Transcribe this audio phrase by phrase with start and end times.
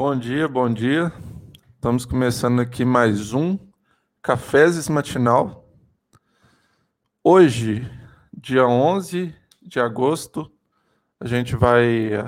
[0.00, 1.12] Bom dia, bom dia.
[1.74, 3.58] Estamos começando aqui mais um
[4.22, 5.68] Cafézes Matinal.
[7.22, 7.86] Hoje,
[8.32, 10.50] dia 11 de agosto,
[11.20, 12.24] a gente vai eh,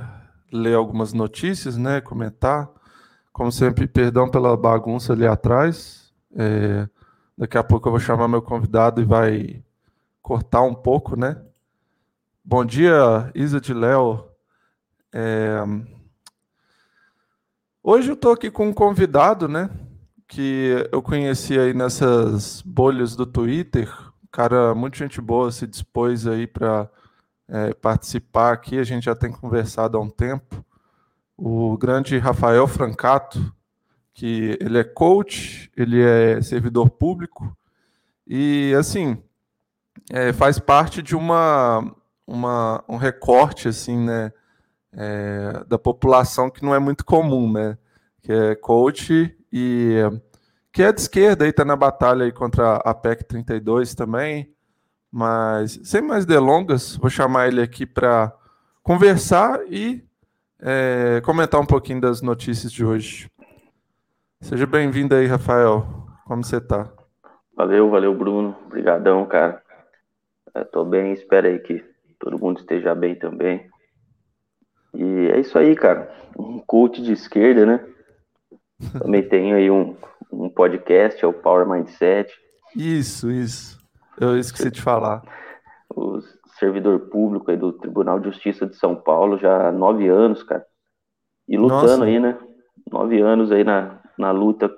[0.53, 2.69] ler algumas notícias, né, comentar.
[3.33, 6.13] Como sempre, perdão pela bagunça ali atrás.
[6.36, 6.86] É,
[7.39, 9.64] daqui a pouco eu vou chamar meu convidado e vai
[10.20, 11.42] cortar um pouco, né?
[12.45, 14.29] Bom dia, Isa de Léo.
[15.11, 15.64] É,
[17.85, 19.69] Hoje eu estou aqui com um convidado, né?
[20.29, 23.93] Que eu conheci aí nessas bolhas do Twitter.
[24.31, 26.89] Cara, muito gente boa, se dispôs aí para
[27.48, 28.79] é, participar aqui.
[28.79, 30.65] A gente já tem conversado há um tempo.
[31.37, 33.53] O grande Rafael Francato,
[34.15, 37.57] que ele é coach, ele é servidor público
[38.25, 39.21] e, assim,
[40.09, 41.92] é, faz parte de uma,
[42.25, 44.33] uma, um recorte, assim, né?
[44.95, 47.79] É, da população que não é muito comum, né?
[48.20, 49.97] Que é coach e
[50.73, 54.53] que é de esquerda e está na batalha aí contra a PEC 32 também.
[55.11, 58.33] Mas sem mais delongas, vou chamar ele aqui para
[58.83, 60.03] conversar e
[60.58, 63.30] é, comentar um pouquinho das notícias de hoje.
[64.41, 65.86] Seja bem-vindo aí, Rafael.
[66.24, 66.91] Como você está?
[67.55, 68.57] Valeu, valeu, Bruno.
[68.67, 69.63] Obrigadão, cara.
[70.57, 71.85] Estou bem, espero aí que
[72.19, 73.70] todo mundo esteja bem também.
[74.95, 76.13] E é isso aí, cara.
[76.39, 77.86] Um coach de esquerda, né?
[78.98, 79.97] Também tenho aí um,
[80.33, 82.33] um podcast, é o Power Mindset.
[82.77, 83.79] Isso, isso.
[84.20, 85.23] Eu esqueci de falar.
[85.95, 86.20] O
[86.58, 90.64] servidor público aí do Tribunal de Justiça de São Paulo já há nove anos, cara.
[91.48, 92.05] E lutando Nossa.
[92.05, 92.39] aí, né?
[92.91, 94.70] Nove anos aí na, na luta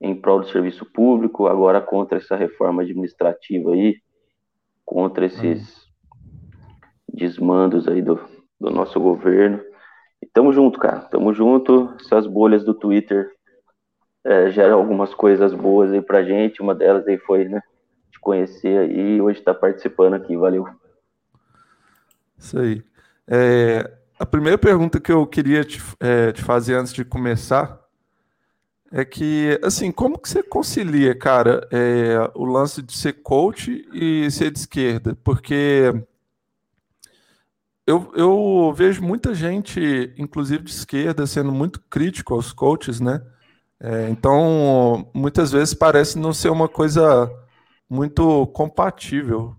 [0.00, 3.96] em prol do serviço público, agora contra essa reforma administrativa aí,
[4.84, 7.14] contra esses hum.
[7.14, 8.18] desmandos aí do,
[8.62, 9.60] do nosso governo.
[10.22, 11.00] E tamo junto, cara.
[11.00, 11.94] Tamo junto.
[12.00, 13.30] Essas bolhas do Twitter
[14.24, 16.62] é, geram algumas coisas boas aí pra gente.
[16.62, 17.60] Uma delas aí foi, né?
[18.10, 20.36] Te conhecer aí e hoje tá participando aqui.
[20.36, 20.66] Valeu.
[22.38, 22.82] Isso aí.
[23.26, 27.80] É, a primeira pergunta que eu queria te, é, te fazer antes de começar
[28.92, 34.30] é que, assim, como que você concilia, cara, é, o lance de ser coach e
[34.30, 35.16] ser de esquerda?
[35.24, 35.94] Porque
[37.86, 43.20] eu, eu vejo muita gente, inclusive de esquerda, sendo muito crítico aos coaches, né?
[43.80, 47.28] É, então, muitas vezes parece não ser uma coisa
[47.90, 49.56] muito compatível.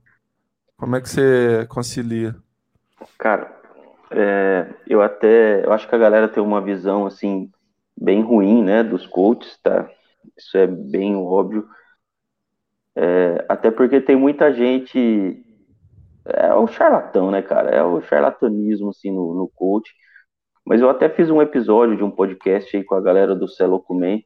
[0.78, 2.36] Como é que você concilia?
[3.18, 3.54] Cara,
[4.12, 7.52] é, eu até, eu acho que a galera tem uma visão assim
[7.96, 9.90] bem ruim, né, dos coaches, tá?
[10.38, 11.68] Isso é bem óbvio.
[12.96, 15.44] É, até porque tem muita gente
[16.26, 17.70] é o charlatão, né, cara?
[17.70, 19.94] É o charlatanismo, assim, no, no coach.
[20.66, 24.26] Mas eu até fiz um episódio de um podcast aí com a galera do Celocumen,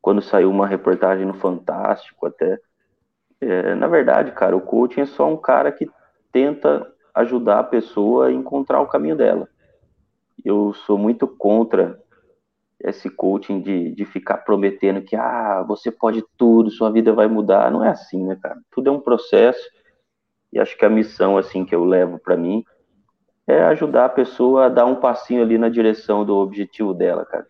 [0.00, 2.58] quando saiu uma reportagem no Fantástico até.
[3.40, 5.88] É, na verdade, cara, o coaching é só um cara que
[6.32, 9.48] tenta ajudar a pessoa a encontrar o caminho dela.
[10.44, 12.00] Eu sou muito contra
[12.80, 17.70] esse coaching de, de ficar prometendo que ah, você pode tudo, sua vida vai mudar.
[17.70, 18.58] Não é assim, né, cara?
[18.70, 19.60] Tudo é um processo
[20.52, 22.64] e acho que a missão assim que eu levo para mim
[23.46, 27.46] é ajudar a pessoa a dar um passinho ali na direção do objetivo dela, cara.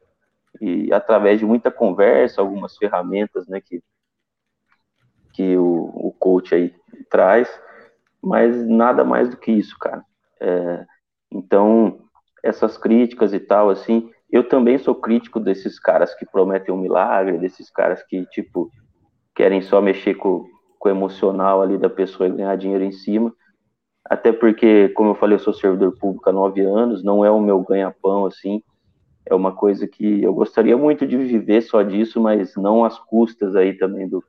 [0.61, 3.83] E através de muita conversa, algumas ferramentas, né, que
[5.33, 6.75] que o, o coach aí
[7.09, 7.49] traz,
[8.21, 10.05] mas nada mais do que isso, cara.
[10.41, 10.85] É,
[11.31, 12.01] então,
[12.43, 17.39] essas críticas e tal, assim, eu também sou crítico desses caras que prometem um milagre,
[17.39, 18.69] desses caras que, tipo,
[19.33, 20.45] querem só mexer com,
[20.79, 23.35] com o emocional ali da pessoa e ganhar dinheiro em cima.
[24.05, 27.41] Até porque, como eu falei, eu sou servidor público há nove anos, não é o
[27.41, 28.63] meu ganha-pão, assim.
[29.27, 33.55] É uma coisa que eu gostaria muito de viver só disso, mas não às custas
[33.55, 34.25] aí também do,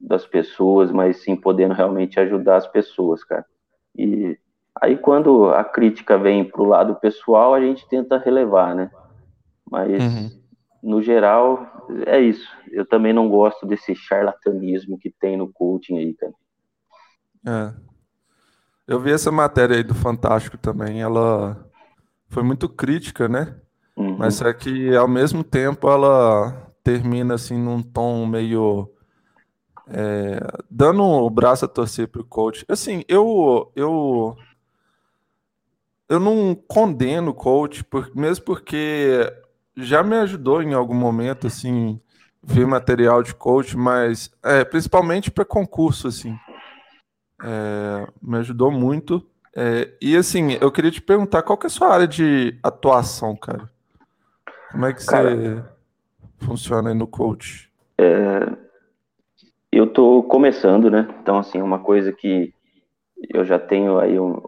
[0.00, 3.44] das pessoas, mas sim podendo realmente ajudar as pessoas, cara.
[3.96, 4.38] E
[4.80, 8.90] aí quando a crítica vem pro lado pessoal, a gente tenta relevar, né?
[9.68, 10.39] Mas uhum
[10.82, 12.48] no geral, é isso.
[12.70, 16.32] Eu também não gosto desse charlatanismo que tem no coaching aí, cara.
[17.46, 17.74] É.
[18.86, 21.68] Eu vi essa matéria aí do Fantástico também, ela
[22.28, 23.56] foi muito crítica, né?
[23.96, 24.16] Uhum.
[24.18, 28.90] Mas é que ao mesmo tempo ela termina assim num tom meio
[29.86, 30.40] é,
[30.70, 32.64] dando o braço a torcer pro coach.
[32.68, 34.36] Assim, eu eu
[36.08, 39.32] eu não condeno o coach, por, mesmo porque
[39.76, 42.00] já me ajudou em algum momento, assim,
[42.42, 46.36] ver material de coach, mas é, principalmente para concurso, assim.
[47.42, 49.26] É, me ajudou muito.
[49.54, 53.34] É, e assim, eu queria te perguntar qual que é a sua área de atuação,
[53.34, 53.68] cara?
[54.70, 55.64] Como é que Cara, você
[56.38, 57.70] funciona aí no coach?
[57.98, 58.56] É,
[59.72, 61.08] eu estou começando, né?
[61.20, 62.54] Então, assim, uma coisa que
[63.28, 64.40] eu já tenho aí um,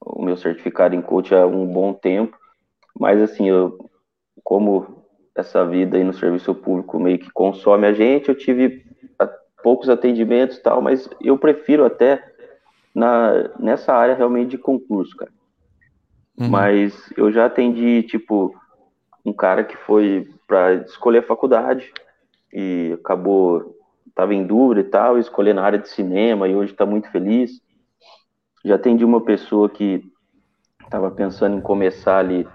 [0.00, 2.36] o meu certificado em coach há um bom tempo,
[2.98, 3.90] mas assim, eu,
[4.42, 5.04] como
[5.34, 8.84] essa vida aí no serviço público meio que consome a gente, eu tive
[9.62, 12.22] poucos atendimentos e tal, mas eu prefiro até
[12.94, 15.30] na, nessa área realmente de concurso, cara.
[16.38, 16.48] Uhum.
[16.48, 18.54] Mas eu já atendi, tipo,
[19.24, 21.92] um cara que foi para escolher a faculdade
[22.52, 23.76] e acabou,
[24.14, 27.60] tava em dúvida e tal, escolher na área de cinema e hoje está muito feliz.
[28.64, 30.02] Já atendi uma pessoa que
[30.84, 32.46] estava pensando em começar ali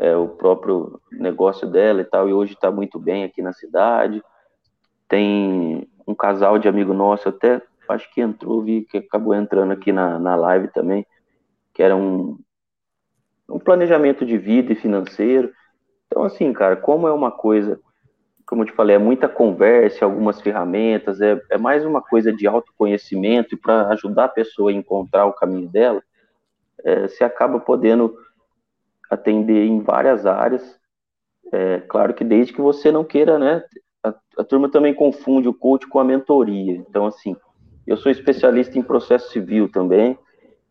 [0.00, 4.22] é, o próprio negócio dela e tal, e hoje está muito bem aqui na cidade.
[5.06, 9.92] Tem um casal de amigo nosso, até acho que entrou, vi que acabou entrando aqui
[9.92, 11.06] na, na live também,
[11.74, 12.38] que era um,
[13.46, 15.52] um planejamento de vida e financeiro.
[16.06, 17.78] Então, assim, cara, como é uma coisa,
[18.46, 22.46] como eu te falei, é muita conversa, algumas ferramentas, é, é mais uma coisa de
[22.46, 26.02] autoconhecimento e para ajudar a pessoa a encontrar o caminho dela,
[26.82, 28.16] é, você acaba podendo
[29.10, 30.78] atender em várias áreas.
[31.52, 33.64] É, claro que desde que você não queira, né?
[34.02, 36.76] A, a turma também confunde o coach com a mentoria.
[36.76, 37.36] Então, assim,
[37.86, 40.16] eu sou especialista em processo civil também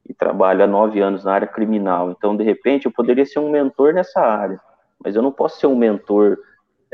[0.07, 2.11] e trabalho há nove anos na área criminal.
[2.11, 4.59] Então, de repente, eu poderia ser um mentor nessa área,
[5.03, 6.37] mas eu não posso ser um mentor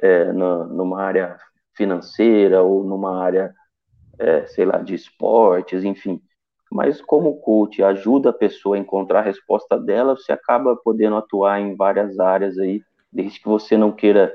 [0.01, 1.37] é, na, numa área
[1.75, 3.53] financeira ou numa área,
[4.17, 6.21] é, sei lá, de esportes, enfim.
[6.71, 11.15] Mas como o coach ajuda a pessoa a encontrar a resposta dela, você acaba podendo
[11.15, 12.81] atuar em várias áreas aí,
[13.11, 14.33] desde que você não queira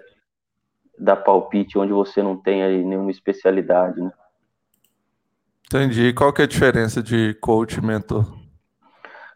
[0.99, 4.13] dar palpite onde você não tem aí nenhuma especialidade, né?
[5.67, 6.09] Entendi.
[6.09, 8.27] E qual que é a diferença de coach e mentor?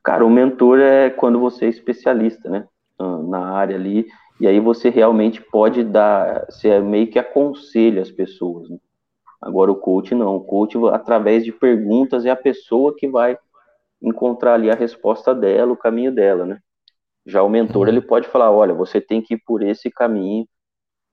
[0.03, 2.67] Cara, o mentor é quando você é especialista, né?
[3.29, 4.07] Na área ali,
[4.41, 8.69] e aí você realmente pode dar, você meio que aconselha as pessoas.
[8.69, 8.79] Né?
[9.45, 13.37] Agora o coach não, o coach através de perguntas é a pessoa que vai
[14.01, 16.61] encontrar ali a resposta dela, o caminho dela, né?
[17.27, 20.49] Já o mentor ele pode falar, olha, você tem que ir por esse caminho.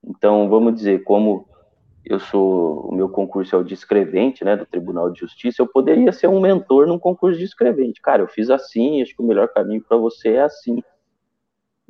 [0.01, 1.45] Então vamos dizer, como
[2.05, 5.67] eu sou, o meu concurso é o de escrevente, né, do Tribunal de Justiça, eu
[5.67, 8.01] poderia ser um mentor num concurso de escrevente.
[8.01, 10.81] Cara, eu fiz assim, acho que o melhor caminho para você é assim.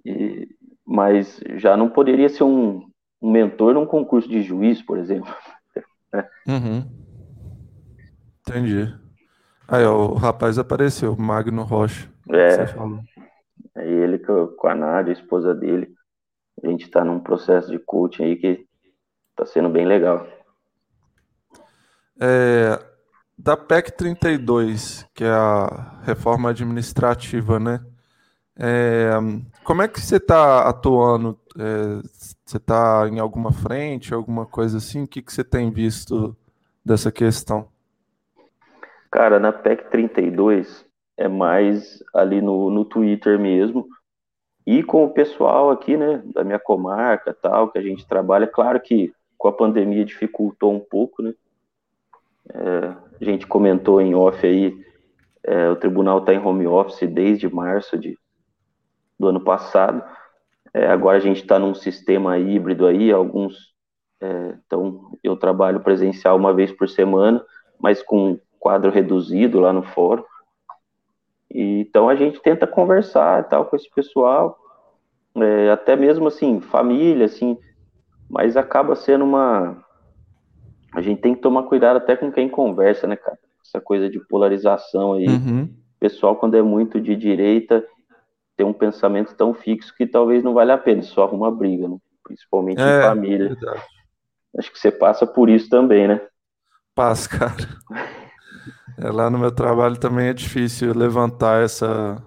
[0.03, 0.50] E,
[0.83, 2.81] mas já não poderia ser um,
[3.21, 5.31] um mentor num concurso de juiz, por exemplo.
[6.48, 6.89] Uhum.
[8.41, 8.94] Entendi.
[9.68, 12.10] Aí, ó, o rapaz apareceu, Magno Rocha.
[12.30, 12.65] É.
[13.75, 15.94] É ele com a Nádia, a esposa dele.
[16.63, 18.65] A gente está num processo de coaching aí que
[19.32, 20.27] está sendo bem legal.
[22.20, 22.77] É,
[23.38, 27.84] da PEC 32, que é a reforma administrativa, né?
[28.56, 29.10] É,
[29.63, 31.39] como é que você está atuando?
[31.58, 32.01] É,
[32.51, 35.03] você está em alguma frente, alguma coisa assim?
[35.03, 36.36] O que, que você tem visto
[36.84, 37.70] dessa questão?
[39.10, 40.86] Cara, na PEC 32
[41.17, 43.88] é mais ali no, no Twitter mesmo
[44.67, 48.46] e com o pessoal aqui, né, da minha comarca tal, que a gente trabalha.
[48.46, 51.34] Claro que com a pandemia dificultou um pouco, né?
[52.53, 54.77] É, a gente comentou em off aí,
[55.43, 58.17] é, o tribunal está em home office desde março de,
[59.17, 60.03] do ano passado.
[60.73, 63.73] É, agora a gente está num sistema híbrido aí, alguns.
[64.21, 67.43] É, então, eu trabalho presencial uma vez por semana,
[67.79, 70.23] mas com quadro reduzido lá no fórum.
[71.49, 74.57] E, então a gente tenta conversar tal com esse pessoal,
[75.35, 77.57] é, até mesmo assim, família, assim,
[78.29, 79.83] mas acaba sendo uma.
[80.93, 83.37] A gente tem que tomar cuidado até com quem conversa, né, cara?
[83.65, 85.27] Essa coisa de polarização aí.
[85.27, 85.69] Uhum.
[85.99, 87.85] pessoal, quando é muito de direita,
[88.62, 91.98] ter um pensamento tão fixo que talvez não vale a pena, só arruma briga, né?
[92.24, 93.48] principalmente é, em família.
[93.50, 93.84] Verdade.
[94.58, 96.22] Acho que você passa por isso também, né?
[96.94, 97.56] Passa, cara.
[98.98, 102.24] É, lá no meu trabalho também é difícil levantar essa,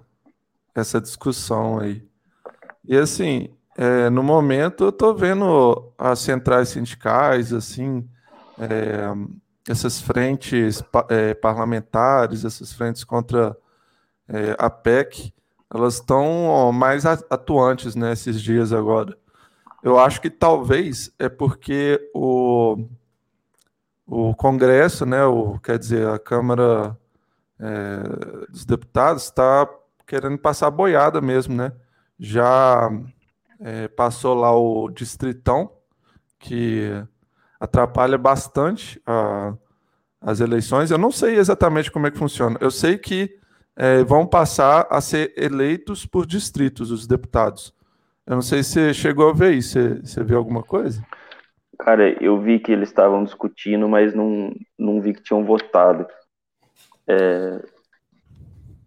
[0.74, 2.02] essa discussão aí.
[2.84, 8.08] E assim, é, no momento eu estou vendo as centrais sindicais, assim,
[8.58, 9.04] é,
[9.68, 13.56] essas frentes é, parlamentares, essas frentes contra
[14.28, 15.32] é, a PEC,
[15.72, 19.16] elas estão mais atuantes nesses né, dias agora.
[19.82, 22.86] Eu acho que talvez é porque o,
[24.06, 26.96] o Congresso, né, o, quer dizer, a Câmara
[27.58, 29.68] é, dos Deputados está
[30.06, 31.72] querendo passar boiada mesmo, né?
[32.18, 32.90] Já
[33.60, 35.70] é, passou lá o Distritão,
[36.38, 36.90] que
[37.58, 39.54] atrapalha bastante a,
[40.20, 40.90] as eleições.
[40.90, 42.58] Eu não sei exatamente como é que funciona.
[42.60, 43.38] Eu sei que
[43.76, 47.74] é, vão passar a ser eleitos por distritos, os deputados.
[48.26, 49.72] Eu não sei se você chegou a ver isso.
[49.72, 51.04] Você, você viu alguma coisa?
[51.78, 56.06] Cara, eu vi que eles estavam discutindo, mas não, não vi que tinham votado.
[57.06, 57.60] É,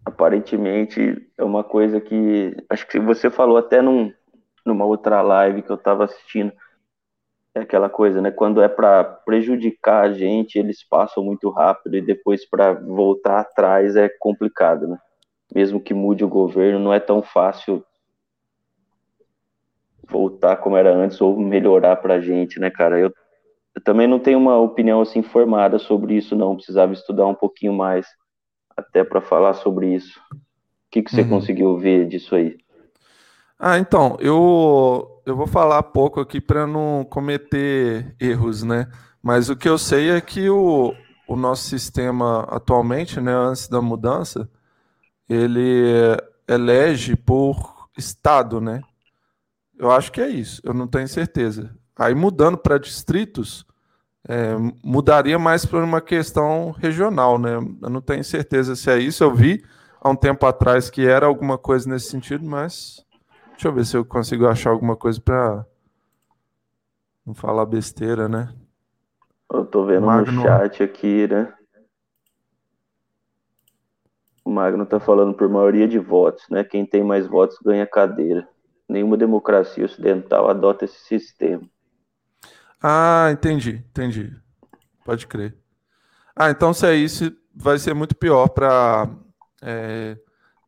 [0.04, 4.12] aparentemente é uma coisa que acho que você falou até num,
[4.64, 6.52] numa outra live que eu estava assistindo.
[7.58, 8.30] É aquela coisa, né?
[8.30, 13.96] Quando é para prejudicar a gente, eles passam muito rápido e depois para voltar atrás
[13.96, 14.96] é complicado, né?
[15.52, 17.84] Mesmo que mude o governo, não é tão fácil
[20.08, 22.96] voltar como era antes ou melhorar para a gente, né, cara?
[22.96, 23.12] Eu,
[23.74, 26.54] eu, também não tenho uma opinião assim formada sobre isso, não.
[26.54, 28.06] Precisava estudar um pouquinho mais
[28.76, 30.20] até para falar sobre isso.
[30.32, 30.36] O
[30.92, 31.28] que, que você uhum.
[31.28, 32.56] conseguiu ver disso aí?
[33.58, 38.90] Ah, então, eu, eu vou falar pouco aqui para não cometer erros, né?
[39.22, 40.94] Mas o que eu sei é que o,
[41.26, 44.48] o nosso sistema atualmente, né, antes da mudança,
[45.28, 46.16] ele
[46.48, 48.80] elege por estado, né?
[49.78, 51.76] Eu acho que é isso, eu não tenho certeza.
[51.96, 53.66] Aí mudando para distritos,
[54.26, 57.56] é, mudaria mais para uma questão regional, né?
[57.56, 59.22] Eu não tenho certeza se é isso.
[59.22, 59.62] Eu vi
[60.00, 63.04] há um tempo atrás que era alguma coisa nesse sentido, mas
[63.58, 65.66] Deixa eu ver se eu consigo achar alguma coisa para
[67.26, 68.54] não falar besteira, né?
[69.52, 70.30] Eu tô vendo Magno...
[70.30, 71.52] no chat aqui, né?
[74.44, 76.62] O Magno tá falando por maioria de votos, né?
[76.62, 78.48] Quem tem mais votos ganha cadeira.
[78.88, 81.68] Nenhuma democracia ocidental adota esse sistema.
[82.80, 84.36] Ah, entendi, entendi.
[85.04, 85.58] Pode crer.
[86.36, 89.10] Ah, então se é isso, vai ser muito pior para
[89.60, 90.16] é,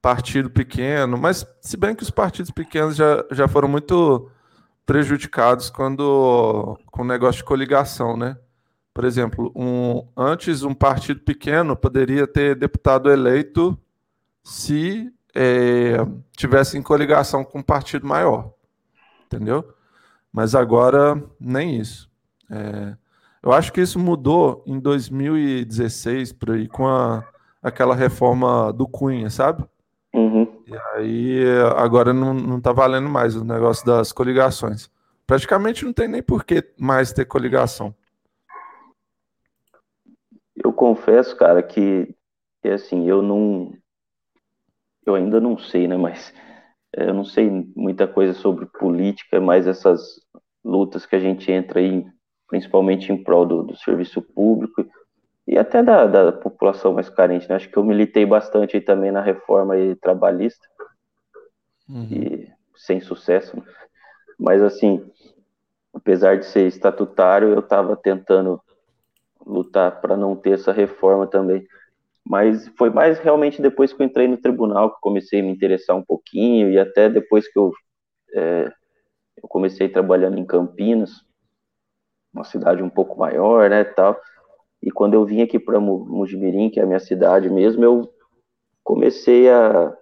[0.03, 4.31] partido pequeno, mas se bem que os partidos pequenos já, já foram muito
[4.87, 8.37] prejudicados quando com o negócio de coligação, né?
[8.93, 13.79] Por exemplo, um, antes um partido pequeno poderia ter deputado eleito
[14.43, 15.97] se é,
[16.37, 18.53] tivesse em coligação com um partido maior,
[19.27, 19.73] entendeu?
[20.33, 22.11] Mas agora nem isso.
[22.51, 22.97] É,
[23.43, 27.25] eu acho que isso mudou em 2016 por aí com a,
[27.63, 29.65] aquela reforma do Cunha, sabe?
[30.13, 30.63] Uhum.
[30.67, 31.45] E aí
[31.77, 34.91] agora não, não tá valendo mais o negócio das coligações.
[35.27, 37.95] Praticamente não tem nem por que mais ter coligação.
[40.57, 42.15] Eu confesso, cara, que,
[42.61, 43.73] que assim, eu não.
[45.07, 45.97] Eu ainda não sei, né?
[45.97, 46.35] Mas
[46.95, 50.21] é, eu não sei muita coisa sobre política, mas essas
[50.65, 52.05] lutas que a gente entra aí,
[52.49, 54.85] principalmente em prol do, do serviço público
[55.51, 57.49] e até da, da população mais carente.
[57.49, 57.57] Né?
[57.57, 60.65] Acho que eu militei bastante também na reforma trabalhista,
[61.89, 62.07] uhum.
[62.09, 63.57] e sem sucesso.
[63.57, 63.63] Né?
[64.39, 65.05] Mas, assim,
[65.93, 68.63] apesar de ser estatutário, eu estava tentando
[69.45, 71.67] lutar para não ter essa reforma também.
[72.25, 75.97] Mas foi mais realmente depois que eu entrei no tribunal que comecei a me interessar
[75.97, 77.73] um pouquinho, e até depois que eu,
[78.35, 78.73] é,
[79.43, 81.11] eu comecei trabalhando em Campinas,
[82.33, 84.17] uma cidade um pouco maior, né, tal,
[84.83, 88.13] e quando eu vim aqui para Mujimirim, que é a minha cidade mesmo, eu
[88.83, 89.95] comecei a,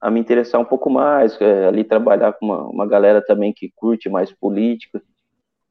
[0.00, 3.72] a me interessar um pouco mais, é, ali trabalhar com uma, uma galera também que
[3.74, 5.00] curte mais política.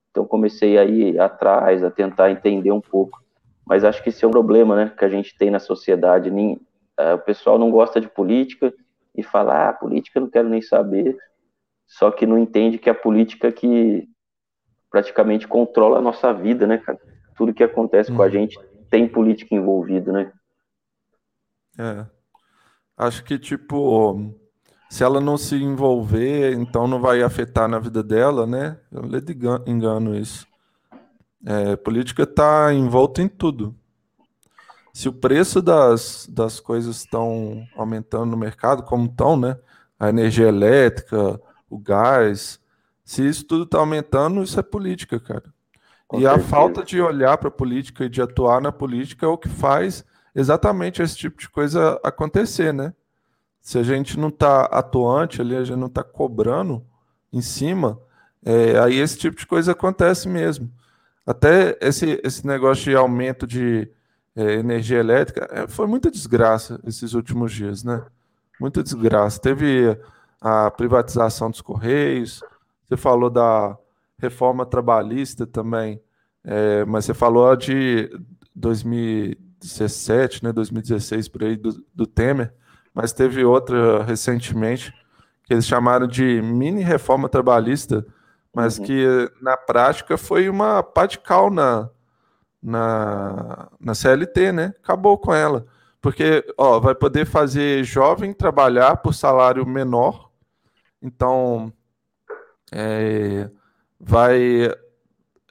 [0.09, 3.21] Então comecei a ir atrás, a tentar entender um pouco.
[3.65, 6.31] Mas acho que esse é um problema, né, que a gente tem na sociedade.
[6.31, 6.57] Nem,
[6.97, 8.73] é, o pessoal não gosta de política
[9.13, 11.17] e fala, ah, política eu não quero nem saber.
[11.87, 14.07] Só que não entende que a política que
[14.89, 16.99] praticamente controla a nossa vida, né, cara?
[17.35, 18.31] Tudo que acontece com a uhum.
[18.31, 20.31] gente tem política envolvido, né?
[21.77, 22.05] É.
[22.97, 24.33] Acho que, tipo,
[24.89, 28.79] se ela não se envolver, então não vai afetar na vida dela, né?
[28.91, 29.21] Eu lhe
[29.67, 30.47] engano isso.
[31.45, 33.75] É, política está envolta em tudo.
[34.93, 39.57] Se o preço das, das coisas estão aumentando no mercado, como estão, né?
[39.99, 41.39] A energia elétrica,
[41.69, 42.59] o gás,
[43.03, 45.53] se isso tudo está aumentando, isso é política, cara.
[46.07, 46.45] Com e certeza.
[46.45, 49.49] a falta de olhar para a política e de atuar na política é o que
[49.49, 52.93] faz exatamente esse tipo de coisa acontecer, né?
[53.61, 56.85] Se a gente não está atuante ali, a gente não está cobrando
[57.33, 57.99] em cima,
[58.45, 60.71] é, aí esse tipo de coisa acontece mesmo.
[61.25, 63.89] Até esse, esse negócio de aumento de
[64.35, 68.05] é, energia elétrica é, foi muita desgraça esses últimos dias, né?
[68.59, 69.41] Muita desgraça.
[69.41, 69.99] Teve
[70.39, 72.43] a privatização dos Correios,
[72.83, 73.75] você falou da
[74.19, 76.01] reforma trabalhista também,
[76.43, 78.09] é, mas você falou de
[78.55, 82.53] 2017, né, 2016 por aí do, do Temer,
[82.93, 84.93] mas teve outra recentemente
[85.43, 88.05] que eles chamaram de mini reforma trabalhista,
[88.53, 88.85] mas uhum.
[88.85, 91.89] que na prática foi uma pá de cal na,
[92.61, 94.73] na, na CLT, né?
[94.81, 95.65] Acabou com ela.
[96.01, 100.31] Porque ó, vai poder fazer jovem trabalhar por salário menor.
[101.01, 101.71] Então,
[102.71, 103.49] é,
[104.05, 104.65] vai.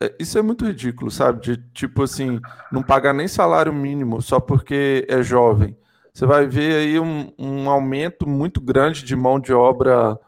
[0.01, 1.41] É, isso é muito ridículo, sabe?
[1.41, 5.77] De tipo assim, não pagar nem salário mínimo só porque é jovem.
[6.13, 10.19] Você vai ver aí um, um aumento muito grande de mão de obra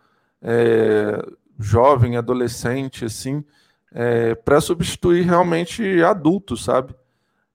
[0.42, 1.24] é,
[1.58, 3.44] jovem, adolescente, assim,
[3.92, 6.94] é, para substituir realmente adultos, sabe?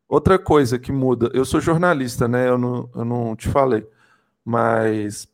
[0.07, 2.47] Outra coisa que muda, eu sou jornalista, né?
[2.47, 3.85] Eu não, eu não te falei,
[4.45, 5.27] mas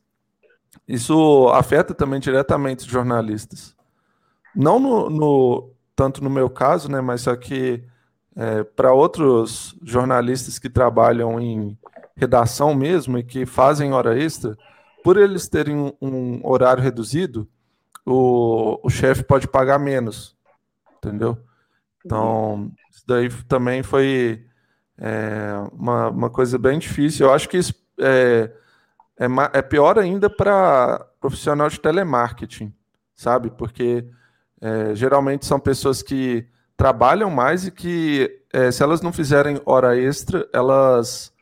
[0.86, 3.77] isso afeta também diretamente os jornalistas.
[4.54, 7.00] Não no, no tanto no meu caso, né?
[7.00, 7.84] Mas que
[8.36, 11.76] é, para outros jornalistas que trabalham em
[12.16, 14.56] redação mesmo e que fazem hora extra,
[15.02, 17.48] por eles terem um, um horário reduzido,
[18.04, 20.36] o, o chefe pode pagar menos,
[20.96, 21.38] entendeu?
[22.04, 24.46] Então, isso daí também foi
[24.96, 27.26] é, uma, uma coisa bem difícil.
[27.26, 28.50] Eu acho que isso é,
[29.18, 32.72] é, é pior ainda para profissional de telemarketing,
[33.14, 33.50] sabe?
[33.50, 34.08] Porque
[34.60, 39.98] é, geralmente são pessoas que trabalham mais e que, é, se elas não fizerem hora
[39.98, 41.32] extra, elas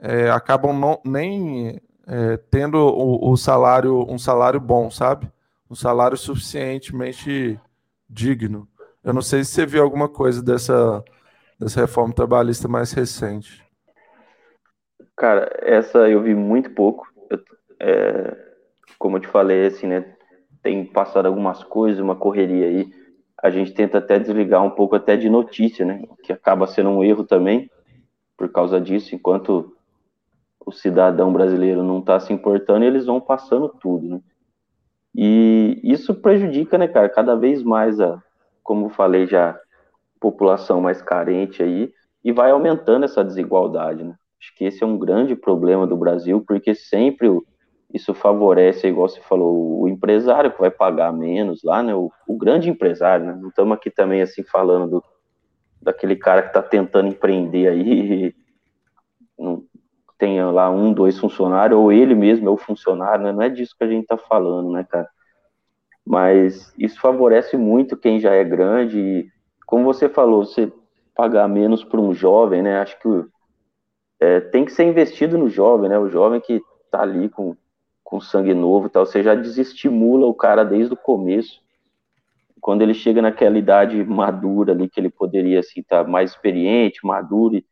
[0.00, 5.30] é, acabam não, nem é, tendo o, o, salário, um salário bom, sabe?
[5.70, 7.60] Um salário suficientemente
[8.08, 8.66] digno.
[9.04, 11.04] Eu não sei se você viu alguma coisa dessa,
[11.58, 13.62] dessa reforma trabalhista mais recente.
[15.16, 17.06] Cara, essa eu vi muito pouco.
[17.28, 17.40] Eu,
[17.80, 18.36] é,
[18.98, 20.16] como eu te falei, assim, né?
[20.68, 22.90] Tem passado algumas coisas, uma correria aí.
[23.42, 26.02] A gente tenta até desligar um pouco até de notícia, né?
[26.22, 27.70] Que acaba sendo um erro também
[28.36, 29.14] por causa disso.
[29.14, 29.74] Enquanto
[30.66, 34.20] o cidadão brasileiro não está se importando, eles vão passando tudo, né?
[35.14, 38.22] E isso prejudica, né, cara, cada vez mais a,
[38.62, 39.58] como falei já,
[40.20, 41.90] população mais carente aí,
[42.22, 44.14] e vai aumentando essa desigualdade, né?
[44.38, 47.26] Acho que esse é um grande problema do Brasil, porque sempre
[47.92, 51.94] isso favorece, igual você falou, o empresário que vai pagar menos lá, né?
[51.94, 53.38] O, o grande empresário, né?
[53.40, 55.04] Não estamos aqui também assim falando do,
[55.80, 58.34] daquele cara que está tentando empreender aí,
[59.38, 59.64] não,
[60.18, 63.32] tenha lá um, dois funcionários, ou ele mesmo é o funcionário, né?
[63.32, 65.08] Não é disso que a gente está falando, né, cara?
[66.04, 68.98] Mas isso favorece muito quem já é grande.
[68.98, 69.28] E,
[69.66, 70.72] como você falou, você
[71.14, 72.80] pagar menos para um jovem, né?
[72.80, 73.08] Acho que
[74.20, 75.98] é, tem que ser investido no jovem, né?
[75.98, 77.56] O jovem que tá ali com,
[78.08, 81.60] com sangue novo e tal, você já desestimula o cara desde o começo.
[82.58, 87.04] Quando ele chega naquela idade madura ali, que ele poderia, assim, estar tá mais experiente,
[87.04, 87.66] maduro e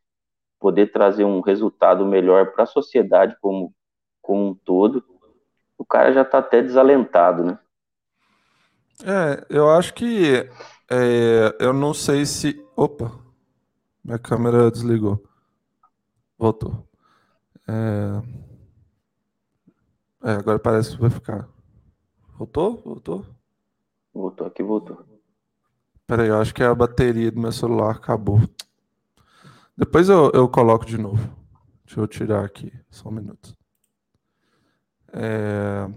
[0.61, 3.73] poder trazer um resultado melhor para a sociedade como,
[4.21, 5.03] como um todo,
[5.79, 7.59] o cara já está até desalentado, né?
[9.07, 10.51] É, eu acho que
[10.91, 12.63] é, eu não sei se.
[12.77, 13.11] Opa,
[14.05, 15.19] minha câmera desligou.
[16.39, 16.87] Voltou.
[17.67, 18.47] É,
[20.27, 21.49] é, agora parece que vai ficar.
[22.37, 22.83] Voltou?
[22.85, 23.25] Voltou?
[24.13, 24.99] Voltou aqui, voltou.
[26.05, 28.41] Peraí, eu acho que a bateria do meu celular acabou.
[29.79, 31.33] Depois eu, eu coloco de novo.
[31.85, 33.57] Deixa eu tirar aqui, só um minuto.
[35.13, 35.89] É...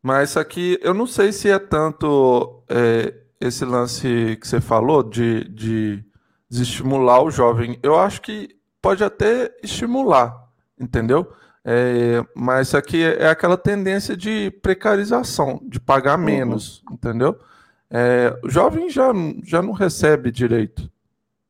[0.00, 5.02] Mas isso aqui, eu não sei se é tanto é, esse lance que você falou
[5.02, 6.04] de, de
[6.48, 7.76] desestimular o jovem.
[7.82, 11.34] Eu acho que pode até estimular, entendeu?
[11.68, 16.24] É, mas isso aqui é aquela tendência de precarização, de pagar uhum.
[16.24, 16.94] menos, uhum.
[16.94, 17.38] entendeu?
[17.90, 19.12] É, o jovem já,
[19.44, 20.88] já não recebe direito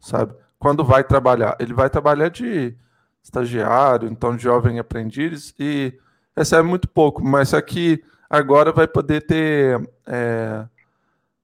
[0.07, 0.35] sabe?
[0.59, 2.75] Quando vai trabalhar, ele vai trabalhar de
[3.23, 5.93] estagiário, então de jovem aprendiz e
[6.37, 10.65] recebe muito pouco, mas aqui agora vai poder ter é,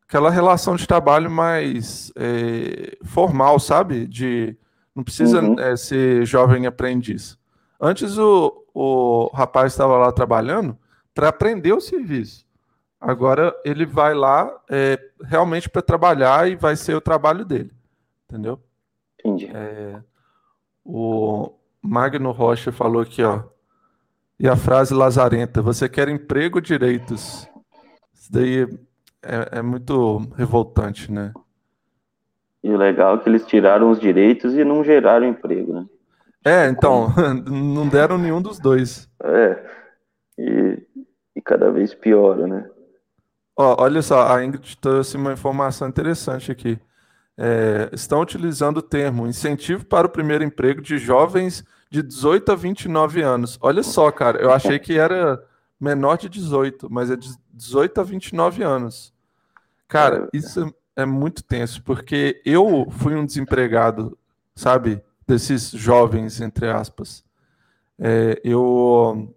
[0.07, 4.07] aquela relação de trabalho mais é, formal, sabe?
[4.07, 4.57] De
[4.95, 5.59] não precisa uhum.
[5.59, 7.37] é, ser jovem aprendiz.
[7.81, 10.77] Antes o, o rapaz estava lá trabalhando
[11.15, 12.47] para aprender o serviço.
[13.01, 17.73] Agora ele vai lá é, realmente para trabalhar e vai ser o trabalho dele
[18.33, 18.59] entendeu?
[19.21, 19.51] Entendi.
[19.55, 20.01] É,
[20.85, 23.43] o Magno Rocha falou aqui, ó.
[24.41, 27.49] E a frase lazarenta: você quer emprego direitos?
[28.15, 28.63] Isso daí
[29.23, 31.33] é, é muito revoltante, né?
[32.65, 35.87] E o legal é que eles tiraram os direitos e não geraram emprego, né?
[36.45, 37.09] É, então,
[37.47, 39.09] não deram nenhum dos dois.
[39.23, 39.65] É,
[40.39, 40.87] e,
[41.37, 42.71] e cada vez piora, né?
[43.57, 46.81] Ó, olha só, a Ingrid trouxe uma informação interessante aqui
[47.37, 52.55] é, estão utilizando o termo incentivo para o primeiro emprego de jovens de 18 a
[52.55, 53.59] 29 anos.
[53.61, 55.43] Olha só, cara, eu achei que era
[55.81, 59.13] menor de 18, mas é de 18 a 29 anos.
[59.89, 60.37] Cara, é.
[60.37, 64.17] isso é muito tenso, porque eu fui um desempregado,
[64.55, 65.03] sabe,
[65.33, 67.25] desses jovens, entre aspas.
[67.99, 69.35] É, eu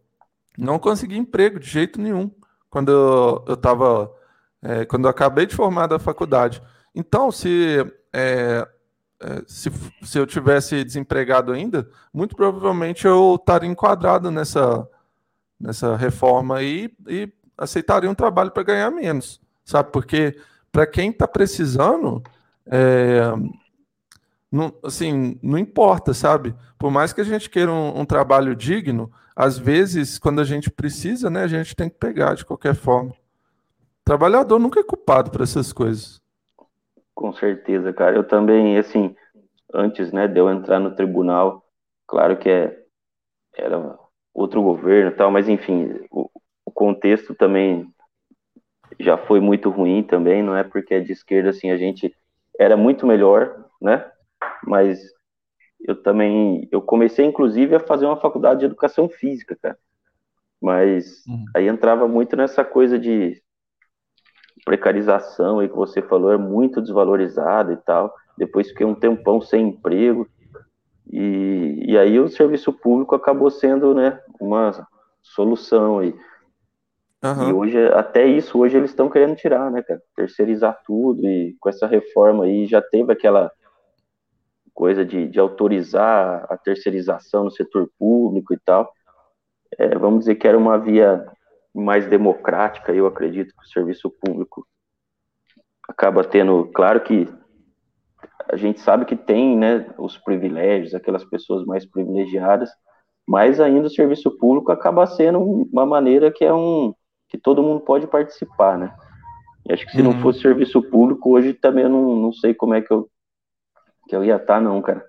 [0.57, 2.29] não consegui emprego de jeito nenhum.
[2.69, 2.91] quando
[3.47, 4.11] eu estava.
[4.61, 6.61] É, quando eu acabei de formar da faculdade.
[6.93, 7.77] Então, se,
[8.11, 8.67] é,
[9.21, 14.87] é, se, se eu tivesse desempregado ainda, muito provavelmente eu estaria enquadrado nessa,
[15.59, 19.91] nessa reforma aí e aceitaria um trabalho para ganhar menos, sabe?
[19.91, 20.35] Porque
[20.71, 22.23] para quem está precisando,
[22.65, 23.31] é,
[24.55, 26.55] não, assim, não importa, sabe?
[26.79, 30.71] Por mais que a gente queira um, um, trabalho digno, às vezes, quando a gente
[30.71, 33.11] precisa, né, a gente tem que pegar de qualquer forma.
[33.11, 36.21] O trabalhador nunca é culpado por essas coisas.
[37.13, 38.15] Com certeza, cara.
[38.15, 39.13] Eu também, assim,
[39.73, 41.65] antes, né, de eu entrar no tribunal,
[42.07, 42.79] claro que é,
[43.57, 43.99] era
[44.33, 46.29] outro governo e tal, mas enfim, o,
[46.65, 47.93] o contexto também
[49.01, 52.15] já foi muito ruim também, não é porque é de esquerda, assim, a gente
[52.57, 54.09] era muito melhor, né?
[54.63, 54.99] Mas
[55.87, 59.77] eu também eu comecei inclusive a fazer uma faculdade de educação física, cara.
[60.61, 61.45] Mas uhum.
[61.55, 63.41] aí entrava muito nessa coisa de
[64.63, 68.13] precarização aí que você falou, é muito desvalorizado e tal.
[68.37, 70.27] Depois fiquei um tempão sem emprego.
[71.11, 74.87] E, e aí o serviço público acabou sendo, né, uma
[75.21, 76.15] solução aí.
[77.23, 77.49] Uhum.
[77.49, 80.01] E hoje, até isso, hoje eles estão querendo tirar, né, cara?
[80.15, 83.51] Terceirizar tudo e com essa reforma aí já teve aquela
[84.75, 88.91] coisa de, de autorizar a terceirização no setor público e tal.
[89.79, 91.25] É, vamos dizer que era uma via
[91.73, 94.65] mais democrática, eu acredito que o serviço público
[95.89, 97.27] acaba tendo, claro que
[98.49, 102.69] a gente sabe que tem, né, os privilégios, aquelas pessoas mais privilegiadas,
[103.27, 106.93] mas ainda o serviço público acaba sendo uma maneira que é um
[107.27, 108.95] que todo mundo pode participar, né?
[109.67, 110.13] E acho que se uhum.
[110.13, 113.09] não fosse serviço público, hoje também eu não, não sei como é que eu
[114.07, 115.05] que eu ia estar, tá, não, cara.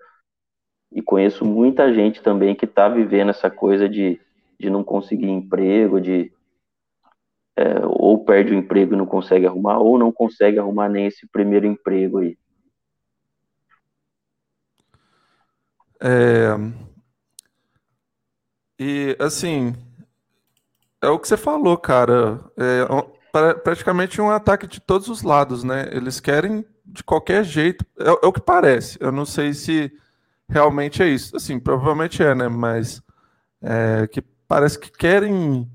[0.93, 4.21] E conheço muita gente também que está vivendo essa coisa de,
[4.59, 6.33] de não conseguir emprego, de
[7.57, 11.27] é, ou perde o emprego e não consegue arrumar, ou não consegue arrumar nem esse
[11.27, 12.37] primeiro emprego aí.
[16.01, 16.55] É...
[18.79, 19.73] E assim,
[21.03, 22.41] é o que você falou, cara.
[22.59, 25.89] É praticamente um ataque de todos os lados, né?
[25.93, 27.85] Eles querem de qualquer jeito.
[27.99, 28.97] É, é, o que parece.
[29.01, 29.93] Eu não sei se
[30.49, 31.37] realmente é isso.
[31.37, 32.49] Assim, provavelmente é, né?
[32.49, 33.03] Mas
[33.63, 35.69] é, que parece que querem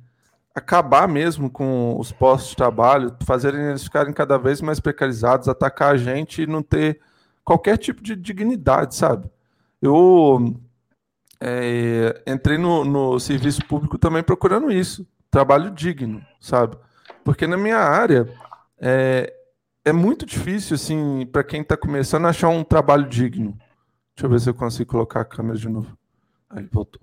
[0.54, 5.94] acabar mesmo com os postos de trabalho, fazerem eles ficarem cada vez mais precarizados, atacar
[5.94, 7.00] a gente e não ter
[7.44, 9.30] qualquer tipo de dignidade, sabe?
[9.82, 10.56] Eu
[11.40, 16.78] é, entrei no, no serviço público também procurando isso, trabalho digno, sabe?
[17.24, 18.28] Porque na minha área
[18.80, 19.34] é,
[19.84, 23.58] é muito difícil, assim, para quem está começando, achar um trabalho digno.
[24.16, 25.98] Deixa eu ver se eu consigo colocar a câmera de novo.
[26.50, 27.02] Aí, voltou.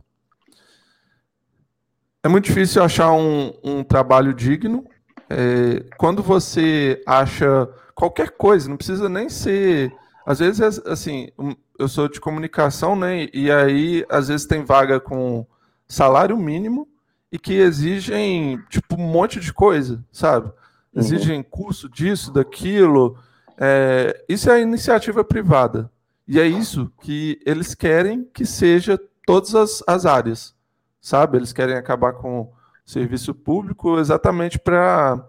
[2.22, 4.84] É muito difícil achar um, um trabalho digno.
[5.28, 9.92] É, quando você acha qualquer coisa, não precisa nem ser.
[10.24, 11.30] Às vezes, é, assim,
[11.78, 13.28] eu sou de comunicação, né?
[13.32, 15.46] E aí, às vezes, tem vaga com
[15.88, 16.88] salário mínimo
[17.32, 20.52] e que exigem, tipo, um monte de coisa, sabe?
[20.94, 21.44] Exigem uhum.
[21.44, 23.18] curso disso, daquilo.
[23.56, 25.90] É, isso é iniciativa privada.
[26.26, 30.54] E é isso que eles querem que seja todas as, as áreas,
[31.00, 31.38] sabe?
[31.38, 32.52] Eles querem acabar com o
[32.84, 35.26] serviço público exatamente para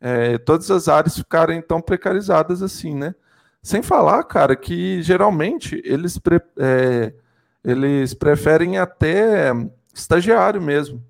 [0.00, 3.14] é, todas as áreas ficarem tão precarizadas assim, né?
[3.62, 7.12] Sem falar, cara, que geralmente eles, pre, é,
[7.62, 9.52] eles preferem até
[9.94, 11.02] estagiário mesmo.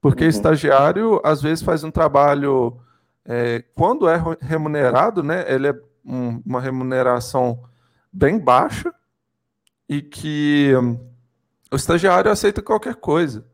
[0.00, 0.30] Porque uhum.
[0.30, 2.78] estagiário, às vezes, faz um trabalho
[3.26, 7.64] é, quando é remunerado, né, ele é um, uma remuneração
[8.12, 8.94] bem baixa
[9.88, 10.98] e que um,
[11.70, 13.44] o estagiário aceita qualquer coisa.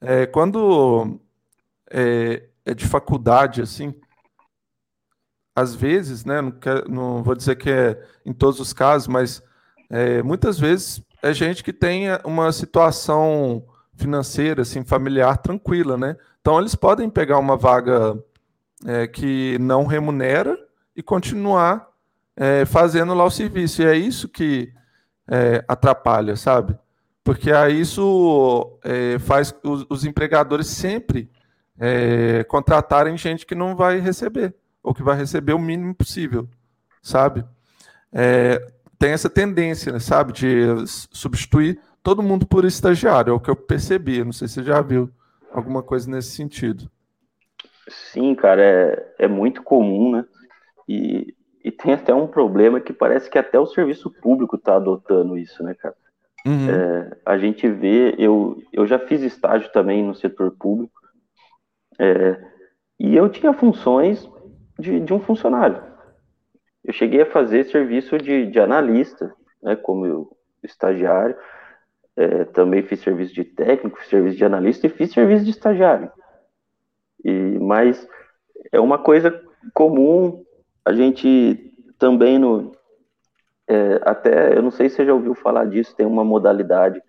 [0.00, 1.20] É, quando
[1.90, 3.94] é, é, de faculdade, assim,
[5.54, 9.42] às vezes, né, não, quer, não, vou dizer que é em todos os casos, mas
[9.90, 13.62] é, muitas vezes é gente que tem uma situação
[13.94, 16.16] financeira, assim, familiar tranquila, né?
[16.40, 18.18] Então eles podem pegar uma vaga
[18.86, 20.58] é, que não remunera
[20.96, 21.88] e continuar
[22.36, 23.82] é, fazendo lá o serviço.
[23.82, 24.72] E é isso que
[25.28, 26.76] é, atrapalha, sabe?
[27.22, 31.30] Porque aí isso é, faz os, os, empregadores sempre
[31.78, 36.48] é, contratarem gente que não vai receber, ou que vai receber o mínimo possível,
[37.02, 37.44] sabe?
[38.12, 43.56] É, tem essa tendência, sabe, de substituir todo mundo por estagiário, é o que eu
[43.56, 44.24] percebi.
[44.24, 45.10] Não sei se você já viu
[45.52, 46.90] alguma coisa nesse sentido.
[47.90, 50.24] Sim, cara, é, é muito comum, né?
[50.88, 55.36] E, e tem até um problema que parece que até o serviço público está adotando
[55.36, 55.94] isso, né, cara?
[56.46, 56.70] Uhum.
[56.70, 61.00] É, a gente vê, eu, eu já fiz estágio também no setor público,
[61.98, 62.40] é,
[62.98, 64.28] E eu tinha funções
[64.78, 65.82] de, de um funcionário.
[66.84, 71.36] Eu cheguei a fazer serviço de, de analista, né, como eu, estagiário.
[72.16, 76.10] É, também fiz serviço de técnico, fiz serviço de analista e fiz serviço de estagiário.
[77.24, 78.06] E, mas
[78.72, 79.42] é uma coisa
[79.74, 80.44] comum,
[80.84, 82.72] a gente também no.
[83.68, 87.00] É, até, eu não sei se você já ouviu falar disso, tem uma modalidade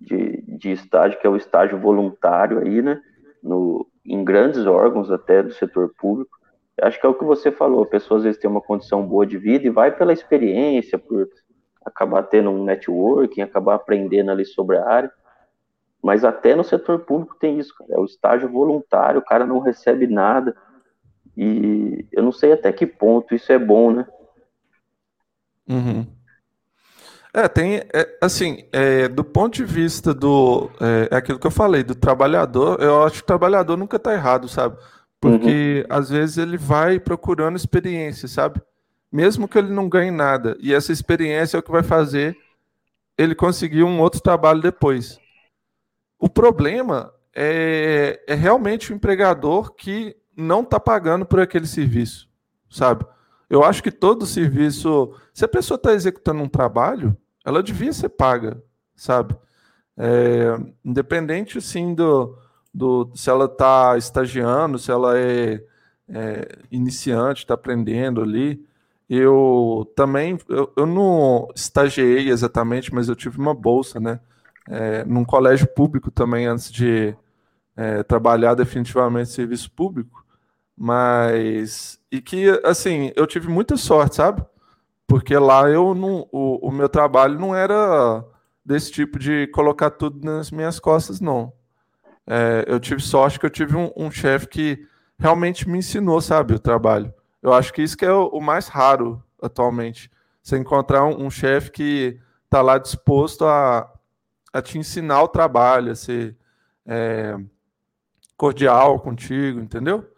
[0.00, 3.00] de, de estágio, que é o estágio voluntário aí, né?
[3.42, 6.38] No, em grandes órgãos até do setor público.
[6.80, 9.26] Acho que é o que você falou, a pessoa às vezes tem uma condição boa
[9.26, 11.28] de vida e vai pela experiência, por
[11.84, 15.12] acabar tendo um networking, acabar aprendendo ali sobre a área.
[16.02, 17.94] Mas até no setor público tem isso, cara.
[17.94, 20.56] É o estágio voluntário, o cara não recebe nada.
[21.36, 24.06] E eu não sei até que ponto isso é bom, né?
[25.68, 26.06] Uhum.
[27.32, 31.50] É, tem, é, assim, é, do ponto de vista do, é, é, aquilo que eu
[31.50, 34.76] falei, do trabalhador, eu acho que o trabalhador nunca está errado, sabe?
[35.20, 35.96] Porque uhum.
[35.96, 38.60] às vezes ele vai procurando experiência, sabe?
[39.12, 40.56] Mesmo que ele não ganhe nada.
[40.60, 42.36] E essa experiência é o que vai fazer
[43.16, 45.18] ele conseguir um outro trabalho depois.
[46.20, 52.28] O problema é, é realmente o empregador que não está pagando por aquele serviço,
[52.68, 53.06] sabe?
[53.48, 58.10] Eu acho que todo serviço, se a pessoa está executando um trabalho, ela devia ser
[58.10, 58.62] paga,
[58.94, 59.34] sabe?
[59.96, 62.36] É, independente, assim, do,
[62.72, 65.64] do se ela está estagiando, se ela é,
[66.08, 68.64] é iniciante, está aprendendo ali.
[69.08, 74.20] Eu também, eu, eu não estagiei exatamente, mas eu tive uma bolsa, né?
[74.68, 77.16] É, num colégio público também, antes de
[77.76, 80.24] é, trabalhar definitivamente serviço público.
[80.76, 82.00] Mas.
[82.10, 84.44] E que, assim, eu tive muita sorte, sabe?
[85.06, 86.28] Porque lá eu não.
[86.32, 88.24] O, o meu trabalho não era
[88.64, 91.52] desse tipo de colocar tudo nas minhas costas, não.
[92.26, 94.86] É, eu tive sorte que eu tive um, um chefe que
[95.18, 97.12] realmente me ensinou, sabe, o trabalho.
[97.42, 100.10] Eu acho que isso que é o, o mais raro atualmente.
[100.42, 103.90] Você encontrar um, um chefe que está lá disposto a,
[104.52, 106.36] a te ensinar o trabalho, a ser
[106.86, 107.36] é,
[108.36, 110.10] cordial contigo, entendeu?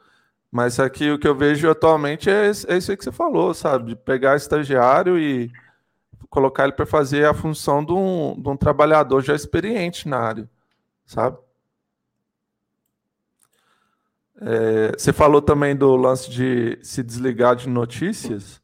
[0.51, 3.91] Mas aqui o que eu vejo atualmente é, é isso aí que você falou, sabe?
[3.91, 5.51] De pegar estagiário e
[6.29, 10.49] colocar ele para fazer a função de um, de um trabalhador já experiente na área,
[11.07, 11.39] sabe?
[14.41, 18.61] É, você falou também do lance de se desligar de notícias.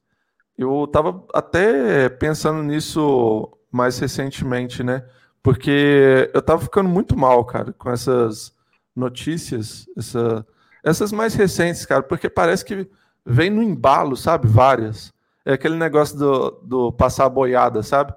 [0.57, 5.04] Eu estava até pensando nisso mais recentemente, né?
[5.48, 8.54] Porque eu estava ficando muito mal, cara, com essas
[8.94, 10.46] notícias, essa
[10.84, 12.87] essas mais recentes, cara, porque parece que
[13.24, 14.46] vem no embalo, sabe?
[14.46, 15.11] Várias.
[15.46, 18.12] É aquele negócio do, do passar boiada, sabe?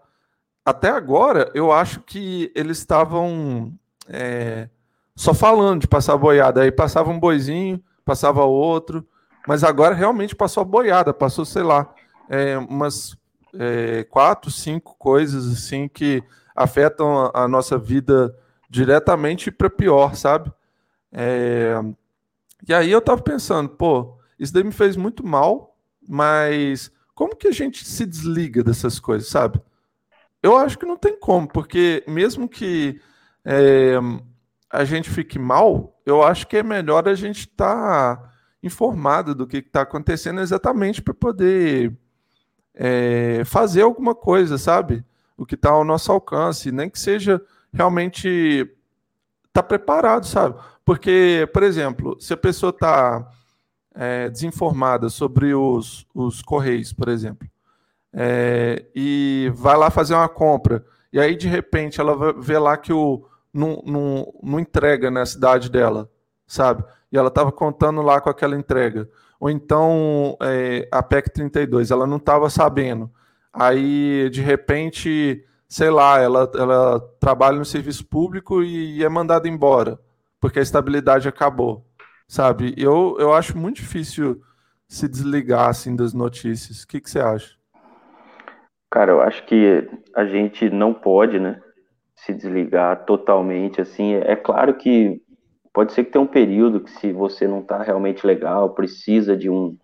[0.66, 3.72] Até agora, eu acho que eles estavam
[4.10, 4.68] é,
[5.16, 6.64] só falando de passar boiada.
[6.64, 9.08] Aí passava um boizinho, passava outro.
[9.48, 11.14] Mas agora realmente passou a boiada.
[11.14, 11.96] Passou, sei lá,
[12.30, 13.16] é, umas
[13.58, 16.22] é, quatro, cinco coisas assim que
[16.56, 18.36] afetam a, a nossa vida
[18.70, 20.52] diretamente para pior, sabe?
[21.12, 21.76] É,
[22.68, 27.48] e aí eu tava pensando, pô, isso daí me fez muito mal, mas como que
[27.48, 29.62] a gente se desliga dessas coisas, sabe?
[30.42, 33.00] Eu acho que não tem como, porque mesmo que
[33.46, 33.96] é,
[34.70, 38.32] a gente fique mal, eu acho que é melhor a gente estar tá
[38.64, 41.96] informado do que está acontecendo exatamente para poder
[42.74, 45.04] é, fazer alguma coisa, sabe?
[45.42, 47.42] O que está ao nosso alcance, nem que seja
[47.74, 48.70] realmente
[49.52, 50.56] tá preparado, sabe?
[50.86, 53.28] Porque, por exemplo, se a pessoa está
[53.96, 57.48] é, desinformada sobre os, os Correios, por exemplo,
[58.14, 62.94] é, e vai lá fazer uma compra, e aí de repente ela vê lá que
[62.94, 66.08] o não, não, não entrega na cidade dela,
[66.46, 66.84] sabe?
[67.12, 69.10] E ela estava contando lá com aquela entrega.
[69.40, 73.12] Ou então é, a PEC 32, ela não estava sabendo.
[73.54, 80.00] Aí, de repente, sei lá, ela, ela trabalha no serviço público e é mandada embora
[80.42, 81.86] porque a estabilidade acabou,
[82.28, 82.74] sabe?
[82.76, 84.42] Eu, eu acho muito difícil
[84.88, 86.82] se desligar assim das notícias.
[86.82, 87.56] O que, que você acha?
[88.90, 91.62] Cara, eu acho que a gente não pode, né,
[92.16, 94.16] se desligar totalmente, assim.
[94.16, 95.22] É claro que
[95.72, 99.50] pode ser que tenha um período que se você não tá realmente legal, precisa de
[99.50, 99.78] um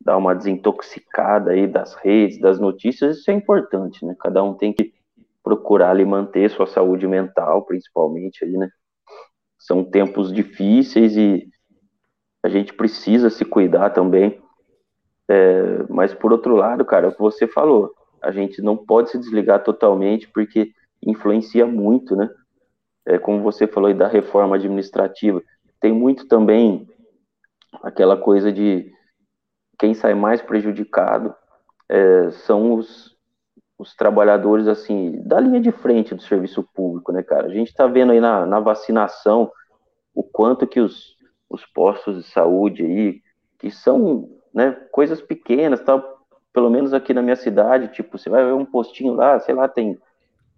[0.00, 4.16] dar uma desintoxicada aí das redes, das notícias, isso é importante, né?
[4.18, 4.92] Cada um tem que
[5.42, 8.70] procurar ali manter sua saúde mental, principalmente aí, né?
[9.60, 11.46] são tempos difíceis e
[12.42, 14.40] a gente precisa se cuidar também.
[15.28, 19.18] É, mas por outro lado, cara, o que você falou, a gente não pode se
[19.18, 20.72] desligar totalmente porque
[21.06, 22.28] influencia muito, né?
[23.06, 25.42] É, como você falou aí da reforma administrativa,
[25.78, 26.88] tem muito também
[27.82, 28.92] aquela coisa de
[29.80, 31.34] quem sai mais prejudicado
[31.88, 33.16] é, são os,
[33.78, 37.46] os trabalhadores assim da linha de frente do serviço público, né, cara?
[37.46, 39.50] A gente está vendo aí na, na vacinação
[40.14, 41.16] o quanto que os,
[41.48, 43.22] os postos de saúde aí,
[43.58, 48.44] que são né, coisas pequenas, tal, pelo menos aqui na minha cidade, tipo, você vai
[48.44, 49.98] ver um postinho lá, sei lá, tem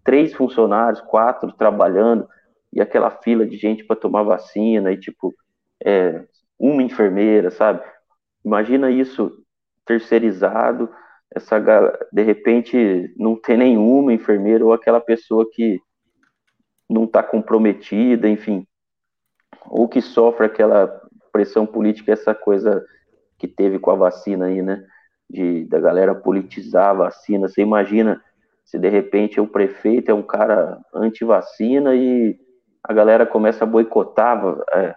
[0.03, 2.29] três funcionários, quatro trabalhando,
[2.73, 5.33] e aquela fila de gente para tomar vacina, e tipo,
[5.85, 6.25] é,
[6.59, 7.83] uma enfermeira, sabe?
[8.45, 9.33] Imagina isso
[9.85, 10.89] terceirizado,
[11.35, 11.59] essa
[12.13, 15.81] de repente não ter nenhuma enfermeira ou aquela pessoa que
[16.89, 18.67] não está comprometida, enfim,
[19.67, 20.89] ou que sofre aquela
[21.33, 22.85] pressão política, essa coisa
[23.39, 24.85] que teve com a vacina aí, né?
[25.29, 27.49] De da galera politizar a vacina.
[27.49, 28.23] Você imagina
[28.65, 32.39] se de repente o prefeito é um cara anti-vacina e
[32.85, 34.95] a galera começa a boicotar é,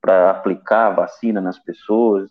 [0.00, 2.28] para aplicar a vacina nas pessoas.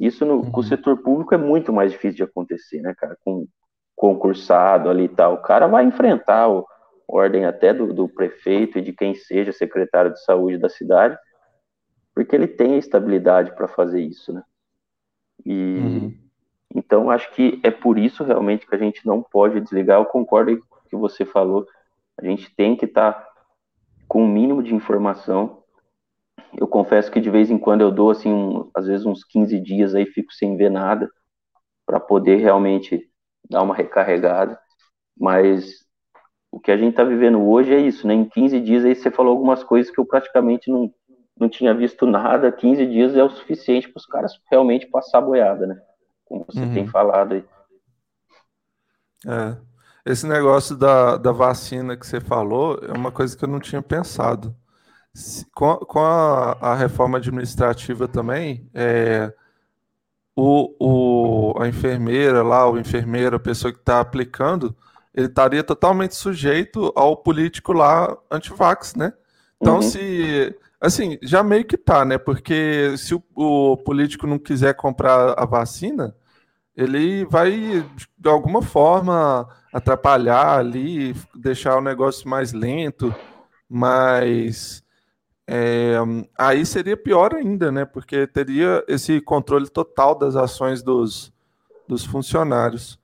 [0.00, 0.50] Isso no, uhum.
[0.50, 3.16] com o setor público é muito mais difícil de acontecer, né, cara?
[3.24, 3.46] Com
[3.94, 5.34] concursado ali e tal.
[5.34, 6.66] O cara vai enfrentar o
[7.06, 11.16] ordem até do, do prefeito e de quem seja secretário de saúde da cidade,
[12.14, 14.42] porque ele tem a estabilidade para fazer isso, né?
[15.44, 16.18] E uhum.
[16.74, 20.00] então acho que é por isso realmente que a gente não pode desligar.
[20.00, 21.66] Eu concordo com o que você falou.
[22.18, 23.28] A gente tem que estar tá
[24.08, 25.61] com o um mínimo de informação
[26.56, 29.58] eu confesso que de vez em quando eu dou, assim, um, às vezes uns 15
[29.60, 31.10] dias aí, fico sem ver nada,
[31.86, 33.08] para poder realmente
[33.48, 34.58] dar uma recarregada.
[35.18, 35.84] Mas
[36.50, 38.14] o que a gente está vivendo hoje é isso, né?
[38.14, 40.92] Em 15 dias aí você falou algumas coisas que eu praticamente não,
[41.38, 42.52] não tinha visto nada.
[42.52, 45.80] 15 dias é o suficiente para os caras realmente passar a boiada, né?
[46.24, 46.74] Como você uhum.
[46.74, 47.44] tem falado aí.
[49.26, 49.56] É.
[50.04, 53.80] Esse negócio da, da vacina que você falou é uma coisa que eu não tinha
[53.80, 54.54] pensado
[55.54, 59.32] com, com a, a, reforma administrativa também, é,
[60.34, 64.74] o, o, a enfermeira lá, o enfermeiro, a pessoa que está aplicando,
[65.14, 69.12] ele estaria totalmente sujeito ao político lá antivax, né?
[69.60, 69.82] Então, uhum.
[69.82, 70.56] se.
[70.80, 72.18] Assim, já meio que tá, né?
[72.18, 76.12] Porque se o, o, político não quiser comprar a vacina,
[76.74, 77.86] ele vai,
[78.18, 83.14] de alguma forma, atrapalhar ali, deixar o negócio mais lento,
[83.68, 84.81] mais
[85.46, 85.96] é,
[86.38, 87.84] aí seria pior ainda, né?
[87.84, 91.32] Porque teria esse controle total das ações dos,
[91.86, 92.98] dos funcionários.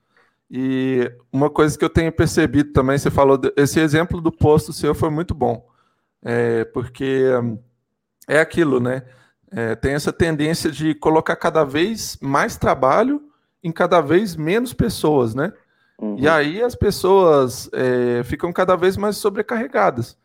[0.51, 4.95] E uma coisa que eu tenho percebido também, você falou, esse exemplo do posto seu
[4.95, 5.69] foi muito bom,
[6.23, 7.25] é, porque
[8.27, 9.03] é aquilo, né?
[9.51, 13.23] É, tem essa tendência de colocar cada vez mais trabalho
[13.63, 15.53] em cada vez menos pessoas, né?
[15.99, 16.17] Uhum.
[16.19, 20.17] E aí as pessoas é, ficam cada vez mais sobrecarregadas.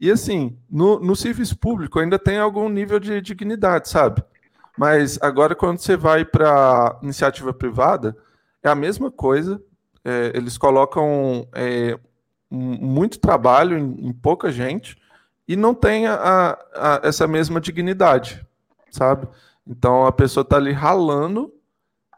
[0.00, 4.22] E assim, no, no serviço público ainda tem algum nível de dignidade, sabe?
[4.76, 8.16] Mas agora, quando você vai para iniciativa privada,
[8.62, 9.62] é a mesma coisa.
[10.04, 11.98] É, eles colocam é,
[12.50, 14.96] muito trabalho em, em, pouca gente
[15.46, 18.44] e não tem a, a, essa mesma dignidade,
[18.90, 19.28] sabe?
[19.66, 21.52] Então a pessoa está ali ralando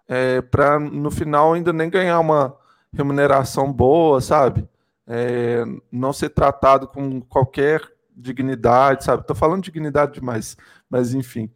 [0.09, 2.57] é, para no final ainda nem ganhar uma
[2.93, 4.67] remuneração boa, sabe?
[5.07, 7.83] É, não ser tratado com qualquer
[8.17, 9.23] dignidade, sabe?
[9.23, 10.57] Estou falando de dignidade demais,
[10.89, 11.51] mas enfim.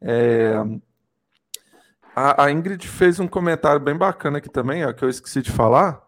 [0.00, 0.54] É,
[2.14, 5.52] a, a, Ingrid fez um comentário bem bacana aqui também, ó, que eu esqueci de
[5.52, 6.02] falar,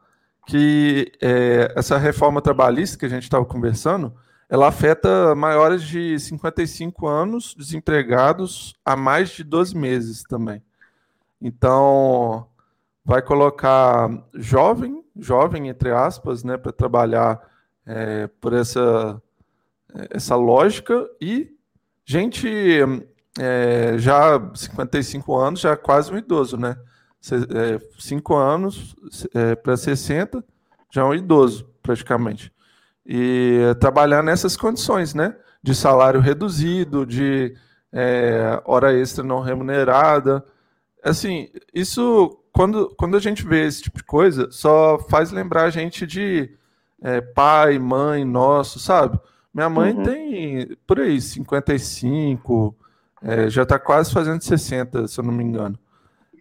[0.47, 4.15] que é, essa reforma trabalhista que a gente estava conversando,
[4.49, 10.63] ela afeta maiores de 55 anos desempregados há mais de 12 meses também.
[11.41, 12.48] Então,
[13.09, 17.41] vai colocar jovem jovem, entre aspas, né, para trabalhar
[17.85, 19.21] é, por essa,
[20.11, 21.51] essa lógica e
[22.05, 22.49] gente
[23.39, 26.77] é, já 55 anos, já quase um idoso, né?
[27.31, 28.95] É, 5 anos
[29.35, 30.43] é, para 60,
[30.91, 32.53] já é um idoso, praticamente.
[33.05, 35.37] E trabalhar nessas condições, né?
[35.63, 37.55] De salário reduzido, de
[37.93, 40.45] é, hora extra não remunerada.
[41.03, 45.71] Assim, isso quando, quando a gente vê esse tipo de coisa, só faz lembrar a
[45.71, 46.51] gente de
[47.01, 49.17] é, pai, mãe, nosso, sabe?
[49.55, 50.03] Minha mãe uhum.
[50.03, 52.77] tem por aí 55,
[53.23, 55.79] é, já tá quase fazendo 60, se eu não me engano.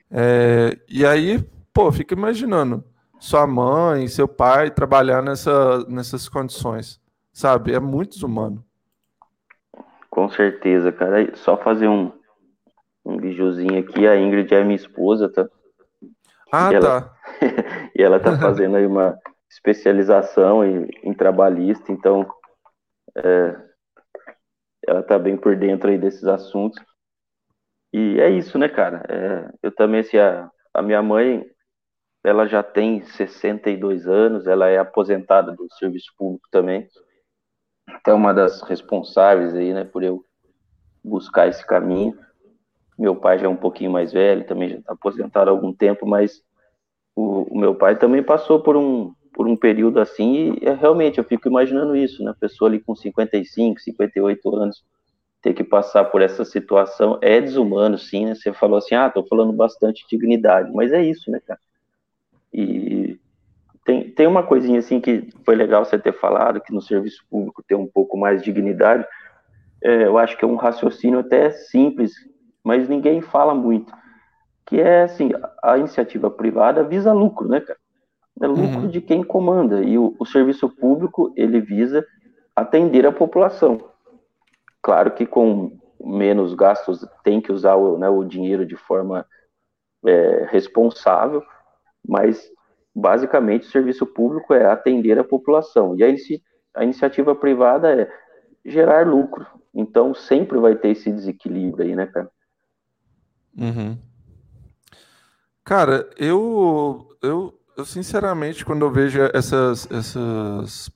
[0.10, 1.40] É, e aí,
[1.72, 2.84] pô, fica imaginando
[3.20, 7.00] sua mãe, seu pai trabalhar nessa, nessas condições,
[7.32, 7.74] sabe?
[7.74, 8.66] É muito desumano.
[10.10, 11.36] Com certeza, cara.
[11.36, 12.12] Só fazer um,
[13.06, 14.08] um videozinho aqui.
[14.08, 15.48] A Ingrid é minha esposa, tá?
[16.52, 16.88] Ah, e tá.
[16.88, 17.18] Ela,
[17.96, 19.18] e ela tá fazendo aí uma
[19.50, 22.28] especialização em, em trabalhista, então
[23.16, 23.56] é,
[24.86, 26.82] ela tá bem por dentro aí desses assuntos.
[27.94, 29.04] E é isso, né, cara?
[29.10, 31.46] É, eu também, assim, a, a minha mãe,
[32.24, 36.88] ela já tem 62 anos, ela é aposentada do serviço público também.
[37.88, 40.24] Até uma das responsáveis aí, né, por eu
[41.04, 42.18] buscar esse caminho.
[42.98, 46.08] Meu pai já é um pouquinho mais velho, também já está aposentado há algum tempo,
[46.08, 46.42] mas
[47.16, 51.18] o, o, meu pai também passou por um, por um período assim e é, realmente
[51.18, 52.34] eu fico imaginando isso, né?
[52.40, 54.84] Pessoa ali com 55, 58 anos
[55.42, 58.36] ter que passar por essa situação é desumano, sim, né?
[58.36, 61.60] Você falou assim, ah, tô falando bastante de dignidade, mas é isso, né, cara?
[62.54, 63.20] E
[63.88, 67.64] tem, tem uma coisinha assim que foi legal você ter falado, que no serviço público
[67.66, 69.06] tem um pouco mais de dignidade.
[69.82, 72.12] É, eu acho que é um raciocínio até simples,
[72.68, 73.94] mas ninguém fala muito.
[74.66, 75.32] Que é assim,
[75.64, 77.80] a iniciativa privada visa lucro, né, cara?
[78.42, 78.88] É lucro uhum.
[78.90, 79.82] de quem comanda.
[79.82, 82.06] E o, o serviço público, ele visa
[82.54, 83.90] atender a população.
[84.82, 89.26] Claro que com menos gastos tem que usar o, né, o dinheiro de forma
[90.06, 91.42] é, responsável,
[92.06, 92.52] mas
[92.94, 96.44] basicamente o serviço público é atender a população e a, inici
[96.76, 98.12] a iniciativa privada é
[98.66, 99.48] gerar lucro.
[99.74, 102.30] Então sempre vai ter esse desequilíbrio aí, né, cara?
[103.58, 103.98] Uhum.
[105.64, 110.90] Cara, eu, eu, eu sinceramente, quando eu vejo essas, essas,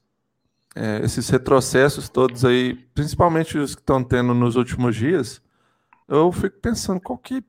[0.76, 5.41] é, esses retrocessos todos aí, principalmente os que estão tendo nos últimos dias,
[6.07, 7.43] eu fico pensando qual que,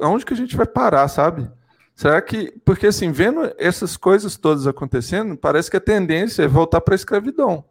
[0.00, 1.50] aonde que a gente vai parar, sabe?
[1.94, 2.52] Será que.
[2.64, 6.96] Porque, assim, vendo essas coisas todas acontecendo, parece que a tendência é voltar para a
[6.96, 7.62] escravidão.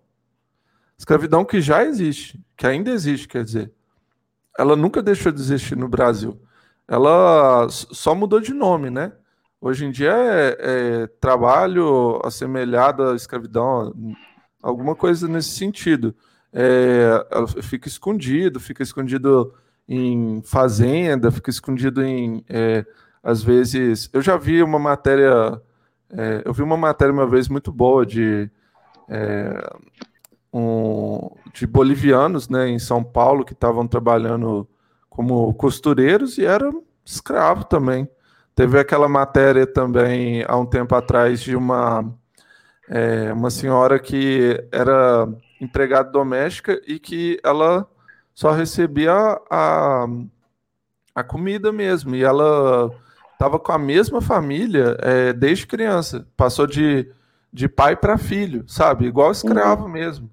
[0.95, 3.71] Escravidão que já existe, que ainda existe, quer dizer.
[4.57, 6.39] Ela nunca deixou de existir no Brasil.
[6.89, 9.11] Ela só mudou de nome, né?
[9.61, 13.93] Hoje em dia é, é trabalho assemelhado à escravidão,
[14.61, 16.15] alguma coisa nesse sentido.
[16.51, 17.23] É,
[17.61, 19.53] fica escondido, fica escondido
[19.87, 22.43] em fazenda, fica escondido em.
[22.49, 22.83] É,
[23.21, 24.09] às vezes.
[24.11, 25.61] Eu já vi uma matéria.
[26.09, 28.49] É, eu vi uma matéria uma vez muito boa de.
[29.07, 29.75] É,
[30.51, 34.67] um, de bolivianos né, em São Paulo que estavam trabalhando
[35.19, 38.07] como costureiros e eram escravos também.
[38.55, 42.09] Teve aquela matéria também há um tempo atrás de uma,
[42.87, 45.27] é, uma senhora que era
[45.59, 47.85] empregada doméstica e que ela
[48.33, 49.11] só recebia
[49.51, 50.07] a,
[51.13, 52.15] a comida mesmo.
[52.15, 52.89] E ela
[53.33, 56.25] estava com a mesma família é, desde criança.
[56.37, 57.11] Passou de,
[57.51, 59.07] de pai para filho, sabe?
[59.07, 59.91] Igual escravo uhum.
[59.91, 60.31] mesmo.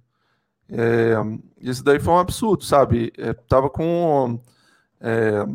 [0.71, 1.17] É,
[1.61, 3.13] isso daí foi um absurdo, sabe?
[3.19, 4.41] É, tava com
[5.01, 5.47] é,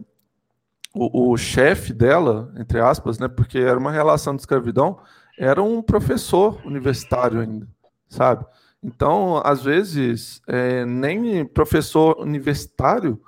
[0.94, 3.28] o, o chefe dela, entre aspas, né?
[3.28, 5.00] Porque era uma relação de escravidão,
[5.38, 7.68] era um professor universitário ainda,
[8.10, 8.46] sabe?
[8.84, 13.22] Então, às vezes, é, nem professor universitário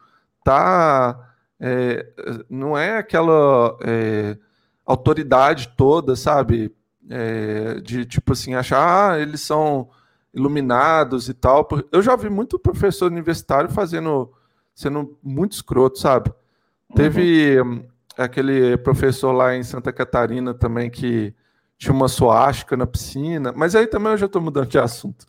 [0.43, 1.33] tá
[1.65, 2.05] é,
[2.49, 4.37] não é aquela é,
[4.85, 6.75] autoridade toda, sabe?
[7.09, 9.89] É, de tipo assim, achar, ah, eles são
[10.33, 11.67] iluminados e tal.
[11.91, 14.29] Eu já vi muito professor universitário fazendo,
[14.73, 16.29] sendo muito escroto, sabe?
[16.29, 16.95] Uhum.
[16.95, 17.85] Teve hum,
[18.17, 21.33] aquele professor lá em Santa Catarina também que
[21.77, 25.25] tinha uma suástica na piscina, mas aí também eu já estou mudando de assunto.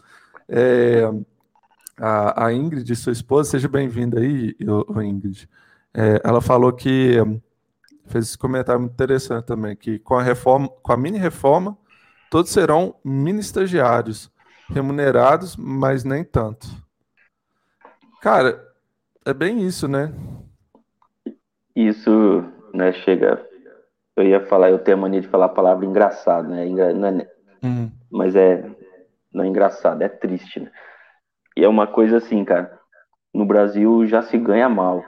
[0.49, 1.03] É,
[1.99, 4.57] a, a, Ingrid, sua esposa, seja bem-vinda aí,
[5.03, 5.49] Ingrid.
[5.93, 7.19] É, ela falou que
[8.07, 11.77] fez esse comentário muito interessante também, que com a reforma, com a mini reforma,
[12.31, 14.31] todos serão mini estagiários,
[14.69, 16.67] remunerados, mas nem tanto.
[18.21, 18.63] Cara,
[19.25, 20.13] é bem isso, né?
[21.75, 23.45] Isso, né, chega.
[24.17, 26.67] Eu ia falar, eu tenho a mania de falar a palavra engraçado, né?
[26.67, 27.29] Não é,
[27.65, 27.91] uhum.
[28.11, 28.65] Mas é.
[29.33, 30.71] Não é engraçado, é triste, né?
[31.57, 32.79] E é uma coisa assim, cara.
[33.33, 35.05] No Brasil já se ganha mal.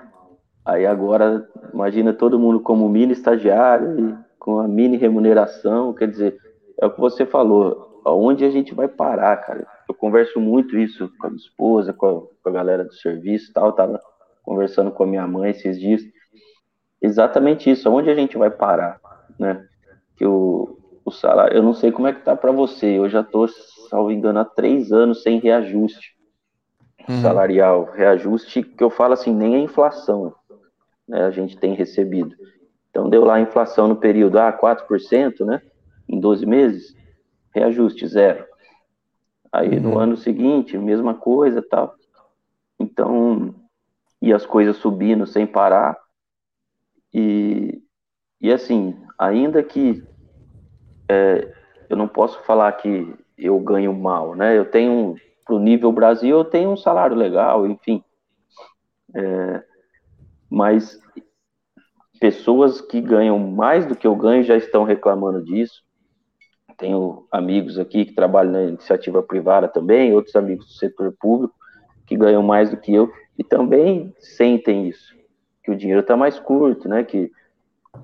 [0.64, 6.36] Aí agora, imagina todo mundo como mini estagiário, com a mini remuneração, quer dizer,
[6.80, 9.66] é o que você falou, aonde a gente vai parar, cara?
[9.88, 13.50] Eu converso muito isso com a minha esposa, com a, com a galera do serviço
[13.50, 14.00] e tal, tava
[14.42, 16.02] conversando com a minha mãe esses dias.
[17.00, 19.00] Exatamente isso, aonde a gente vai parar,
[19.38, 19.66] né?
[20.16, 23.22] Que o, o salário, eu não sei como é que tá para você, eu já
[23.22, 23.46] tô,
[23.88, 26.16] salvo engano, há três anos sem reajuste
[27.08, 27.22] uhum.
[27.22, 30.34] salarial, reajuste que eu falo assim, nem a inflação,
[31.06, 32.34] né, a gente tem recebido.
[32.90, 35.60] Então, deu lá a inflação no período, ah, 4%, né,
[36.08, 36.96] em 12 meses,
[37.54, 38.44] reajuste zero.
[39.56, 39.80] Aí, uhum.
[39.80, 41.94] no ano seguinte, mesma coisa tal.
[42.78, 43.54] Então,
[44.20, 45.96] e as coisas subindo sem parar.
[47.12, 47.82] E,
[48.38, 50.04] e assim, ainda que
[51.08, 51.54] é,
[51.88, 54.58] eu não posso falar que eu ganho mal, né?
[54.58, 58.04] Eu tenho, para o nível Brasil, eu tenho um salário legal, enfim.
[59.14, 59.64] É,
[60.50, 61.00] mas
[62.20, 65.82] pessoas que ganham mais do que eu ganho já estão reclamando disso.
[66.76, 71.54] Tenho amigos aqui que trabalham na iniciativa privada também, outros amigos do setor público
[72.06, 75.14] que ganham mais do que eu e também sentem isso,
[75.62, 77.02] que o dinheiro está mais curto, né?
[77.02, 77.30] Que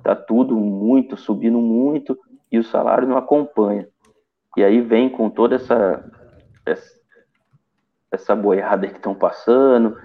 [0.02, 2.18] tá tudo muito subindo muito
[2.50, 3.88] e o salário não acompanha.
[4.56, 6.04] E aí vem com toda essa
[6.64, 7.00] essa,
[8.10, 9.96] essa boiada que estão passando.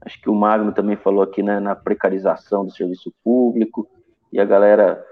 [0.00, 3.88] Acho que o Magno também falou aqui né, na precarização do serviço público
[4.32, 5.04] e a galera,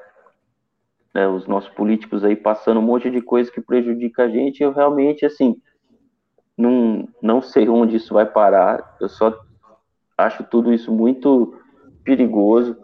[1.14, 4.62] né, os nossos políticos aí passando um monte de coisa que prejudica a gente.
[4.62, 5.60] Eu realmente assim
[6.56, 8.96] não, não sei onde isso vai parar.
[9.00, 9.38] Eu só
[10.16, 11.58] acho tudo isso muito
[12.04, 12.76] perigoso,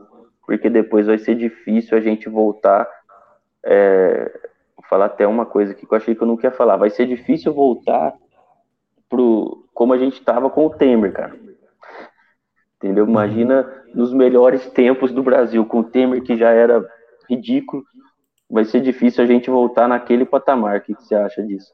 [0.47, 2.89] porque depois vai ser difícil a gente voltar.
[3.65, 4.33] É,
[4.77, 6.77] vou falar até uma coisa que eu achei que eu não queria falar.
[6.77, 8.15] Vai ser difícil voltar
[9.09, 11.37] pro como a gente estava com o Temer, cara.
[12.77, 13.07] Entendeu?
[13.07, 16.83] Imagina nos melhores tempos do Brasil, com o Temer que já era
[17.29, 17.85] ridículo,
[18.49, 20.79] vai ser difícil a gente voltar naquele patamar.
[20.79, 21.73] O que, que você acha disso?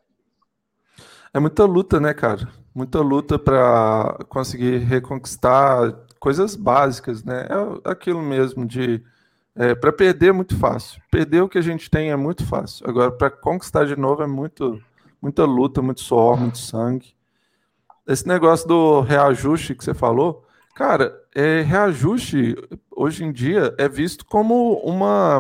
[1.35, 2.49] É muita luta, né, cara?
[2.75, 7.47] Muita luta para conseguir reconquistar coisas básicas, né?
[7.85, 9.03] É aquilo mesmo de
[9.55, 11.01] é, para perder é muito fácil.
[11.11, 12.89] Perder o que a gente tem é muito fácil.
[12.89, 14.81] Agora, para conquistar de novo é muito,
[15.21, 17.15] muita luta, muito suor, muito sangue.
[18.07, 20.45] Esse negócio do reajuste que você falou,
[20.75, 22.57] cara, é, reajuste
[22.91, 25.39] hoje em dia é visto como uma,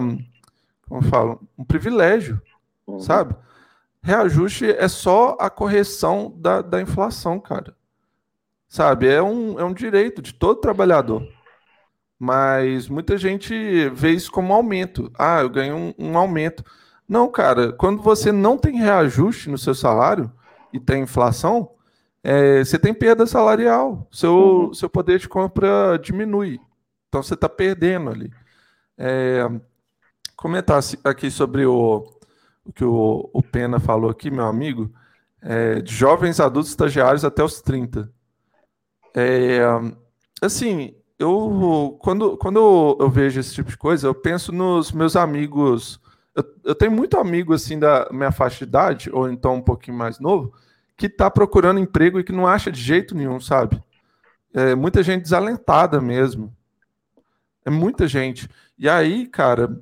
[0.88, 2.40] como eu falo, um privilégio,
[2.86, 3.00] uhum.
[3.00, 3.34] sabe?
[4.02, 7.74] reajuste é só a correção da, da inflação, cara.
[8.68, 9.06] Sabe?
[9.06, 11.26] É um, é um direito de todo trabalhador.
[12.18, 15.10] Mas muita gente vê isso como aumento.
[15.18, 16.64] Ah, eu ganho um, um aumento.
[17.08, 20.32] Não, cara, quando você não tem reajuste no seu salário
[20.72, 21.70] e tem inflação,
[22.24, 24.08] é, você tem perda salarial.
[24.10, 24.74] Seu, uhum.
[24.74, 26.58] seu poder de compra diminui.
[27.08, 28.32] Então você está perdendo ali.
[28.96, 29.46] É,
[30.42, 32.04] comentar aqui sobre o,
[32.64, 34.92] o que o, o Pena falou aqui, meu amigo,
[35.40, 38.12] é, de jovens adultos estagiários até os 30.
[39.14, 39.60] É,
[40.40, 46.00] assim, eu quando, quando eu, vejo esse tipo de coisa, eu penso nos meus amigos.
[46.34, 49.96] Eu, eu, tenho muito amigo assim da minha faixa de idade, ou então um pouquinho
[49.96, 50.52] mais novo,
[50.96, 53.80] que está procurando emprego e que não acha de jeito nenhum, sabe?
[54.52, 56.52] É, muita gente desalentada mesmo.
[57.64, 58.48] É muita gente.
[58.76, 59.80] E aí, cara,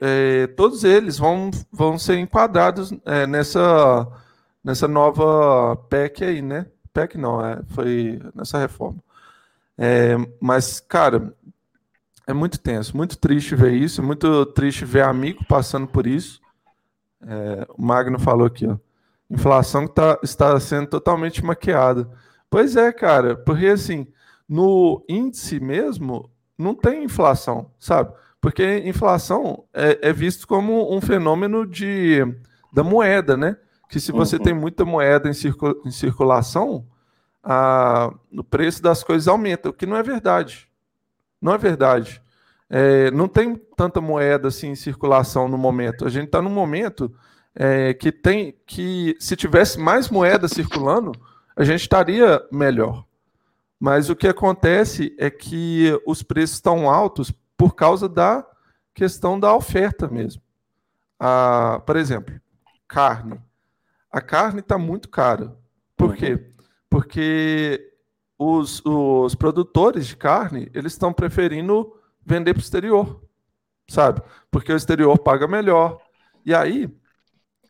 [0.00, 4.06] é, todos eles vão, vão ser enquadrados é, nessa,
[4.62, 6.66] nessa nova PEC aí, né?
[6.92, 8.98] PEC não, é, foi nessa reforma.
[9.78, 11.34] É, mas, cara,
[12.26, 16.40] é muito tenso, muito triste ver isso, muito triste ver amigo passando por isso.
[17.22, 18.76] É, o Magno falou aqui, ó.
[19.28, 22.08] Inflação tá, está sendo totalmente maquiada.
[22.48, 24.06] Pois é, cara, porque assim,
[24.48, 28.12] no índice mesmo, não tem inflação, sabe?
[28.40, 32.20] Porque inflação é, é visto como um fenômeno de,
[32.72, 33.56] da moeda, né?
[33.88, 34.42] Que se você uhum.
[34.42, 36.86] tem muita moeda em, circula, em circulação,
[37.42, 40.68] a, o preço das coisas aumenta, o que não é verdade.
[41.40, 42.20] Não é verdade.
[42.68, 46.04] É, não tem tanta moeda assim em circulação no momento.
[46.04, 47.14] A gente está num momento
[47.54, 51.12] é, que tem que, se tivesse mais moeda circulando,
[51.56, 53.04] a gente estaria melhor.
[53.78, 58.46] Mas o que acontece é que os preços estão altos por causa da
[58.94, 60.42] questão da oferta mesmo.
[61.18, 62.34] Ah, por exemplo,
[62.86, 63.40] carne.
[64.10, 65.56] A carne está muito cara.
[65.96, 66.32] Por quê?
[66.32, 66.52] Uhum.
[66.88, 67.92] Porque
[68.38, 71.94] os, os produtores de carne eles estão preferindo
[72.24, 73.22] vender para o exterior,
[73.88, 74.20] sabe?
[74.50, 76.00] Porque o exterior paga melhor.
[76.44, 76.88] E aí,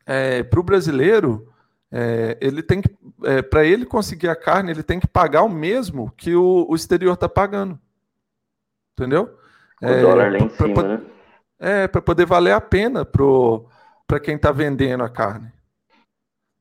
[0.05, 1.53] é, para o brasileiro,
[1.91, 2.89] é, ele tem que,
[3.23, 6.75] é, para ele conseguir a carne, ele tem que pagar o mesmo que o, o
[6.75, 7.79] exterior está pagando,
[8.93, 9.37] entendeu?
[9.81, 11.01] O é, dólar lá em pra, cima, pra, né?
[11.59, 15.51] É, para poder valer a pena para quem está vendendo a carne.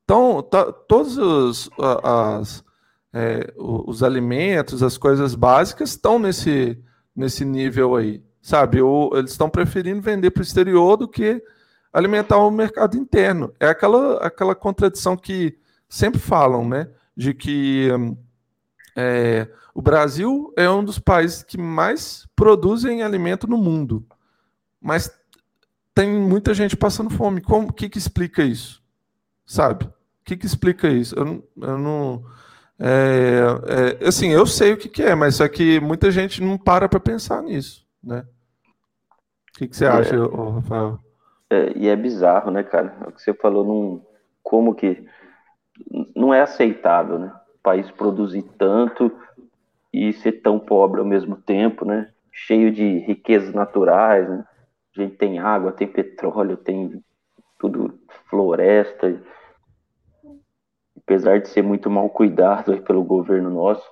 [0.04, 1.70] Então, tá, todos os,
[2.04, 2.64] as,
[3.12, 6.78] é, os alimentos, as coisas básicas estão nesse,
[7.14, 8.78] nesse nível aí, sabe?
[9.14, 11.42] Eles estão preferindo vender para o exterior do que
[11.92, 13.52] alimentar o mercado interno.
[13.58, 15.58] É aquela, aquela contradição que
[15.88, 16.88] sempre falam, né?
[17.16, 17.88] De que
[18.94, 24.06] é, o Brasil é um dos países que mais produzem alimento no mundo,
[24.80, 25.14] mas
[25.94, 27.42] tem muita gente passando fome.
[27.42, 28.82] Como que, que explica isso?
[29.44, 29.84] Sabe?
[29.84, 29.92] O
[30.24, 31.14] que, que explica isso?
[31.14, 32.24] Eu, eu não.
[32.78, 36.56] É, é, assim, eu sei o que, que, é, mas só que muita gente não
[36.56, 38.24] para para pensar nisso, né?
[39.50, 39.88] O que, que você é.
[39.88, 40.16] acha,
[40.54, 40.98] Rafael?
[41.50, 42.96] É, e é bizarro, né, cara?
[43.08, 44.06] O que você falou, não,
[44.42, 45.06] como que
[46.14, 47.30] não é aceitável, né?
[47.56, 49.12] O país produzir tanto
[49.96, 52.10] e ser tão pobre ao mesmo tempo, né?
[52.36, 54.44] cheio de riquezas naturais, né?
[54.96, 57.02] A gente tem água, tem petróleo, tem
[57.58, 59.22] tudo, floresta.
[60.98, 63.84] Apesar de ser muito mal cuidado pelo governo nosso,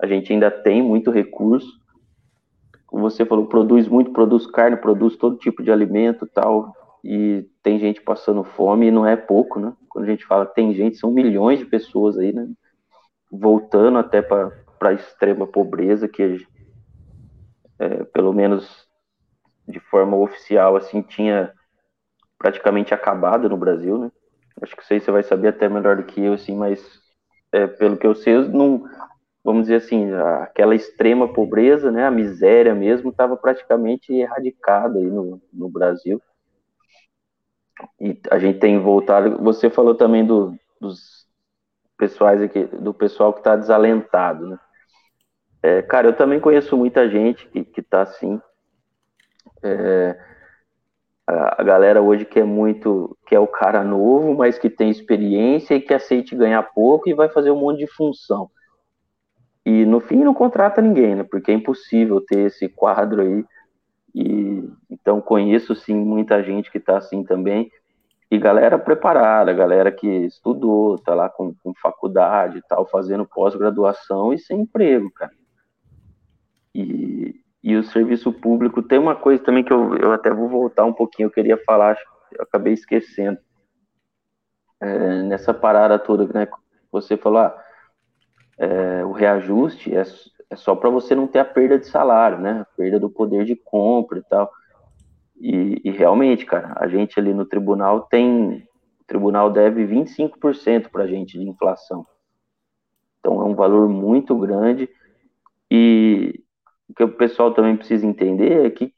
[0.00, 1.68] a gente ainda tem muito recurso.
[2.86, 6.72] Como você falou, produz muito, produz carne, produz todo tipo de alimento tal.
[7.02, 9.72] E tem gente passando fome e não é pouco, né?
[9.88, 12.48] Quando a gente fala tem gente, são milhões de pessoas aí, né?
[13.30, 16.46] Voltando até para a extrema pobreza, que
[17.78, 18.86] é, pelo menos
[19.66, 21.52] de forma oficial, assim, tinha
[22.38, 24.12] praticamente acabado no Brasil, né?
[24.62, 26.80] Acho que sei você vai saber até melhor do que eu, assim, mas
[27.52, 28.84] é, pelo que eu sei, não,
[29.44, 30.12] vamos dizer assim,
[30.42, 36.20] aquela extrema pobreza, né, a miséria mesmo, estava praticamente erradicada aí no, no Brasil.
[38.00, 39.42] E a gente tem voltado.
[39.42, 41.26] Você falou também do, dos
[41.98, 44.58] pessoais aqui, do pessoal que está desalentado, né?
[45.64, 48.38] É, cara, eu também conheço muita gente que, que tá assim.
[49.62, 50.14] É,
[51.26, 54.90] a, a, galera hoje que é muito, que é o cara novo, mas que tem
[54.90, 58.50] experiência e que aceite ganhar pouco e vai fazer um monte de função.
[59.64, 61.24] E no fim não contrata ninguém, né?
[61.24, 63.42] Porque é impossível ter esse quadro aí.
[64.14, 67.70] E então conheço sim muita gente que tá assim também.
[68.30, 74.30] E galera preparada, galera que estudou, tá lá com, com faculdade e tal, fazendo pós-graduação
[74.30, 75.32] e sem emprego, cara.
[76.74, 80.84] E, e o serviço público tem uma coisa também que eu, eu até vou voltar
[80.84, 81.96] um pouquinho, eu queria falar,
[82.32, 83.38] eu acabei esquecendo.
[84.80, 86.48] É, nessa parada toda, né?
[86.90, 87.64] Você falou, ah,
[88.58, 90.02] é, o reajuste é,
[90.50, 92.60] é só para você não ter a perda de salário, né?
[92.60, 94.50] A perda do poder de compra e tal.
[95.40, 98.66] E, e realmente, cara, a gente ali no tribunal tem.
[99.00, 102.06] O tribunal deve 25% para a gente de inflação.
[103.18, 104.88] Então é um valor muito grande.
[105.70, 106.43] E,
[106.88, 108.92] o que o pessoal também precisa entender é que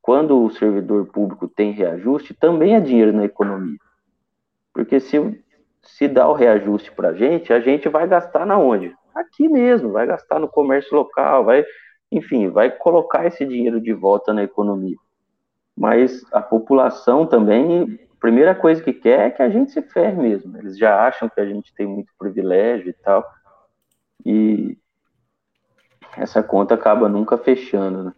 [0.00, 3.78] quando o servidor público tem reajuste, também é dinheiro na economia.
[4.72, 5.44] Porque se,
[5.82, 8.94] se dá o reajuste para a gente, a gente vai gastar na onde?
[9.14, 11.64] Aqui mesmo, vai gastar no comércio local, vai,
[12.10, 14.96] enfim, vai colocar esse dinheiro de volta na economia.
[15.76, 20.20] Mas a população também, a primeira coisa que quer é que a gente se ferre
[20.20, 20.56] mesmo.
[20.56, 23.24] Eles já acham que a gente tem muito privilégio e tal.
[24.24, 24.78] E,
[26.18, 28.04] essa conta acaba nunca fechando.
[28.04, 28.12] Né?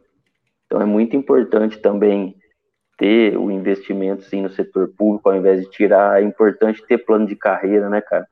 [0.66, 2.36] Então é muito importante também
[2.96, 6.20] ter o investimento sim no setor público ao invés de tirar.
[6.20, 8.26] É importante ter plano de carreira, né, cara?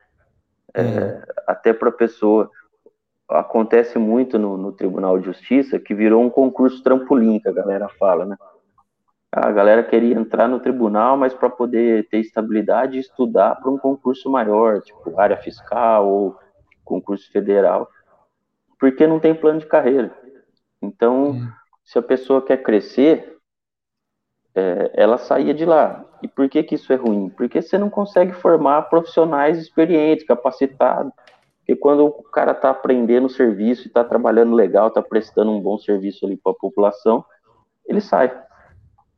[0.75, 1.21] É, uhum.
[1.47, 2.51] Até para a pessoa.
[3.29, 7.87] Acontece muito no, no, Tribunal de Justiça que virou um concurso trampolim, que a galera
[7.99, 8.37] fala, né?
[9.31, 14.31] A galera queria entrar no tribunal, mas para poder ter estabilidade estudar para um concurso
[14.31, 16.39] maior, tipo área fiscal ou
[16.83, 17.87] concurso federal
[18.79, 20.15] porque não tem plano de carreira.
[20.81, 21.49] Então, hum.
[21.85, 23.37] se a pessoa quer crescer,
[24.55, 26.05] é, ela saía de lá.
[26.23, 27.29] E por que, que isso é ruim?
[27.29, 31.13] Porque você não consegue formar profissionais experientes, capacitados.
[31.59, 35.79] Porque quando o cara está aprendendo o serviço está trabalhando legal, está prestando um bom
[35.79, 37.25] serviço ali para a população,
[37.87, 38.37] ele sai.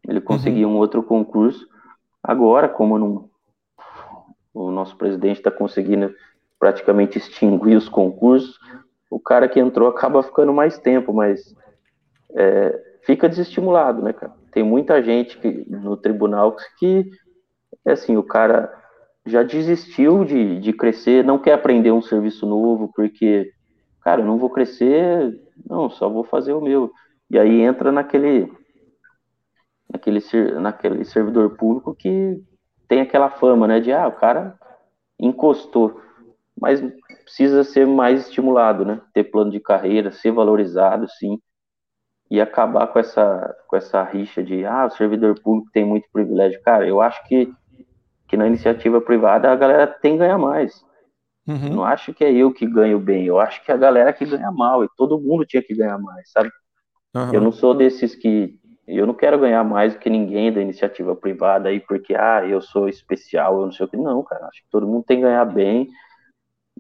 [0.06, 0.74] Ele conseguiu uhum.
[0.74, 1.66] um outro concurso.
[2.22, 3.30] Agora, como não,
[4.52, 6.14] o nosso presidente está conseguindo
[6.58, 8.58] praticamente extinguir os concursos,
[9.10, 11.54] o cara que entrou acaba ficando mais tempo, mas
[12.34, 14.32] é, fica desestimulado, né, cara?
[14.52, 17.10] Tem muita gente que, no tribunal que,
[17.84, 18.72] assim, o cara
[19.26, 23.52] já desistiu de, de crescer, não quer aprender um serviço novo, porque,
[24.00, 25.38] cara, não vou crescer,
[25.68, 26.90] não, só vou fazer o meu.
[27.28, 28.52] E aí entra naquele,
[29.92, 30.20] naquele,
[30.60, 32.40] naquele servidor público que
[32.88, 34.58] tem aquela fama, né, de, ah, o cara
[35.18, 36.00] encostou
[36.60, 36.80] mas
[37.24, 39.00] precisa ser mais estimulado, né?
[39.14, 41.40] Ter plano de carreira, ser valorizado, sim,
[42.30, 46.62] e acabar com essa com essa rixa de ah, o servidor público tem muito privilégio.
[46.62, 47.52] Cara, eu acho que
[48.28, 50.84] que na iniciativa privada a galera tem que ganhar mais.
[51.48, 51.74] Uhum.
[51.76, 54.24] Não acho que é eu que ganho bem, eu acho que é a galera que
[54.24, 56.50] ganha mal e todo mundo tinha que ganhar mais, sabe?
[57.14, 57.34] Uhum.
[57.34, 61.16] Eu não sou desses que eu não quero ganhar mais do que ninguém da iniciativa
[61.16, 64.46] privada aí porque ah, eu sou especial, eu não sei o que não, cara.
[64.46, 65.88] Acho que todo mundo tem que ganhar bem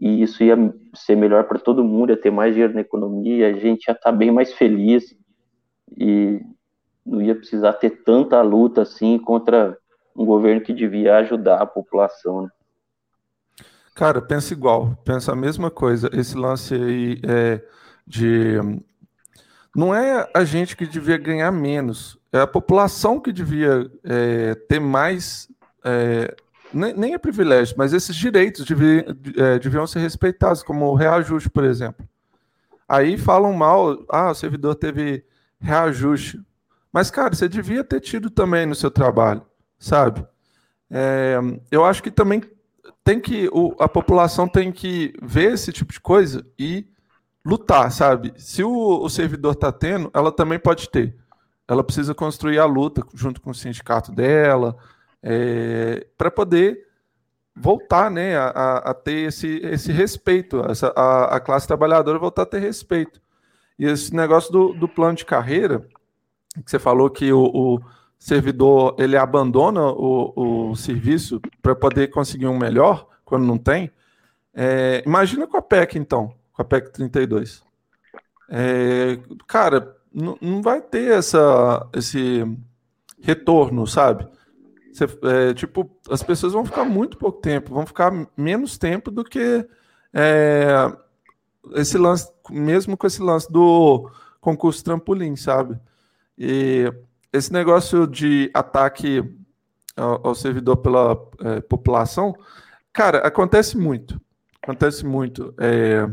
[0.00, 0.56] e isso ia
[0.94, 4.10] ser melhor para todo mundo, ia ter mais dinheiro na economia, a gente ia estar
[4.10, 5.14] tá bem mais feliz
[5.96, 6.40] e
[7.04, 9.76] não ia precisar ter tanta luta assim contra
[10.16, 12.42] um governo que devia ajudar a população.
[12.42, 12.48] Né?
[13.94, 16.08] Cara, pensa igual, pensa a mesma coisa.
[16.14, 17.62] Esse lance aí é
[18.06, 18.56] de.
[19.76, 24.80] Não é a gente que devia ganhar menos, é a população que devia é, ter
[24.80, 25.48] mais
[25.84, 26.34] é,
[26.72, 29.04] nem, nem é privilégio, mas esses direitos deviam,
[29.36, 32.06] é, deviam ser respeitados, como o reajuste, por exemplo.
[32.88, 35.24] Aí falam mal, ah, o servidor teve
[35.60, 36.40] reajuste.
[36.92, 39.42] Mas, cara, você devia ter tido também no seu trabalho,
[39.78, 40.26] sabe?
[40.90, 41.38] É,
[41.70, 42.42] eu acho que também
[43.04, 46.86] tem que o, a população tem que ver esse tipo de coisa e
[47.44, 48.32] lutar, sabe?
[48.36, 51.16] Se o, o servidor está tendo, ela também pode ter.
[51.66, 54.76] Ela precisa construir a luta junto com o sindicato dela,
[55.22, 56.86] é, para poder
[57.54, 62.46] voltar né, a, a, ter esse, esse respeito, essa, a, a, classe trabalhadora voltar a
[62.46, 63.20] ter respeito.
[63.78, 65.86] E esse negócio do, do plano de carreira,
[66.64, 67.80] que você falou que o, o
[68.18, 73.90] servidor ele abandona o, o serviço para poder conseguir um melhor quando não tem.
[74.54, 77.62] É, imagina com a PEC, então, com a PEC 32.
[78.48, 82.44] É, cara, não vai ter essa, esse
[83.22, 84.26] retorno, sabe?
[84.92, 89.24] Você, é, tipo, as pessoas vão ficar muito pouco tempo, vão ficar menos tempo do
[89.24, 89.66] que
[90.12, 90.92] é,
[91.74, 94.10] esse lance, mesmo com esse lance do
[94.40, 95.78] concurso trampolim, sabe?
[96.36, 96.92] E
[97.32, 99.22] esse negócio de ataque
[99.96, 102.34] ao, ao servidor pela é, população,
[102.92, 104.20] cara, acontece muito.
[104.62, 105.54] Acontece muito.
[105.58, 106.08] É,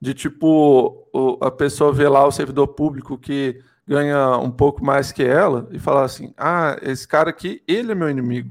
[0.00, 5.10] de tipo, o, a pessoa vê lá o servidor público que ganha um pouco mais
[5.10, 8.50] que ela e falar assim: ah, esse cara aqui, ele é meu inimigo,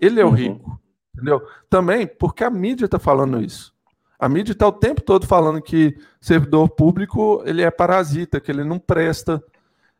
[0.00, 0.34] ele é o uhum.
[0.34, 0.80] rico,
[1.12, 1.42] entendeu?
[1.68, 3.74] Também porque a mídia está falando isso.
[4.18, 8.64] A mídia está o tempo todo falando que servidor público ele é parasita, que ele
[8.64, 9.42] não presta.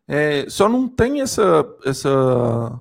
[0.09, 2.81] É, só não tem essa, essa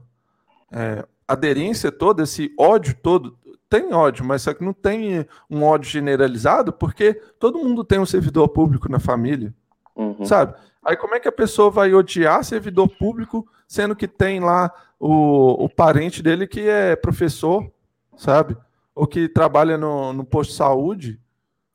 [0.71, 3.37] é, aderência toda, esse ódio todo.
[3.67, 8.05] Tem ódio, mas só que não tem um ódio generalizado, porque todo mundo tem um
[8.05, 9.53] servidor público na família,
[9.95, 10.23] uhum.
[10.23, 10.55] sabe?
[10.85, 15.65] Aí como é que a pessoa vai odiar servidor público, sendo que tem lá o,
[15.65, 17.69] o parente dele que é professor,
[18.15, 18.55] sabe?
[18.93, 21.19] Ou que trabalha no, no posto de saúde?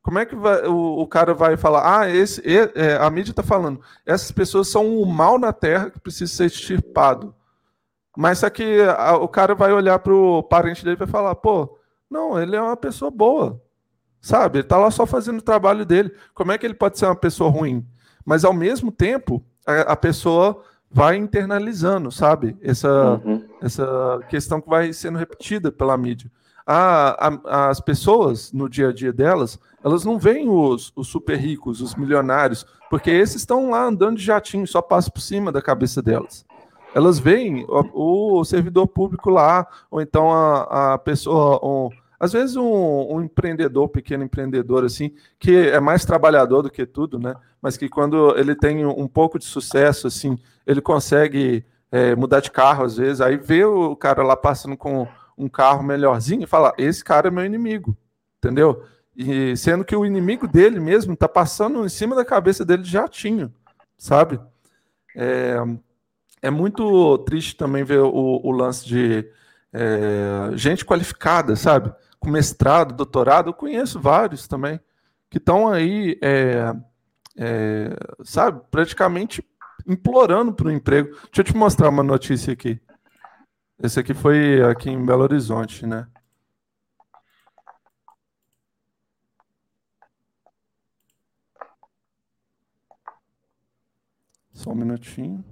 [0.00, 3.42] Como é que vai, o, o cara vai falar, ah, esse, é, a mídia está
[3.42, 7.34] falando, essas pessoas são o mal na Terra que precisa ser extirpado.
[8.16, 11.34] Mas só que a, o cara vai olhar para o parente dele e vai falar,
[11.34, 11.76] pô,
[12.08, 13.60] não, ele é uma pessoa boa,
[14.20, 14.58] sabe?
[14.58, 16.14] Ele está lá só fazendo o trabalho dele.
[16.32, 17.84] Como é que ele pode ser uma pessoa ruim?
[18.24, 22.56] Mas ao mesmo tempo a, a pessoa vai internalizando, sabe?
[22.60, 23.44] Essa, uhum.
[23.62, 26.30] essa questão que vai sendo repetida pela mídia.
[26.66, 31.36] A, a, as pessoas, no dia a dia delas, elas não veem os, os super
[31.36, 35.62] ricos, os milionários, porque esses estão lá andando de jatinho, só passa por cima da
[35.62, 36.44] cabeça delas.
[36.94, 41.90] Elas veem o, o servidor público lá, ou então a, a pessoa,
[42.20, 47.18] às vezes um, um, empreendedor, pequeno empreendedor, assim, que é mais trabalhador do que tudo,
[47.18, 47.34] né?
[47.62, 52.50] Mas que quando ele tem um pouco de sucesso, assim, ele consegue é, mudar de
[52.50, 56.74] carro, às vezes, aí vê o cara lá passando com um carro melhorzinho e fala:
[56.76, 57.96] esse cara é meu inimigo,
[58.36, 58.84] entendeu?
[59.16, 62.90] E sendo que o inimigo dele mesmo tá passando em cima da cabeça dele de
[62.90, 63.50] jatinho,
[63.96, 64.38] sabe?
[65.16, 65.56] É,
[66.42, 69.26] é muito triste também ver o, o lance de
[69.72, 71.92] é, gente qualificada, sabe?
[72.20, 74.78] Com mestrado, doutorado, eu conheço vários também,
[75.30, 76.72] que estão aí, é,
[77.36, 79.44] é, sabe, praticamente
[79.86, 81.08] implorando para o emprego.
[81.10, 82.80] Deixa eu te mostrar uma notícia aqui.
[83.82, 86.06] Esse aqui foi aqui em Belo Horizonte, né?
[94.52, 95.42] Só um minutinho.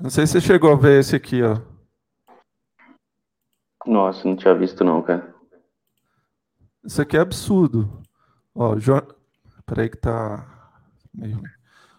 [0.00, 1.60] Não sei se você chegou a ver esse aqui, ó.
[3.84, 5.34] Nossa, não tinha visto não, cara.
[6.82, 8.02] Isso aqui é absurdo.
[8.54, 9.14] Ó, jor...
[9.66, 10.72] peraí que tá
[11.12, 11.42] meio...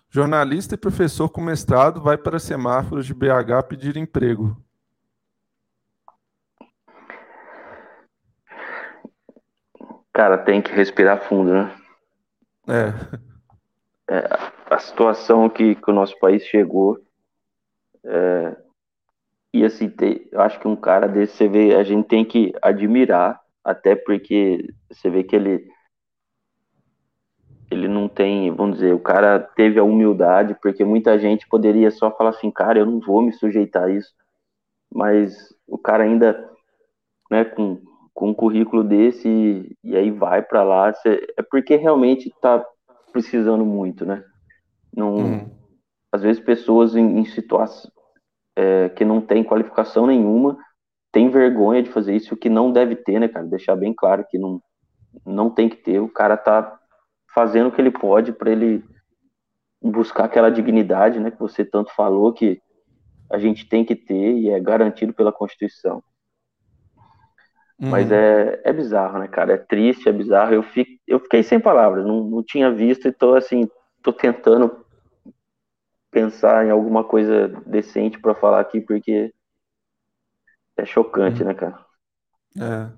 [0.09, 4.57] Jornalista e professor com mestrado vai para semáforos de BH pedir emprego.
[10.11, 11.77] Cara, tem que respirar fundo, né?
[12.67, 14.13] É.
[14.15, 14.27] é
[14.69, 16.99] a situação que, que o nosso país chegou
[18.05, 18.55] é,
[19.53, 19.91] e assim,
[20.31, 24.73] eu acho que um cara desse, você vê, a gente tem que admirar, até porque
[24.89, 25.69] você vê que ele
[27.69, 32.11] ele não tem, vamos dizer, o cara teve a humildade, porque muita gente poderia só
[32.11, 34.13] falar assim, cara, eu não vou me sujeitar a isso,
[34.93, 36.49] mas o cara ainda,
[37.29, 37.81] né, com,
[38.13, 42.61] com um currículo desse, e, e aí vai para lá, você, é porque realmente tá
[43.13, 44.21] precisando muito, né?
[44.93, 45.60] Não, hum
[46.11, 47.91] às vezes pessoas em, em situações
[48.55, 50.57] é, que não têm qualificação nenhuma
[51.11, 53.45] têm vergonha de fazer isso, o que não deve ter, né, cara?
[53.45, 54.61] Deixar bem claro que não,
[55.25, 55.99] não tem que ter.
[55.99, 56.79] O cara tá
[57.33, 58.83] fazendo o que ele pode para ele
[59.81, 62.61] buscar aquela dignidade, né, que você tanto falou que
[63.29, 66.03] a gente tem que ter e é garantido pela Constituição.
[67.79, 67.89] Uhum.
[67.89, 69.53] Mas é, é bizarro, né, cara?
[69.53, 70.53] É triste, é bizarro.
[70.53, 73.67] Eu, fico, eu fiquei sem palavras, não, não tinha visto e tô assim,
[74.03, 74.80] tô tentando
[76.11, 79.33] pensar em alguma coisa decente para falar aqui, porque
[80.77, 81.47] é chocante, uhum.
[81.47, 81.85] né, cara?
[82.59, 82.89] É.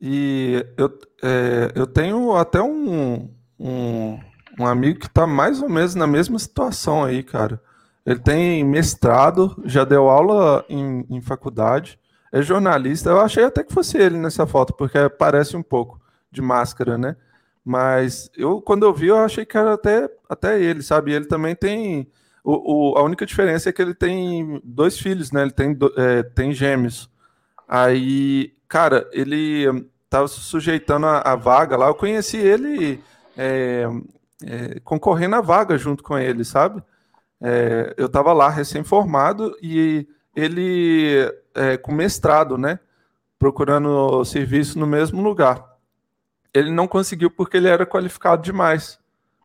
[0.00, 4.20] E eu, é, eu tenho até um, um,
[4.58, 7.60] um amigo que está mais ou menos na mesma situação aí, cara.
[8.04, 11.98] Ele tem mestrado, já deu aula em, em faculdade,
[12.32, 13.10] é jornalista.
[13.10, 16.00] Eu achei até que fosse ele nessa foto, porque parece um pouco
[16.30, 17.16] de máscara, né?
[17.68, 21.12] Mas eu, quando eu vi, eu achei que era até, até ele, sabe?
[21.12, 22.08] Ele também tem.
[22.44, 25.42] O, o, a única diferença é que ele tem dois filhos, né?
[25.42, 27.10] Ele tem, é, tem gêmeos.
[27.66, 29.64] Aí, cara, ele
[30.04, 31.88] estava se sujeitando a, a, vaga lá.
[31.88, 33.02] Eu conheci ele
[33.36, 33.84] é,
[34.44, 36.80] é, concorrendo à vaga junto com ele, sabe?
[37.42, 40.06] É, eu estava lá recém-formado e
[40.36, 41.16] ele
[41.52, 42.78] é, com mestrado, né?
[43.40, 45.75] Procurando serviço no mesmo lugar.
[46.56, 48.98] Ele não conseguiu porque ele era qualificado demais,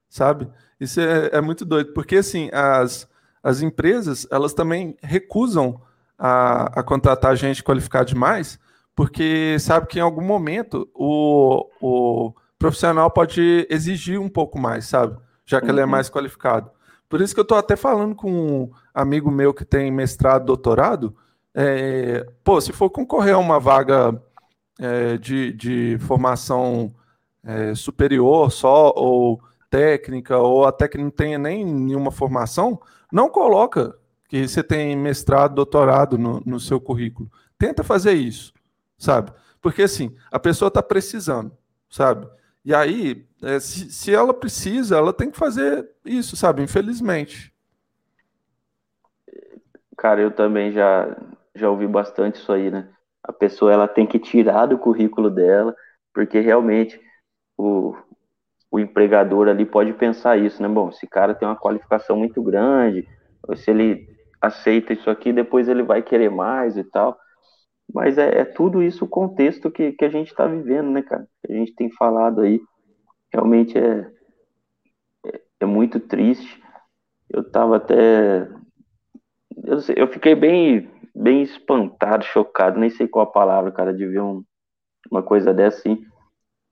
[0.09, 0.47] sabe?
[0.79, 3.07] Isso é, é muito doido, porque assim, as,
[3.43, 5.81] as empresas, elas também recusam
[6.17, 8.57] a, a contratar gente qualificada demais,
[8.95, 15.17] porque sabe que em algum momento o, o profissional pode exigir um pouco mais, sabe?
[15.45, 15.73] Já que uhum.
[15.73, 15.91] ele é uhum.
[15.91, 16.71] mais qualificado.
[17.09, 21.13] Por isso que eu estou até falando com um amigo meu que tem mestrado, doutorado.
[21.53, 24.17] É, pô, se for concorrer a uma vaga
[24.79, 26.95] é, de, de formação
[27.43, 32.79] é, superior só, ou técnica, ou até que não tenha nem nenhuma formação,
[33.11, 37.29] não coloca que você tem mestrado, doutorado no, no seu currículo.
[37.57, 38.53] Tenta fazer isso,
[38.97, 39.31] sabe?
[39.61, 41.51] Porque assim, a pessoa está precisando,
[41.89, 42.27] sabe?
[42.63, 46.61] E aí, é, se, se ela precisa, ela tem que fazer isso, sabe?
[46.61, 47.51] Infelizmente.
[49.97, 51.15] Cara, eu também já,
[51.55, 52.89] já ouvi bastante isso aí, né?
[53.23, 55.75] A pessoa ela tem que tirar do currículo dela,
[56.13, 56.99] porque realmente
[57.61, 57.95] o,
[58.71, 60.67] o empregador ali pode pensar isso, né?
[60.67, 63.07] Bom, esse cara tem uma qualificação muito grande,
[63.55, 64.07] se ele
[64.41, 67.17] aceita isso aqui, depois ele vai querer mais e tal.
[67.93, 71.27] Mas é, é tudo isso o contexto que, que a gente está vivendo, né, cara?
[71.45, 72.61] Que a gente tem falado aí.
[73.31, 74.09] Realmente é,
[75.25, 76.61] é, é muito triste.
[77.29, 78.47] Eu tava até.
[79.63, 84.21] Eu, eu fiquei bem, bem espantado, chocado, nem sei qual a palavra, cara, de ver
[84.21, 84.43] um,
[85.11, 86.03] uma coisa dessa assim.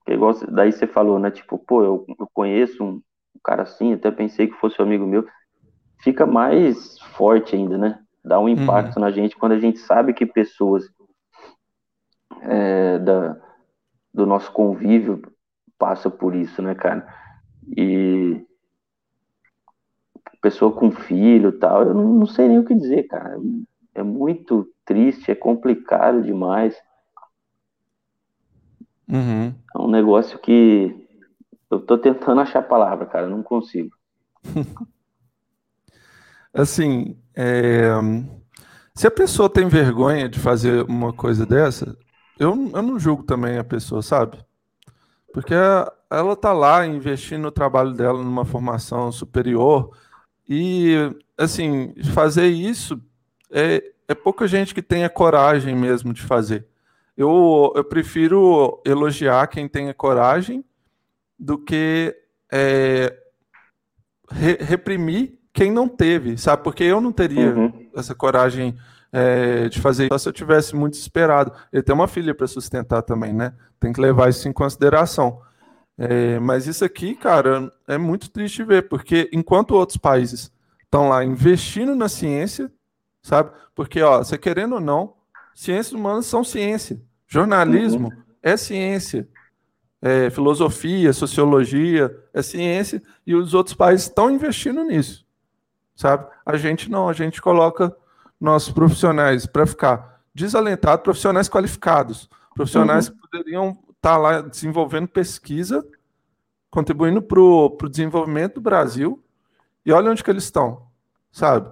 [0.07, 1.29] Igual, daí você falou, né?
[1.29, 5.05] Tipo, pô, eu, eu conheço um, um cara assim, até pensei que fosse um amigo
[5.05, 5.25] meu.
[6.01, 7.99] Fica mais forte ainda, né?
[8.23, 9.01] Dá um impacto uhum.
[9.01, 10.89] na gente quando a gente sabe que pessoas
[12.41, 13.37] é, da,
[14.13, 15.21] do nosso convívio
[15.77, 17.07] passa por isso, né, cara?
[17.77, 18.45] E
[20.41, 23.37] pessoa com filho tal, eu não, não sei nem o que dizer, cara.
[23.93, 26.75] É muito triste, é complicado demais.
[29.09, 29.53] Uhum.
[29.75, 30.95] É um negócio que
[31.69, 33.89] eu tô tentando achar a palavra, cara, não consigo.
[36.53, 37.89] assim, é...
[38.93, 41.97] se a pessoa tem vergonha de fazer uma coisa dessa,
[42.39, 44.37] eu, eu não julgo também a pessoa, sabe?
[45.33, 45.53] Porque
[46.09, 49.95] ela tá lá investindo no trabalho dela numa formação superior
[50.47, 50.95] e,
[51.37, 52.99] assim, fazer isso
[53.51, 56.68] é, é pouca gente que tenha coragem mesmo de fazer.
[57.19, 60.63] Eu, eu prefiro elogiar quem tenha coragem
[61.37, 62.15] do que
[62.49, 63.13] é,
[64.31, 66.63] re, reprimir quem não teve, sabe?
[66.63, 67.89] Porque eu não teria uhum.
[67.93, 68.77] essa coragem
[69.11, 71.51] é, de fazer isso se eu tivesse muito esperado.
[71.73, 73.53] Ele tem uma filha para sustentar também, né?
[73.81, 75.41] Tem que levar isso em consideração.
[75.97, 80.49] É, mas isso aqui, cara, é muito triste ver, porque enquanto outros países
[80.85, 82.71] estão lá investindo na ciência,
[83.21, 83.51] sabe?
[83.75, 85.15] Porque, ó, você querendo ou não,
[85.53, 87.08] ciências humanas são ciência.
[87.29, 88.23] Jornalismo uhum.
[88.41, 89.29] é ciência.
[90.01, 95.25] É, filosofia, sociologia, é ciência, e os outros países estão investindo nisso,
[95.93, 96.25] sabe?
[96.45, 97.93] A gente não, a gente coloca
[98.39, 103.15] nossos profissionais para ficar desalentados, profissionais qualificados, profissionais uhum.
[103.15, 105.85] que poderiam estar tá lá desenvolvendo pesquisa,
[106.71, 109.21] contribuindo para o desenvolvimento do Brasil,
[109.85, 110.87] e olha onde que eles estão,
[111.29, 111.69] sabe?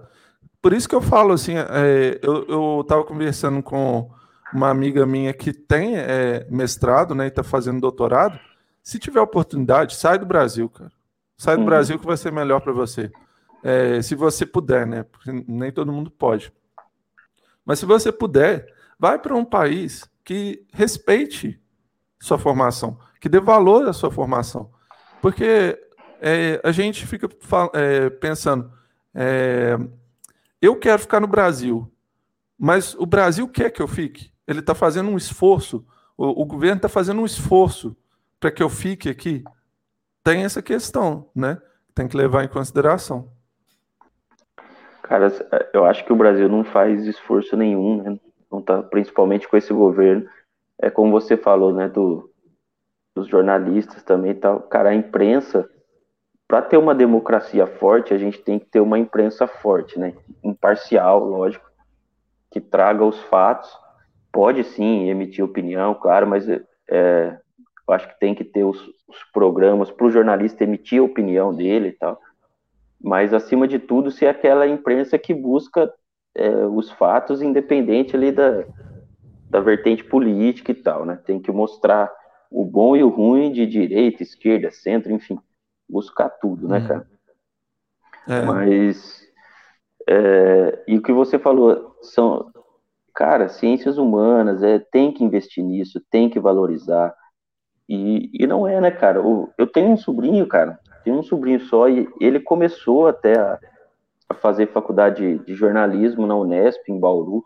[0.61, 4.11] Por isso que eu falo assim, é, eu estava conversando com
[4.53, 8.39] uma amiga minha que tem é, mestrado, né, e está fazendo doutorado.
[8.81, 10.91] Se tiver oportunidade, sai do Brasil, cara.
[11.37, 11.65] Sai do uhum.
[11.65, 13.11] Brasil que vai ser melhor para você.
[13.63, 15.03] É, se você puder, né?
[15.03, 16.51] Porque nem todo mundo pode.
[17.65, 21.61] Mas se você puder, vai para um país que respeite
[22.19, 24.71] sua formação, que dê valor à sua formação.
[25.21, 25.77] Porque
[26.21, 27.29] é, a gente fica
[27.73, 28.71] é, pensando,
[29.13, 29.77] é,
[30.61, 31.91] eu quero ficar no Brasil,
[32.57, 34.31] mas o Brasil quer que eu fique?
[34.47, 35.85] Ele está fazendo um esforço,
[36.17, 37.95] o, o governo está fazendo um esforço
[38.39, 39.43] para que eu fique aqui.
[40.23, 41.61] Tem essa questão, né?
[41.93, 43.29] Tem que levar em consideração.
[45.03, 45.27] Cara,
[45.73, 48.19] eu acho que o Brasil não faz esforço nenhum, né?
[48.51, 50.27] não tá, principalmente com esse governo.
[50.79, 52.29] É como você falou, né, do,
[53.15, 54.61] dos jornalistas também tal.
[54.61, 55.69] Cara, a imprensa,
[56.47, 60.13] para ter uma democracia forte, a gente tem que ter uma imprensa forte, né?
[60.43, 61.69] Imparcial, lógico,
[62.51, 63.69] que traga os fatos.
[64.31, 67.37] Pode sim emitir opinião, claro, mas é,
[67.87, 71.53] eu acho que tem que ter os, os programas para o jornalista emitir a opinião
[71.53, 72.19] dele e tal.
[73.01, 75.91] Mas, acima de tudo, ser aquela imprensa que busca
[76.35, 78.65] é, os fatos independente ali da,
[79.49, 81.19] da vertente política e tal, né?
[81.25, 82.11] Tem que mostrar
[82.49, 85.37] o bom e o ruim de direita, esquerda, centro, enfim,
[85.87, 86.87] buscar tudo, né, uhum.
[86.87, 87.07] cara?
[88.27, 88.41] É.
[88.41, 89.21] Mas,
[90.07, 92.51] é, e o que você falou, são,
[93.17, 97.15] cara, ciências humanas, é, tem que investir nisso, tem que valorizar,
[97.89, 99.19] e, e não é, né, cara?
[99.57, 103.59] Eu tenho um sobrinho, cara, tenho um sobrinho só, e ele começou até a,
[104.29, 107.43] a fazer faculdade de jornalismo na Unesp, em Bauru,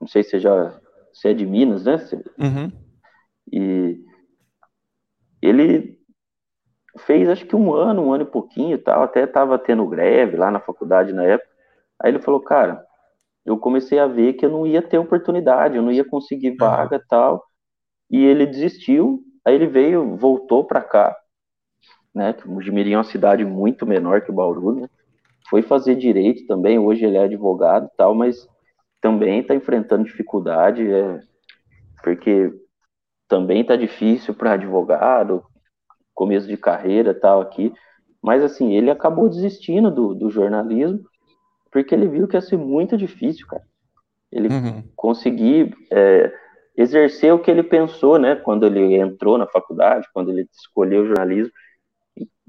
[0.00, 0.80] não sei se você já,
[1.12, 1.96] você é de Minas, né?
[2.38, 2.72] Uhum.
[3.52, 4.00] E
[5.42, 6.00] ele
[7.00, 10.38] fez acho que um ano, um ano e pouquinho e tal, até estava tendo greve
[10.38, 11.50] lá na faculdade na época.
[12.00, 12.85] Aí ele falou, cara,
[13.46, 16.56] eu comecei a ver que eu não ia ter oportunidade, eu não ia conseguir uhum.
[16.58, 17.44] vaga e tal.
[18.10, 21.16] E ele desistiu, aí ele veio, voltou para cá,
[22.12, 22.32] né?
[22.32, 24.88] Que Mojimirim é uma cidade muito menor que Bauru, né?
[25.48, 28.48] Foi fazer direito também, hoje ele é advogado e tal, mas
[29.00, 31.20] também está enfrentando dificuldade, é,
[32.02, 32.52] porque
[33.28, 35.44] também tá difícil para advogado,
[36.12, 37.72] começo de carreira tal aqui.
[38.20, 41.04] Mas assim, ele acabou desistindo do, do jornalismo
[41.70, 43.62] porque ele viu que ia ser muito difícil, cara.
[44.30, 44.82] Ele uhum.
[44.94, 46.32] conseguir é,
[46.76, 51.06] exercer o que ele pensou, né, quando ele entrou na faculdade, quando ele escolheu o
[51.06, 51.52] jornalismo,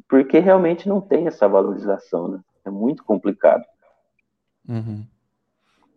[0.10, 2.40] porque realmente não tem essa valorização, né?
[2.66, 3.64] É muito complicado.
[4.68, 5.06] Uhum.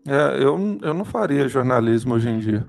[0.07, 2.67] É, eu, eu não faria jornalismo hoje em dia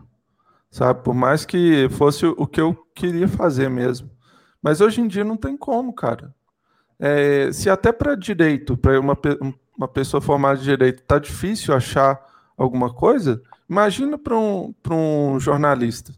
[0.71, 1.03] sabe?
[1.03, 4.09] Por mais que fosse o que eu queria fazer mesmo.
[4.63, 6.33] Mas hoje em dia não tem como, cara.
[6.97, 9.17] É, se até para direito, para uma,
[9.81, 12.23] uma pessoa formada de direito, tá difícil achar
[12.55, 16.13] alguma coisa, imagina para um, um jornalista,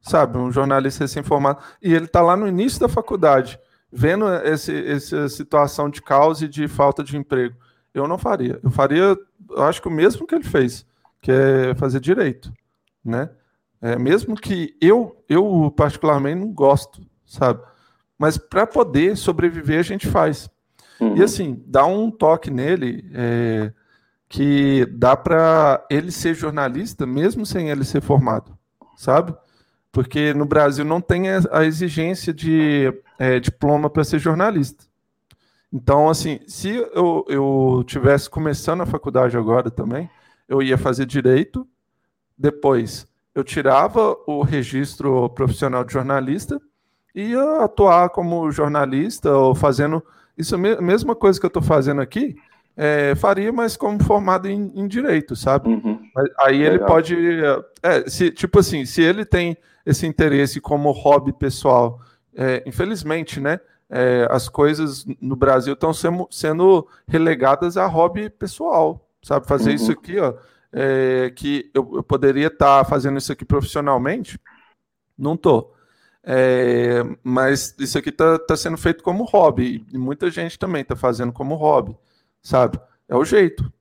[0.00, 0.38] sabe?
[0.38, 1.60] Um jornalista recém-formado.
[1.82, 3.58] E ele tá lá no início da faculdade,
[3.90, 7.56] vendo esse, essa situação de causa e de falta de emprego.
[7.92, 8.60] Eu não faria.
[8.62, 9.18] Eu faria,
[9.50, 10.86] eu acho que o mesmo que ele fez,
[11.20, 12.52] que é fazer direito,
[13.04, 13.30] né?
[13.80, 17.62] É, mesmo que eu, eu particularmente não gosto, sabe?
[18.16, 20.48] Mas para poder sobreviver a gente faz.
[21.00, 21.16] Uhum.
[21.16, 23.72] E assim, dá um toque nele é,
[24.28, 28.56] que dá para ele ser jornalista mesmo sem ele ser formado,
[28.96, 29.34] sabe?
[29.92, 34.84] Porque no Brasil não tem a exigência de é, diploma para ser jornalista.
[35.72, 40.08] Então, assim, se eu, eu tivesse começando a faculdade agora também,
[40.48, 41.66] eu ia fazer direito,
[42.38, 46.60] depois eu tirava o registro profissional de jornalista
[47.14, 50.02] e ia atuar como jornalista ou fazendo
[50.36, 52.36] isso a mesma coisa que eu estou fazendo aqui,
[52.76, 55.70] é, faria, mas como formado em, em direito, sabe?
[55.70, 56.00] Uhum.
[56.40, 56.74] Aí Legal.
[56.74, 57.16] ele pode,
[57.82, 62.00] é, se, tipo assim, se ele tem esse interesse como hobby pessoal,
[62.34, 63.60] é, infelizmente, né?
[63.88, 69.46] É, as coisas no Brasil estão sendo, sendo relegadas a hobby pessoal, sabe?
[69.46, 69.76] Fazer uhum.
[69.76, 70.34] isso aqui, ó
[70.72, 74.38] é, que eu, eu poderia estar tá fazendo isso aqui profissionalmente,
[75.16, 75.74] não estou.
[76.28, 80.96] É, mas isso aqui está tá sendo feito como hobby, e muita gente também está
[80.96, 81.96] fazendo como hobby,
[82.42, 82.80] sabe?
[83.08, 83.72] É o jeito,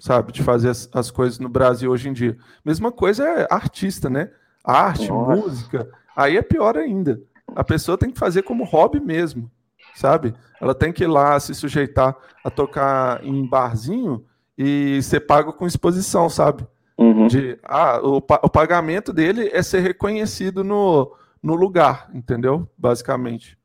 [0.00, 2.38] sabe, de fazer as, as, coisas no Brasil hoje em dia.
[2.64, 4.30] Mesma coisa é artista, né?
[4.64, 5.36] Arte, Nossa.
[5.36, 7.20] música, aí é pior ainda.
[7.54, 9.50] A pessoa tem que fazer como hobby mesmo,
[9.94, 10.32] sabe?
[10.62, 14.24] Ela tem que ir lá se sujeitar a tocar em barzinho
[14.56, 16.66] e ser pago com exposição, sabe?
[16.96, 17.26] Uhum.
[17.26, 21.12] De, ah, o, o pagamento dele é ser reconhecido no,
[21.42, 22.68] no lugar, entendeu?
[22.78, 23.58] Basicamente.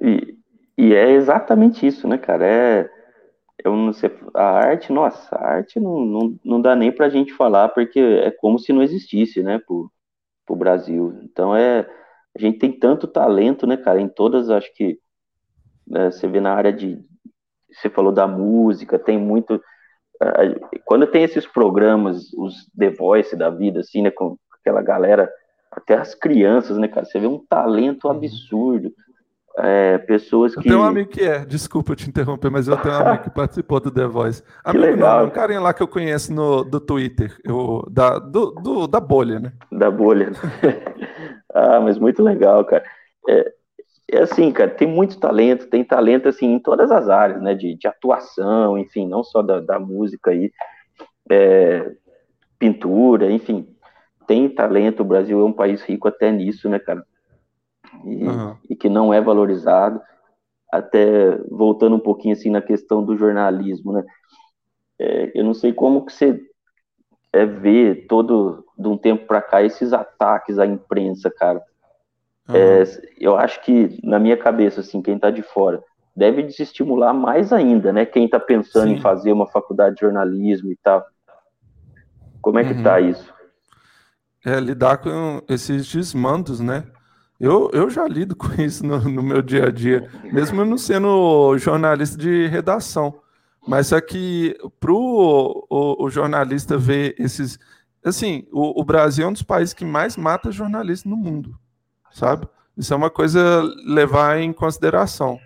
[0.00, 0.36] E,
[0.76, 2.46] e é exatamente isso, né, cara?
[2.46, 2.90] É,
[3.64, 7.32] eu não sei, a arte, nossa, a arte não, não, não dá nem pra gente
[7.32, 9.90] falar, porque é como se não existisse, né, pro,
[10.46, 11.18] pro Brasil.
[11.22, 11.80] Então é,
[12.34, 14.98] a gente tem tanto talento, né, cara, em todas, acho que,
[15.86, 16.98] né, você vê na área de,
[17.70, 19.60] você falou da música, tem muito.
[20.84, 25.30] Quando tem esses programas, os The Voice da vida, assim, né, com aquela galera,
[25.76, 28.10] até as crianças, né, cara, você vê um talento uhum.
[28.12, 28.90] absurdo.
[29.58, 30.60] é, pessoas que.
[30.60, 33.30] Eu tenho um amigo que é, desculpa te interromper, mas eu tenho um amigo que
[33.34, 34.42] participou do The Voice.
[34.64, 35.20] Amigo que legal.
[35.20, 39.00] Não, um carinha lá que eu conheço no, do Twitter, eu, da, do, do, da
[39.00, 39.52] bolha, né?
[39.70, 40.32] Da bolha.
[41.54, 42.84] ah, mas muito legal, cara.
[43.28, 43.52] É,
[44.12, 47.54] é assim, cara, tem muito talento, tem talento assim em todas as áreas, né?
[47.54, 50.50] De, de atuação, enfim, não só da, da música aí,
[51.30, 51.92] é,
[52.58, 53.66] pintura, enfim,
[54.26, 55.00] tem talento.
[55.00, 57.04] O Brasil é um país rico até nisso, né, cara?
[58.04, 58.56] E, uhum.
[58.68, 60.00] e que não é valorizado.
[60.70, 64.04] Até voltando um pouquinho assim na questão do jornalismo, né?
[64.98, 66.40] É, eu não sei como que você
[67.32, 71.62] é, vê todo de um tempo para cá esses ataques à imprensa, cara.
[72.48, 72.56] Uhum.
[72.56, 72.84] É,
[73.18, 75.82] eu acho que, na minha cabeça, assim, quem está de fora
[76.14, 78.06] deve desestimular mais ainda, né?
[78.06, 78.94] Quem está pensando Sim.
[78.94, 81.04] em fazer uma faculdade de jornalismo e tal.
[82.40, 83.08] Como é que está uhum.
[83.10, 83.35] isso?
[84.46, 86.84] É, lidar com esses desmandos, né?
[87.38, 90.78] Eu, eu já lido com isso no, no meu dia a dia, mesmo eu não
[90.78, 93.20] sendo jornalista de redação.
[93.66, 97.58] Mas é que para o, o, jornalista ver esses.
[98.04, 101.58] Assim, o, o Brasil é um dos países que mais mata jornalistas no mundo
[102.16, 102.48] sabe?
[102.76, 105.38] Isso é uma coisa levar em consideração.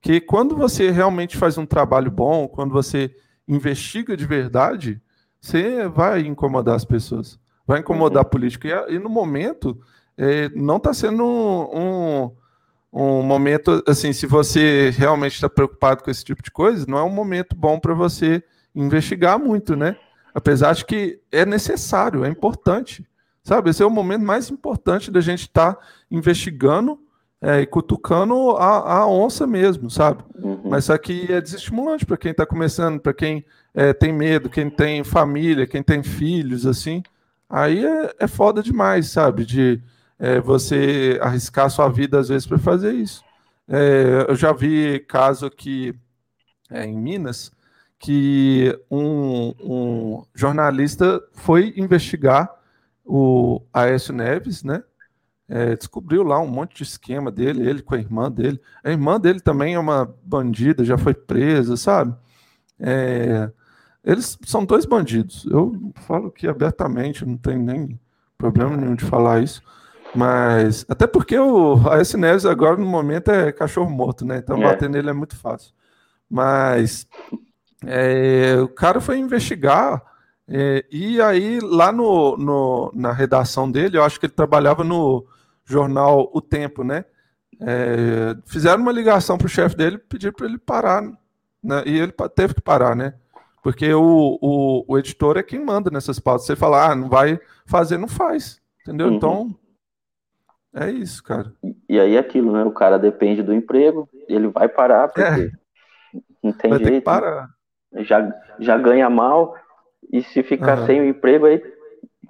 [0.00, 3.14] Que quando você realmente faz um trabalho bom, quando você
[3.46, 5.00] investiga de verdade,
[5.40, 7.38] você vai incomodar as pessoas,
[7.70, 8.26] vai incomodar uhum.
[8.26, 8.86] a política.
[8.88, 9.78] E, e no momento,
[10.18, 12.32] é, não está sendo um,
[12.92, 16.98] um, um, momento, assim, se você realmente está preocupado com esse tipo de coisa, não
[16.98, 18.42] é um momento bom para você
[18.74, 19.96] investigar muito, né?
[20.34, 23.06] Apesar de que é necessário, é importante.
[23.44, 25.80] Sabe, esse é o momento mais importante da gente estar tá
[26.10, 26.98] investigando
[27.40, 30.24] é, e cutucando a, a, onça mesmo, sabe?
[30.34, 30.60] Uhum.
[30.64, 34.68] Mas isso aqui é desestimulante para quem está começando, para quem é, tem medo, quem
[34.68, 37.02] tem família, quem tem filhos, assim.
[37.50, 39.44] Aí é, é foda demais, sabe?
[39.44, 39.82] De
[40.18, 43.24] é, você arriscar sua vida às vezes para fazer isso.
[43.68, 45.94] É, eu já vi caso aqui
[46.70, 47.50] é, em Minas
[47.98, 52.50] que um, um jornalista foi investigar
[53.04, 54.82] o Aécio Neves, né?
[55.48, 58.60] É, descobriu lá um monte de esquema dele, ele com a irmã dele.
[58.84, 62.14] A irmã dele também é uma bandida, já foi presa, sabe?
[62.78, 63.50] É,
[64.04, 65.46] eles são dois bandidos.
[65.46, 67.98] Eu falo que abertamente, não tem nem
[68.38, 69.62] problema nenhum de falar isso.
[70.14, 74.38] Mas, até porque o Aécio Neves agora no momento é cachorro morto, né?
[74.38, 74.62] Então é.
[74.62, 75.72] bater nele é muito fácil.
[76.28, 77.06] Mas
[77.86, 80.02] é, o cara foi investigar
[80.52, 85.24] é, e aí, lá no, no, na redação dele, eu acho que ele trabalhava no
[85.64, 87.04] jornal O Tempo, né?
[87.60, 91.02] É, fizeram uma ligação para o chefe dele, pediram para ele parar,
[91.62, 91.82] né?
[91.86, 93.14] e ele teve que parar, né?
[93.62, 96.46] Porque o, o, o, editor é quem manda nessas pautas.
[96.46, 99.08] Você fala, ah, não vai fazer, não faz, entendeu?
[99.08, 99.14] Uhum.
[99.14, 99.58] Então,
[100.74, 101.52] é isso, cara.
[101.88, 102.64] E aí aquilo, né?
[102.64, 105.50] O cara depende do emprego, ele vai parar, porque é.
[106.42, 107.04] não tem vai jeito.
[107.04, 107.50] parar.
[107.98, 109.54] Já, já ganha mal,
[110.12, 110.86] e se ficar uhum.
[110.86, 111.62] sem o emprego, aí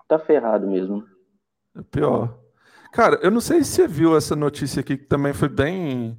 [0.09, 1.05] tá ferrado mesmo.
[1.77, 2.37] É pior.
[2.93, 6.19] Cara, eu não sei se você viu essa notícia aqui, que também foi bem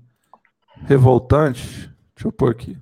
[0.86, 1.92] revoltante.
[2.16, 2.78] Deixa eu pôr aqui.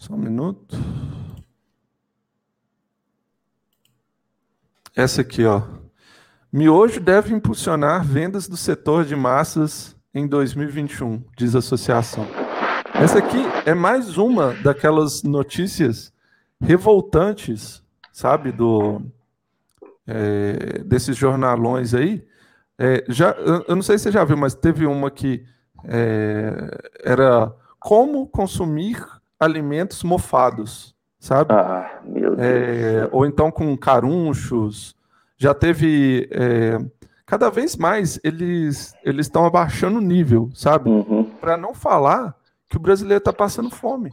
[0.00, 0.76] Só um minuto.
[4.94, 5.62] Essa aqui, ó.
[6.52, 12.26] Miojo deve impulsionar vendas do setor de massas em 2021, diz a associação.
[12.94, 16.12] Essa aqui é mais uma daquelas notícias
[16.60, 19.02] revoltantes, sabe, do
[20.06, 22.24] é, desses jornalões aí.
[22.78, 25.44] É, já, eu não sei se você já viu, mas teve uma que
[25.84, 26.70] é,
[27.04, 31.52] era como consumir alimentos mofados, sabe?
[31.52, 32.38] Ah, meu Deus.
[32.38, 34.96] É, ou então com carunchos.
[35.36, 36.78] Já teve é,
[37.24, 40.90] cada vez mais eles eles estão abaixando o nível, sabe?
[40.90, 41.24] Uhum.
[41.40, 42.34] Para não falar
[42.68, 44.12] que o brasileiro está passando fome,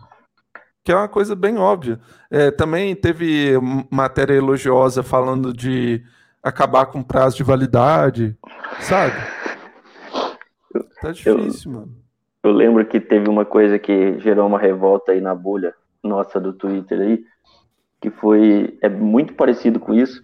[0.83, 1.99] que é uma coisa bem óbvia.
[2.29, 3.53] É, também teve
[3.89, 6.03] matéria elogiosa falando de
[6.43, 8.37] acabar com prazo de validade,
[8.79, 9.15] sabe?
[11.01, 12.04] Tá difícil, eu, mano.
[12.45, 15.73] Eu lembro que teve uma coisa que gerou uma revolta aí na bolha
[16.03, 17.25] nossa do Twitter aí,
[17.99, 20.23] que foi é muito parecido com isso,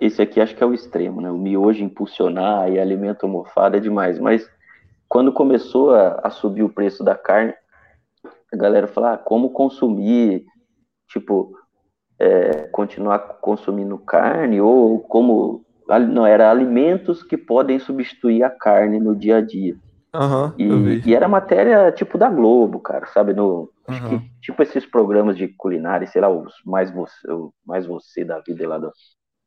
[0.00, 1.30] esse aqui acho que é o extremo, né?
[1.30, 4.18] O miojo impulsionar e alimento mofado é demais.
[4.18, 4.50] Mas
[5.06, 7.52] quando começou a, a subir o preço da carne,
[8.50, 10.46] a galera falou, ah, como consumir,
[11.08, 11.58] tipo,
[12.18, 15.62] é, continuar consumindo carne ou como
[16.08, 19.76] não era alimentos que podem substituir a carne no dia a dia.
[20.18, 23.34] Uhum, e, e, era matéria tipo da Globo, cara, sabe?
[23.34, 24.08] No, uhum.
[24.08, 28.40] que, tipo esses programas de culinária, sei lá, os mais você, o mais você da
[28.40, 28.90] vida lá do,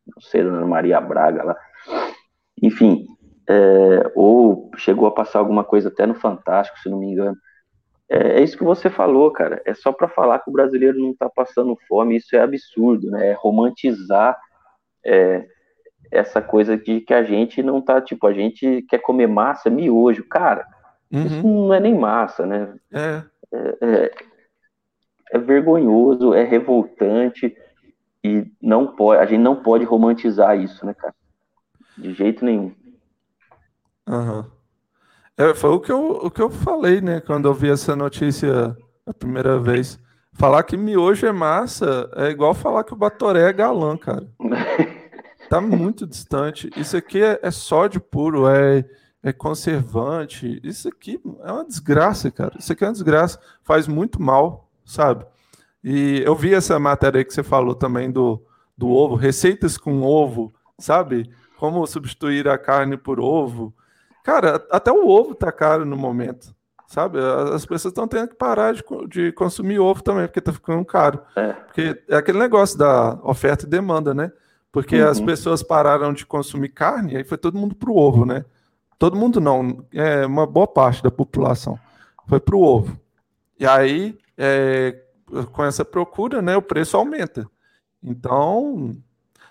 [0.06, 1.58] não sei, Dona Maria Braga lá.
[2.62, 3.06] Enfim,
[3.50, 7.38] é, ou chegou a passar alguma coisa até no Fantástico, se não me engano.
[8.10, 9.62] É, é isso que você falou, cara.
[9.66, 12.18] É só para falar que o brasileiro não está passando fome.
[12.18, 13.30] Isso é absurdo, né?
[13.30, 14.38] É romantizar
[15.06, 15.48] é,
[16.11, 20.23] essa coisa de que a gente não tá, tipo, a gente quer comer massa, miojo.
[20.26, 20.65] Cara,
[21.11, 21.26] uhum.
[21.26, 22.76] isso não é nem massa, né?
[22.91, 23.23] É.
[23.52, 24.11] É, é,
[25.31, 27.56] é vergonhoso, é revoltante
[28.23, 31.15] e não pode, a gente não pode romantizar isso, né, cara?
[31.98, 32.73] De jeito nenhum.
[34.07, 34.45] Uhum.
[35.38, 38.76] É, foi o que, eu, o que eu falei, né, quando eu vi essa notícia
[39.06, 39.98] a primeira vez.
[40.34, 44.27] Falar que miojo é massa é igual falar que o Batoré é galã, cara.
[45.50, 46.70] tá muito distante.
[46.78, 48.86] Isso aqui é, é sódio puro, é,
[49.24, 50.60] é conservante.
[50.64, 52.54] Isso aqui é uma desgraça, cara.
[52.60, 53.40] Isso aqui é uma desgraça.
[53.64, 55.26] Faz muito mal, sabe?
[55.84, 58.42] E eu vi essa matéria aí que você falou também do,
[58.78, 61.30] do ovo, receitas com ovo, sabe?
[61.58, 63.74] Como substituir a carne por ovo.
[64.24, 66.54] Cara, até o ovo tá caro no momento,
[66.88, 67.18] sabe?
[67.54, 71.22] As pessoas estão tendo que parar de, de, consumir ovo também, porque tá ficando caro.
[71.36, 71.54] É.
[71.54, 74.32] Porque é aquele negócio da oferta e demanda, né?
[74.72, 75.10] Porque uhum.
[75.10, 78.46] as pessoas pararam de consumir carne, aí foi todo mundo pro ovo, né?
[78.98, 81.80] Todo mundo não, é uma boa parte da população
[82.30, 82.98] foi pro ovo.
[83.60, 85.04] E aí, é,
[85.52, 87.50] com essa procura, né, o preço aumenta.
[88.02, 88.96] Então,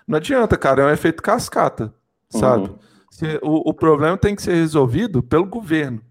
[0.07, 1.93] não adianta, cara, é um efeito cascata,
[2.29, 2.69] sabe?
[2.69, 2.79] Uhum.
[3.11, 6.01] Se, o, o, problema tem que ser resolvido pelo governo.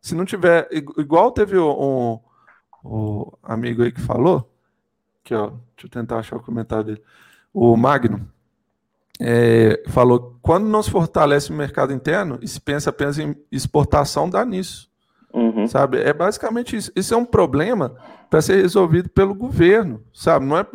[0.00, 2.18] Se não tiver, igual teve um,
[2.84, 4.50] um, amigo aí que falou,
[5.22, 7.02] que ó, deixa eu tentar achar o comentário dele,
[7.52, 8.26] o Magno,
[9.20, 14.28] é, falou: quando não se fortalece o mercado interno e se pensa apenas em exportação,
[14.28, 14.88] dá nisso.
[15.32, 15.66] Uhum.
[15.66, 15.98] Sabe?
[15.98, 16.90] É basicamente isso.
[16.96, 17.94] Isso é um problema
[18.30, 20.46] para ser resolvido pelo governo, sabe?
[20.46, 20.66] Não é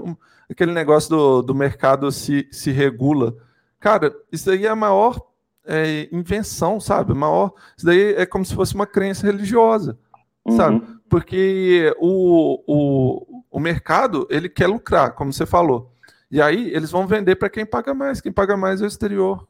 [0.49, 3.35] aquele negócio do, do mercado se, se regula.
[3.79, 5.19] Cara, isso aí é a maior
[5.65, 7.13] é, invenção, sabe?
[7.13, 9.97] maior, isso daí é como se fosse uma crença religiosa,
[10.45, 10.55] uhum.
[10.55, 10.81] sabe?
[11.09, 15.90] Porque o, o, o mercado, ele quer lucrar, como você falou.
[16.31, 18.21] E aí eles vão vender para quem paga mais.
[18.21, 19.45] Quem paga mais é o exterior,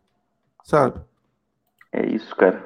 [0.63, 0.99] sabe?
[1.93, 2.65] É isso, cara.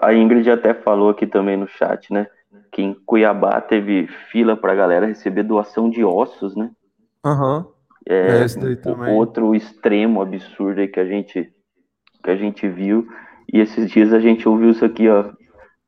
[0.00, 2.28] A Ingrid até falou aqui também no chat, né?
[2.70, 6.70] Que em Cuiabá teve fila para a galera receber doação de ossos, né?
[7.24, 7.58] Aham.
[7.58, 7.78] Uhum.
[8.10, 11.52] É, é outro extremo absurdo aí que a gente
[12.22, 13.06] que a gente viu.
[13.52, 15.30] E esses dias a gente ouviu isso aqui, ó.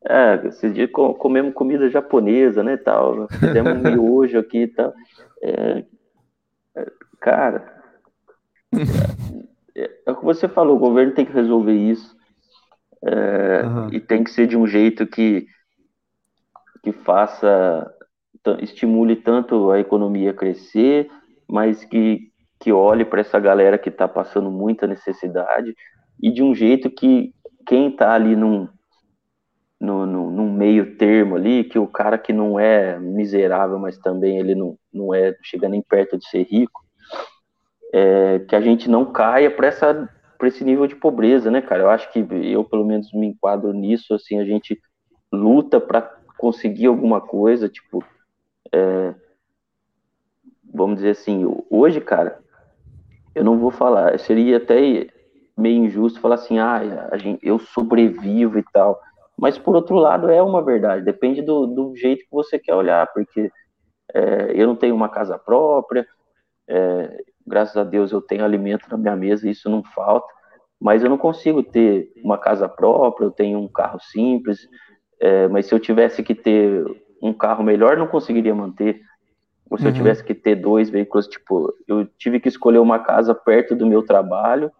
[0.04, 3.28] É, esses dias comemos comida japonesa, né, tal.
[3.28, 4.92] Fizemos um miojo aqui e tal.
[5.42, 5.84] É,
[6.76, 6.86] é
[7.20, 7.82] cara,
[9.76, 12.16] é, é, o que você falou, o governo tem que resolver isso.
[13.02, 13.88] É, uhum.
[13.92, 15.46] E tem que ser de um jeito que,
[16.82, 17.92] que faça,
[18.60, 21.10] estimule tanto a economia a crescer,
[21.48, 25.74] mas que, que olhe para essa galera que está passando muita necessidade
[26.22, 27.32] e de um jeito que
[27.66, 28.68] quem está ali num,
[29.80, 34.38] no, no, num meio termo ali, que o cara que não é miserável, mas também
[34.38, 36.84] ele não, não é, chega nem perto de ser rico,
[37.92, 40.08] é, que a gente não caia para essa
[40.38, 41.82] para esse nível de pobreza, né, cara?
[41.82, 44.80] Eu acho que eu pelo menos me enquadro nisso, assim, a gente
[45.30, 46.00] luta para
[46.38, 48.02] conseguir alguma coisa, tipo,
[48.72, 49.14] é,
[50.72, 52.38] vamos dizer assim, hoje, cara,
[53.34, 55.08] eu não vou falar, seria até
[55.56, 58.98] meio injusto falar assim, ah, a gente, eu sobrevivo e tal.
[59.36, 63.06] Mas por outro lado é uma verdade, depende do, do jeito que você quer olhar,
[63.12, 63.50] porque
[64.14, 66.06] é, eu não tenho uma casa própria,
[66.66, 70.26] é, graças a Deus eu tenho alimento na minha mesa, isso não falta,
[70.80, 74.68] mas eu não consigo ter uma casa própria, eu tenho um carro simples,
[75.20, 76.84] é, mas se eu tivesse que ter
[77.22, 79.00] um carro melhor, não conseguiria manter.
[79.70, 79.90] Ou se uhum.
[79.90, 83.86] eu tivesse que ter dois veículos, tipo, eu tive que escolher uma casa perto do
[83.86, 84.72] meu trabalho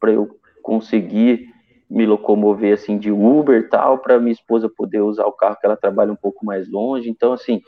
[0.00, 0.28] para eu
[0.62, 1.48] conseguir
[1.90, 5.76] me locomover assim de Uber tal, para minha esposa poder usar o carro que ela
[5.76, 7.10] trabalha um pouco mais longe.
[7.10, 7.60] Então, assim,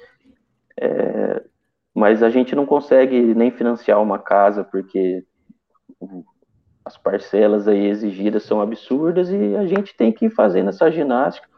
[0.79, 1.43] é,
[1.95, 5.25] mas a gente não consegue nem financiar uma casa porque
[6.85, 11.49] as parcelas aí exigidas são absurdas e a gente tem que ir fazendo essa ginástica.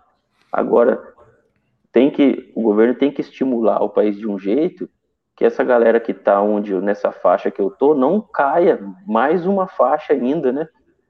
[0.51, 1.03] Agora,
[1.93, 4.89] tem que o governo tem que estimular o país de um jeito
[5.37, 9.67] que essa galera que está onde nessa faixa que eu tô não caia mais uma
[9.67, 10.69] faixa ainda, né?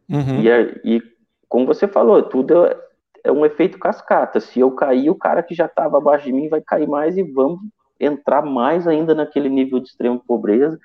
[0.08, 0.40] Uhum.
[0.40, 1.02] E, e
[1.48, 2.76] como você falou, tudo é,
[3.24, 4.40] é, um efeito cascata.
[4.40, 7.22] Se eu cair, o cara que já estava abaixo de mim vai cair mais e
[7.22, 7.60] vamos
[8.02, 10.78] entrar mais ainda naquele nível de extrema pobreza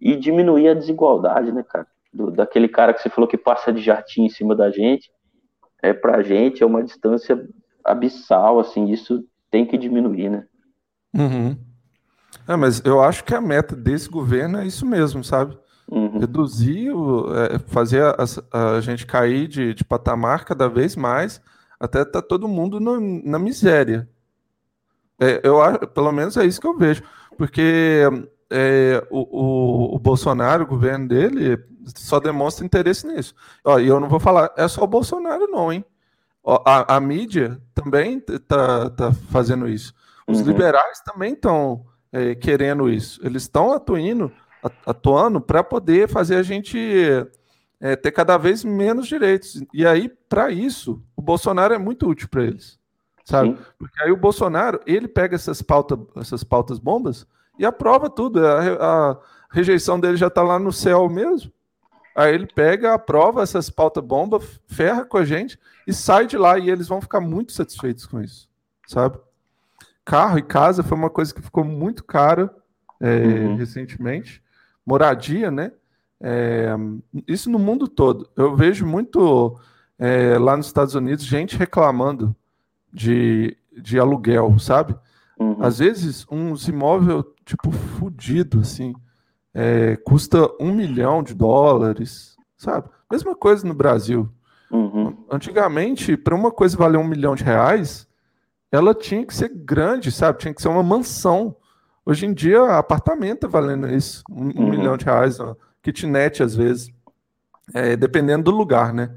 [0.00, 1.86] e diminuir a desigualdade, né, cara?
[2.12, 5.10] Do, daquele cara que você falou que passa de jardim em cima da gente.
[5.82, 7.46] é pra gente é uma distância
[7.84, 10.46] abissal, assim, isso tem que diminuir, né?
[11.14, 11.56] Uhum.
[12.48, 15.56] É, mas eu acho que a meta desse governo é isso mesmo, sabe?
[15.90, 16.18] Uhum.
[16.18, 21.40] Reduzir, o, é, fazer a, a, gente cair de, de patamar cada vez mais,
[21.78, 24.08] até tá todo mundo no, na miséria.
[25.20, 27.02] É, eu pelo menos é isso que eu vejo,
[27.36, 28.04] porque
[28.50, 31.62] é, o, o, o, Bolsonaro, o governo dele,
[31.94, 33.34] só demonstra interesse nisso.
[33.64, 35.84] Ó, e eu não vou falar, é só o Bolsonaro, não, hein?
[36.42, 39.94] Ó, a, a, mídia também tá, tá fazendo isso.
[40.26, 40.46] Os uhum.
[40.46, 43.20] liberais também estão é, querendo isso.
[43.22, 44.32] Eles estão atuando,
[44.86, 46.78] atuando para poder fazer a gente
[47.78, 49.62] é, ter cada vez menos direitos.
[49.72, 52.79] E aí, para isso, o Bolsonaro é muito útil para eles,
[53.30, 53.50] sabe?
[53.50, 53.58] Sim.
[53.78, 57.26] Porque aí o Bolsonaro ele pega essas pautas, essas pautas bombas
[57.58, 58.44] e aprova tudo.
[58.44, 59.18] A, a
[59.50, 61.52] rejeição dele já está lá no céu mesmo.
[62.16, 66.58] Aí ele pega, aprova essas pautas bombas, ferra com a gente e sai de lá
[66.58, 68.48] e eles vão ficar muito satisfeitos com isso,
[68.86, 69.16] sabe?
[70.04, 72.52] Carro e casa foi uma coisa que ficou muito cara
[73.00, 73.54] é, uhum.
[73.54, 74.42] recentemente.
[74.84, 75.70] Moradia, né?
[76.20, 76.74] É,
[77.28, 78.28] isso no mundo todo.
[78.36, 79.58] Eu vejo muito
[79.96, 82.34] é, lá nos Estados Unidos gente reclamando
[82.92, 84.94] de, de aluguel, sabe?
[85.38, 85.62] Uhum.
[85.62, 88.92] Às vezes, uns imóveis, tipo, fudido, assim,
[89.54, 92.88] é, custa um milhão de dólares, sabe?
[93.10, 94.28] Mesma coisa no Brasil.
[94.70, 95.16] Uhum.
[95.30, 98.06] Antigamente, para uma coisa valer um milhão de reais,
[98.70, 100.38] ela tinha que ser grande, sabe?
[100.38, 101.56] Tinha que ser uma mansão.
[102.06, 104.70] Hoje em dia, apartamento tá valendo isso, um, um uhum.
[104.70, 105.40] milhão de reais.
[105.40, 106.92] Ó kitnet às vezes,
[107.74, 109.10] é, dependendo do lugar, né?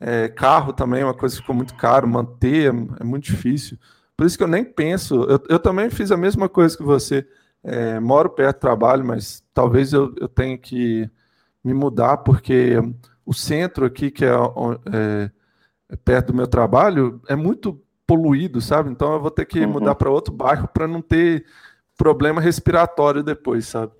[0.00, 3.78] É, carro também é uma coisa que ficou muito caro, manter é, é muito difícil.
[4.16, 5.24] Por isso que eu nem penso.
[5.24, 7.26] Eu, eu também fiz a mesma coisa que você.
[7.62, 11.10] É, moro perto do trabalho, mas talvez eu, eu tenha que
[11.62, 12.76] me mudar, porque
[13.26, 15.30] o centro aqui, que é, é,
[15.90, 18.90] é perto do meu trabalho, é muito poluído, sabe?
[18.90, 19.72] Então eu vou ter que uhum.
[19.72, 21.44] mudar para outro bairro para não ter
[21.96, 23.92] problema respiratório depois, sabe?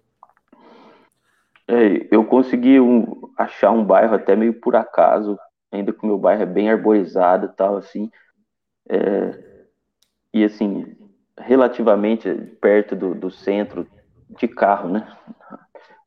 [1.66, 5.38] É, eu consegui um, achar um bairro até meio por acaso,
[5.70, 8.10] ainda que o meu bairro é bem arborizado e tal, assim.
[8.88, 9.64] É,
[10.32, 10.96] e assim,
[11.38, 13.86] relativamente perto do, do, centro
[14.38, 15.06] de carro, né?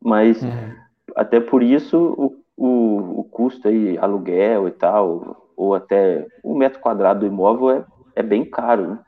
[0.02, 0.76] Mas uhum.
[1.16, 6.80] até por isso o, o, o, custo aí, aluguel e tal, ou até um metro
[6.80, 7.86] quadrado do imóvel é,
[8.16, 9.00] é bem caro, né?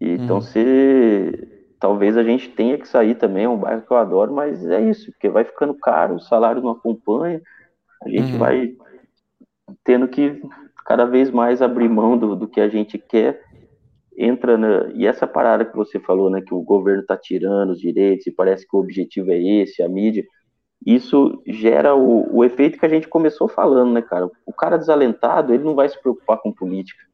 [0.00, 0.42] E, então, uhum.
[0.42, 4.64] se talvez a gente tenha que sair também, é um bairro que eu adoro, mas
[4.66, 7.40] é isso, porque vai ficando caro, o salário não acompanha,
[8.02, 8.38] a gente uhum.
[8.38, 8.74] vai
[9.84, 10.40] tendo que
[10.84, 13.42] cada vez mais abrir mão do, do que a gente quer,
[14.16, 17.80] entra na, e essa parada que você falou, né, que o governo está tirando os
[17.80, 20.24] direitos e parece que o objetivo é esse, a mídia,
[20.84, 24.30] isso gera o, o efeito que a gente começou falando, né, cara?
[24.46, 27.04] O cara desalentado, ele não vai se preocupar com política.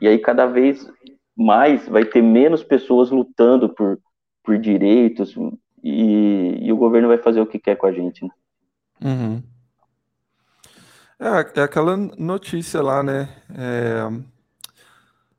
[0.00, 0.90] E aí cada vez
[1.36, 3.98] mais vai ter menos pessoas lutando por,
[4.44, 5.34] por direitos
[5.82, 8.24] e, e, o governo vai fazer o que quer com a gente.
[8.24, 8.30] Né?
[9.04, 9.42] Uhum.
[11.18, 13.28] É, é, aquela notícia lá, né?
[13.54, 14.36] É...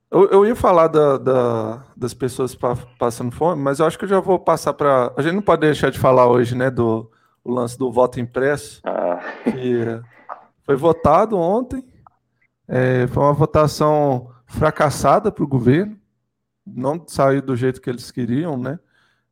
[0.09, 4.05] Eu, eu, ia falar da, da, das pessoas pa, passando fome, mas eu acho que
[4.05, 5.13] eu já vou passar para.
[5.17, 7.11] A gente não pode deixar de falar hoje, né, do
[7.45, 9.19] lance do voto impresso, ah.
[9.43, 10.01] que
[10.63, 11.85] foi votado ontem.
[12.67, 15.97] É, foi uma votação fracassada para o governo,
[16.65, 18.79] não saiu do jeito que eles queriam, né?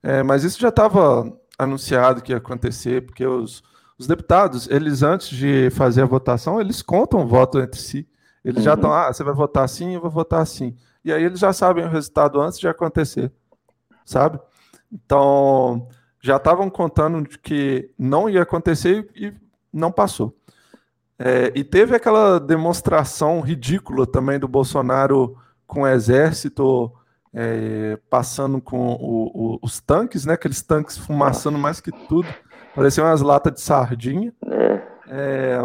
[0.03, 3.63] É, mas isso já estava anunciado que ia acontecer, porque os,
[3.97, 8.07] os, deputados, eles antes de fazer a votação, eles contam o voto entre si.
[8.43, 8.63] Eles uhum.
[8.63, 10.75] já estão, ah, você vai votar assim, eu vou votar assim.
[11.03, 13.31] E aí eles já sabem o resultado antes de acontecer,
[14.03, 14.39] sabe?
[14.91, 15.87] Então,
[16.21, 19.33] já estavam contando que não ia acontecer e
[19.71, 20.35] não passou.
[21.17, 26.91] É, e teve aquela demonstração ridícula também do Bolsonaro com o exército
[27.35, 30.33] é, passando com o, o, os tanques, né?
[30.33, 32.27] Aqueles tanques fumaçando mais que tudo.
[32.75, 34.33] Pareciam umas latas de sardinha.
[34.45, 34.81] É.
[35.07, 35.57] é.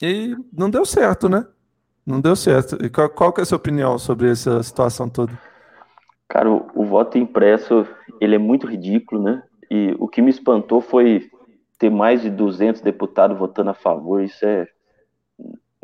[0.00, 1.44] e não deu certo, né?
[2.06, 2.76] Não deu certo.
[2.84, 5.32] E qual, qual que é a sua opinião sobre essa situação toda?
[6.28, 7.86] Cara, o, o voto impresso,
[8.20, 9.42] ele é muito ridículo, né?
[9.70, 11.28] E o que me espantou foi
[11.78, 14.22] ter mais de 200 deputados votando a favor.
[14.22, 14.68] Isso é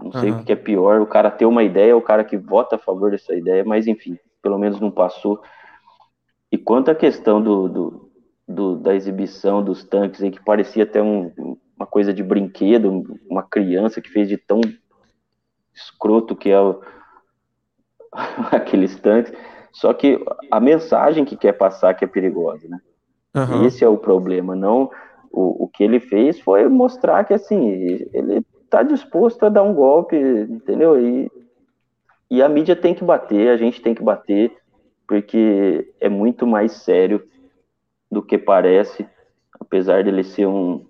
[0.02, 0.40] não sei uhum.
[0.40, 3.12] o que é pior, o cara ter uma ideia, o cara que vota a favor
[3.12, 5.40] dessa ideia, mas enfim, pelo menos não passou.
[6.50, 8.11] E quanto à questão do, do,
[8.46, 13.42] do da exibição dos tanques, aí, que parecia até um, uma coisa de brinquedo, uma
[13.42, 14.60] criança que fez de tão
[15.74, 16.80] escroto que é o,
[18.52, 19.32] aqueles tanques,
[19.72, 22.78] só que a mensagem que quer passar que é perigosa, né?
[23.34, 23.64] Uhum.
[23.64, 24.90] Esse é o problema, não
[25.32, 27.66] o, o que ele fez foi mostrar que assim
[28.12, 31.00] ele tá disposto a dar um golpe, entendeu?
[31.00, 31.30] E,
[32.30, 34.54] e a mídia tem que bater, a gente tem que bater,
[35.08, 37.26] porque é muito mais sério
[38.12, 39.08] do que parece,
[39.58, 40.86] apesar dele ser um.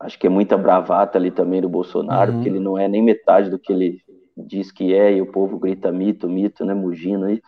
[0.00, 2.38] Acho que é muita bravata ali também do Bolsonaro, uhum.
[2.38, 4.00] porque ele não é nem metade do que ele
[4.34, 7.42] diz que é, e o povo grita mito, mito, né, mugindo aí.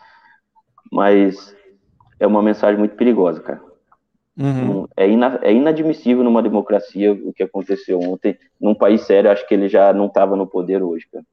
[0.92, 1.56] Mas
[2.20, 3.62] é uma mensagem muito perigosa, cara.
[4.38, 4.86] Uhum.
[4.96, 8.38] É, ina, é inadmissível numa democracia o que aconteceu ontem.
[8.60, 11.24] Num país sério, acho que ele já não estava no poder hoje, cara.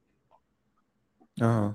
[1.42, 1.74] Uhum.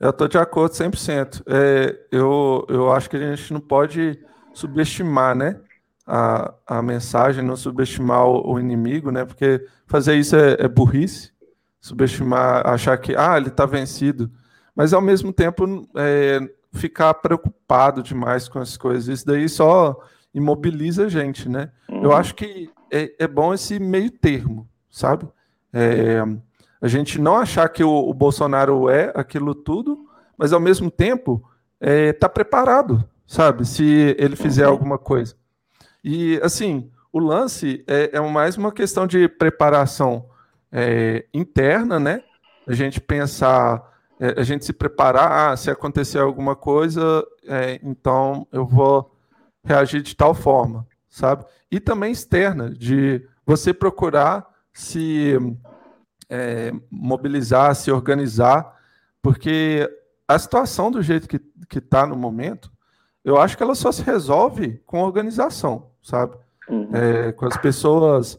[0.00, 1.42] Eu estou de acordo 100%.
[1.46, 4.18] É, eu, eu acho que a gente não pode
[4.58, 5.60] subestimar, né?
[6.06, 9.24] A, a mensagem, não subestimar o, o inimigo, né?
[9.24, 11.30] Porque fazer isso é, é burrice.
[11.80, 14.30] Subestimar, achar que, ah, ele está vencido.
[14.74, 16.40] Mas, ao mesmo tempo, é,
[16.72, 19.08] ficar preocupado demais com as coisas.
[19.08, 19.96] Isso daí só
[20.34, 21.70] imobiliza a gente, né?
[21.88, 22.04] Uhum.
[22.04, 25.28] Eu acho que é, é, bom esse meio termo, sabe?
[25.72, 26.22] É,
[26.80, 30.06] a gente não achar que o, o, Bolsonaro é aquilo tudo,
[30.36, 31.42] mas ao mesmo tempo
[31.80, 33.64] é, tá preparado, sabe?
[33.64, 34.72] Se ele fizer uhum.
[34.72, 35.36] alguma coisa.
[36.02, 40.28] E assim, o lance é, é mais uma questão de preparação
[40.72, 42.24] é, interna, né?
[42.66, 43.88] A gente pensar
[44.20, 49.14] é, a gente se preparar, ah, se acontecer alguma coisa, é, então eu vou
[49.62, 51.44] reagir de tal forma, sabe?
[51.70, 55.36] E também externa, de você procurar se
[56.28, 58.76] é, mobilizar, se organizar,
[59.22, 59.88] porque
[60.26, 62.72] a situação do jeito que está no momento,
[63.28, 66.34] eu acho que ela só se resolve com organização, sabe?
[66.66, 66.88] Uhum.
[66.94, 68.38] É, com as pessoas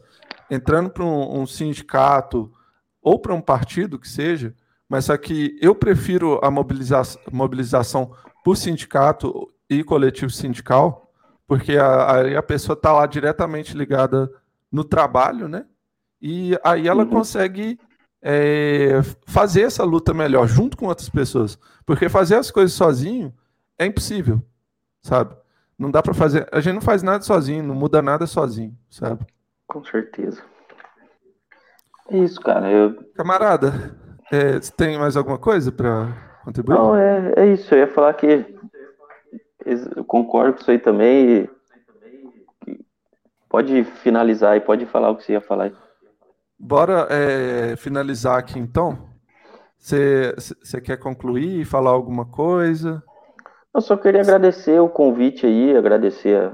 [0.50, 2.52] entrando para um, um sindicato
[3.00, 4.54] ou para um partido que seja,
[4.90, 8.12] mas só que eu prefiro a mobiliza mobilização
[8.44, 11.12] por sindicato e coletivo sindical,
[11.48, 14.28] porque aí a, a, pessoa está lá diretamente ligada
[14.72, 15.66] no trabalho, né?
[16.20, 17.10] E aí ela uhum.
[17.12, 17.80] consegue
[18.24, 21.60] é, fazer essa luta melhor junto com outras pessoas.
[21.86, 23.32] Porque fazer as coisas sozinho
[23.78, 24.44] é impossível,
[25.02, 25.36] sabe?
[25.78, 26.48] Não dá para fazer.
[26.52, 29.26] A gente não faz nada sozinho, não muda nada sozinho, sabe?
[29.68, 30.42] Com certeza.
[32.10, 32.70] É isso, cara.
[32.70, 32.96] Eu...
[33.16, 33.96] Camarada,
[34.32, 36.76] é, tem mais alguma coisa para contribuir?
[36.76, 37.74] Não, é, é isso.
[37.74, 38.46] Eu ia falar que
[39.66, 41.50] eu concordo com isso aí também.
[43.48, 45.72] Pode finalizar e pode falar o que você ia falar.
[46.58, 49.10] Bora é, finalizar aqui então.
[49.78, 53.02] Você quer concluir e falar alguma coisa?
[53.74, 56.52] Eu só queria agradecer o convite aí, agradecer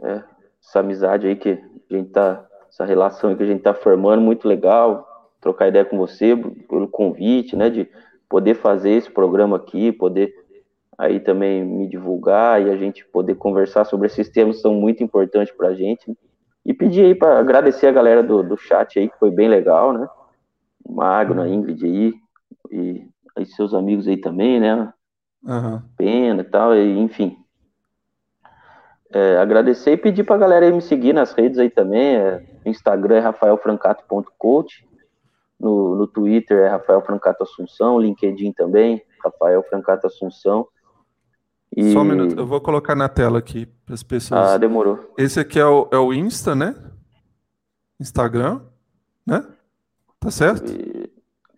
[0.00, 0.22] é,
[0.60, 1.50] essa amizade aí que
[1.90, 5.06] a gente tá, essa relação que a gente tá formando, muito legal
[5.40, 6.36] trocar ideia com você,
[6.68, 7.88] pelo convite, né, de
[8.28, 10.34] poder fazer esse programa aqui, poder
[10.96, 15.02] aí também me divulgar e a gente poder conversar sobre esses temas que são muito
[15.02, 16.12] importantes para a gente.
[16.66, 19.92] E pedir aí para agradecer a galera do, do chat aí, que foi bem legal,
[19.92, 20.08] né?
[20.84, 22.14] O Magno, a Ingrid aí,
[22.70, 23.06] e
[23.36, 24.92] aí seus amigos aí também, né?
[25.42, 25.82] Uhum.
[25.96, 27.36] Pena e tal, e, enfim.
[29.10, 32.16] É, agradecer e pedir para a galera aí me seguir nas redes aí também.
[32.16, 34.88] É, Instagram é rafaelfrancato.coach
[35.58, 40.68] no, no Twitter é Rafael Francato Assunção, LinkedIn também, Rafael Francato Assunção.
[41.76, 41.92] E...
[41.92, 44.52] Só um minuto, eu vou colocar na tela aqui para as pessoas.
[44.52, 45.12] Ah, demorou.
[45.18, 46.74] Esse aqui é o, é o Insta, né?
[48.00, 48.60] Instagram,
[49.26, 49.44] né?
[50.20, 50.72] Tá certo?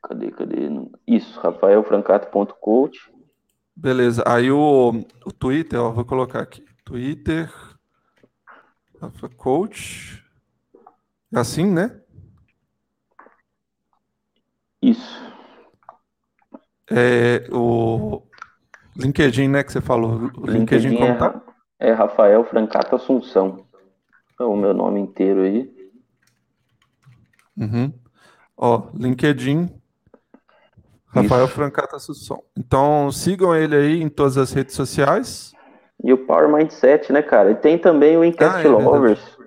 [0.02, 0.70] Cadê, cadê?
[1.06, 3.09] Isso, rafaelfrancato.coach.
[3.80, 4.90] Beleza, aí o,
[5.24, 6.62] o Twitter, ó, vou colocar aqui.
[6.84, 7.50] Twitter,
[9.00, 10.22] Rafa Coach.
[11.34, 11.98] É assim, né?
[14.82, 15.18] Isso.
[16.90, 18.22] É, o
[18.94, 20.30] LinkedIn, né, que você falou.
[20.36, 21.42] O LinkedIn, LinkedIn é, tá?
[21.78, 23.64] é Rafael Francato Assunção.
[24.38, 25.74] É o meu nome inteiro aí.
[27.56, 27.94] Uhum.
[28.58, 29.70] Ó, LinkedIn,
[31.10, 31.54] Rafael Isso.
[31.54, 32.42] Francato Assunção.
[32.56, 35.52] Então, sigam ele aí em todas as redes sociais.
[36.02, 37.50] E o Power Mindset, né, cara?
[37.50, 39.38] E tem também o Incast ah, é Lovers.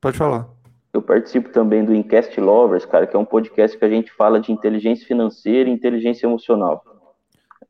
[0.00, 0.48] Pode falar.
[0.92, 4.40] Eu participo também do Incast Lovers, cara, que é um podcast que a gente fala
[4.40, 6.82] de inteligência financeira e inteligência emocional.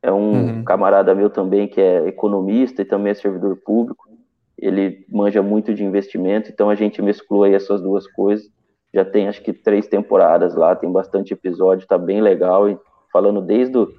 [0.03, 0.65] É um uhum.
[0.65, 4.09] camarada meu também que é economista e também é servidor público.
[4.57, 8.49] Ele manja muito de investimento, então a gente mesclou aí essas duas coisas.
[8.97, 12.67] Já tem acho que três temporadas lá, tem bastante episódio, tá bem legal.
[12.67, 12.79] E
[13.13, 13.93] falando desde o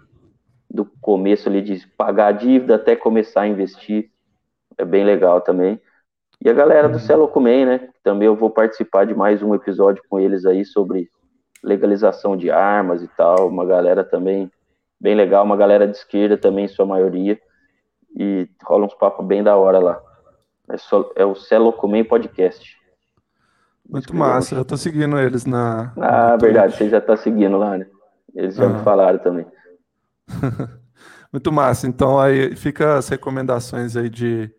[0.67, 4.09] do começo ali de pagar a dívida até começar a investir.
[4.75, 5.79] É bem legal também.
[6.43, 6.99] E a galera do uhum.
[6.99, 7.89] Celocumen, né?
[8.03, 11.11] Também eu vou participar de mais um episódio com eles aí sobre
[11.63, 13.47] legalização de armas e tal.
[13.47, 14.51] Uma galera também
[14.99, 17.39] bem legal, uma galera de esquerda também, em sua maioria.
[18.15, 20.01] E rola uns papos bem da hora lá.
[20.71, 22.75] É, só, é o Celocumen Podcast.
[23.89, 24.55] Muito massa.
[24.55, 25.93] Eu tô seguindo eles na.
[25.97, 27.87] Ah, verdade, você já tá seguindo lá, né?
[28.35, 29.45] Eles já me falaram também.
[31.31, 31.87] Muito massa.
[31.87, 34.51] Então aí fica as recomendações aí de,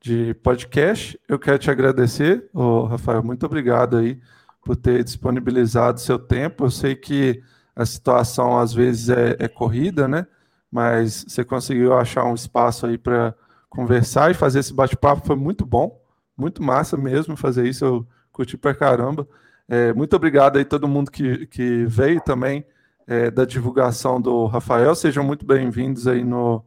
[0.00, 1.18] de podcast.
[1.28, 3.22] Eu quero te agradecer, ô, Rafael.
[3.22, 4.20] Muito obrigado aí
[4.64, 6.64] por ter disponibilizado seu tempo.
[6.64, 7.42] Eu sei que
[7.74, 10.26] a situação às vezes é, é corrida, né?
[10.70, 13.34] Mas você conseguiu achar um espaço aí para
[13.68, 15.26] conversar e fazer esse bate-papo.
[15.26, 16.00] Foi muito bom,
[16.36, 17.84] muito massa mesmo fazer isso.
[17.84, 18.06] Eu
[18.36, 19.26] curti pra caramba.
[19.66, 22.66] É, muito obrigado aí todo mundo que, que veio também
[23.06, 24.94] é, da divulgação do Rafael.
[24.94, 26.62] Sejam muito bem-vindos aí no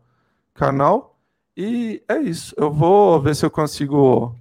[0.56, 1.16] canal.
[1.56, 2.56] E é isso.
[2.58, 4.36] Eu vou ver se eu consigo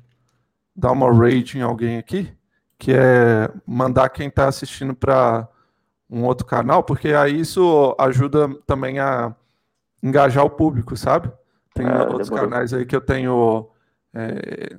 [0.74, 2.32] dar uma rating em alguém aqui,
[2.78, 5.46] que é mandar quem está assistindo para
[6.08, 9.34] um outro canal, porque aí isso ajuda também a
[10.02, 11.30] engajar o público, sabe?
[11.74, 12.48] Tem ah, outros demorou.
[12.48, 13.68] canais aí que eu tenho
[14.14, 14.76] é,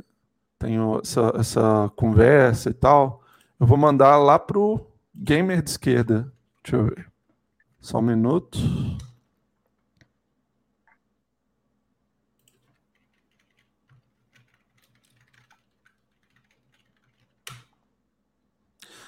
[0.60, 3.24] tenho essa, essa conversa e tal,
[3.60, 6.32] eu vou mandar lá pro gamer de esquerda.
[6.62, 7.08] Deixa eu ver.
[7.80, 8.60] Só um minuto.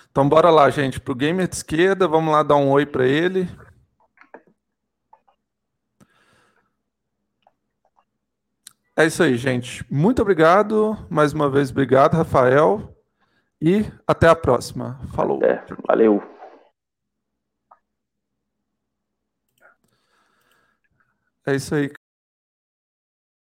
[0.10, 3.48] Então bora lá, gente, pro gamer de esquerda, vamos lá dar um oi para ele.
[9.02, 9.84] É isso aí, gente.
[9.90, 10.96] Muito obrigado.
[11.10, 12.96] Mais uma vez, obrigado, Rafael.
[13.60, 15.00] E até a próxima.
[15.16, 15.44] Falou.
[15.44, 16.22] É, valeu.
[21.48, 21.92] É isso aí.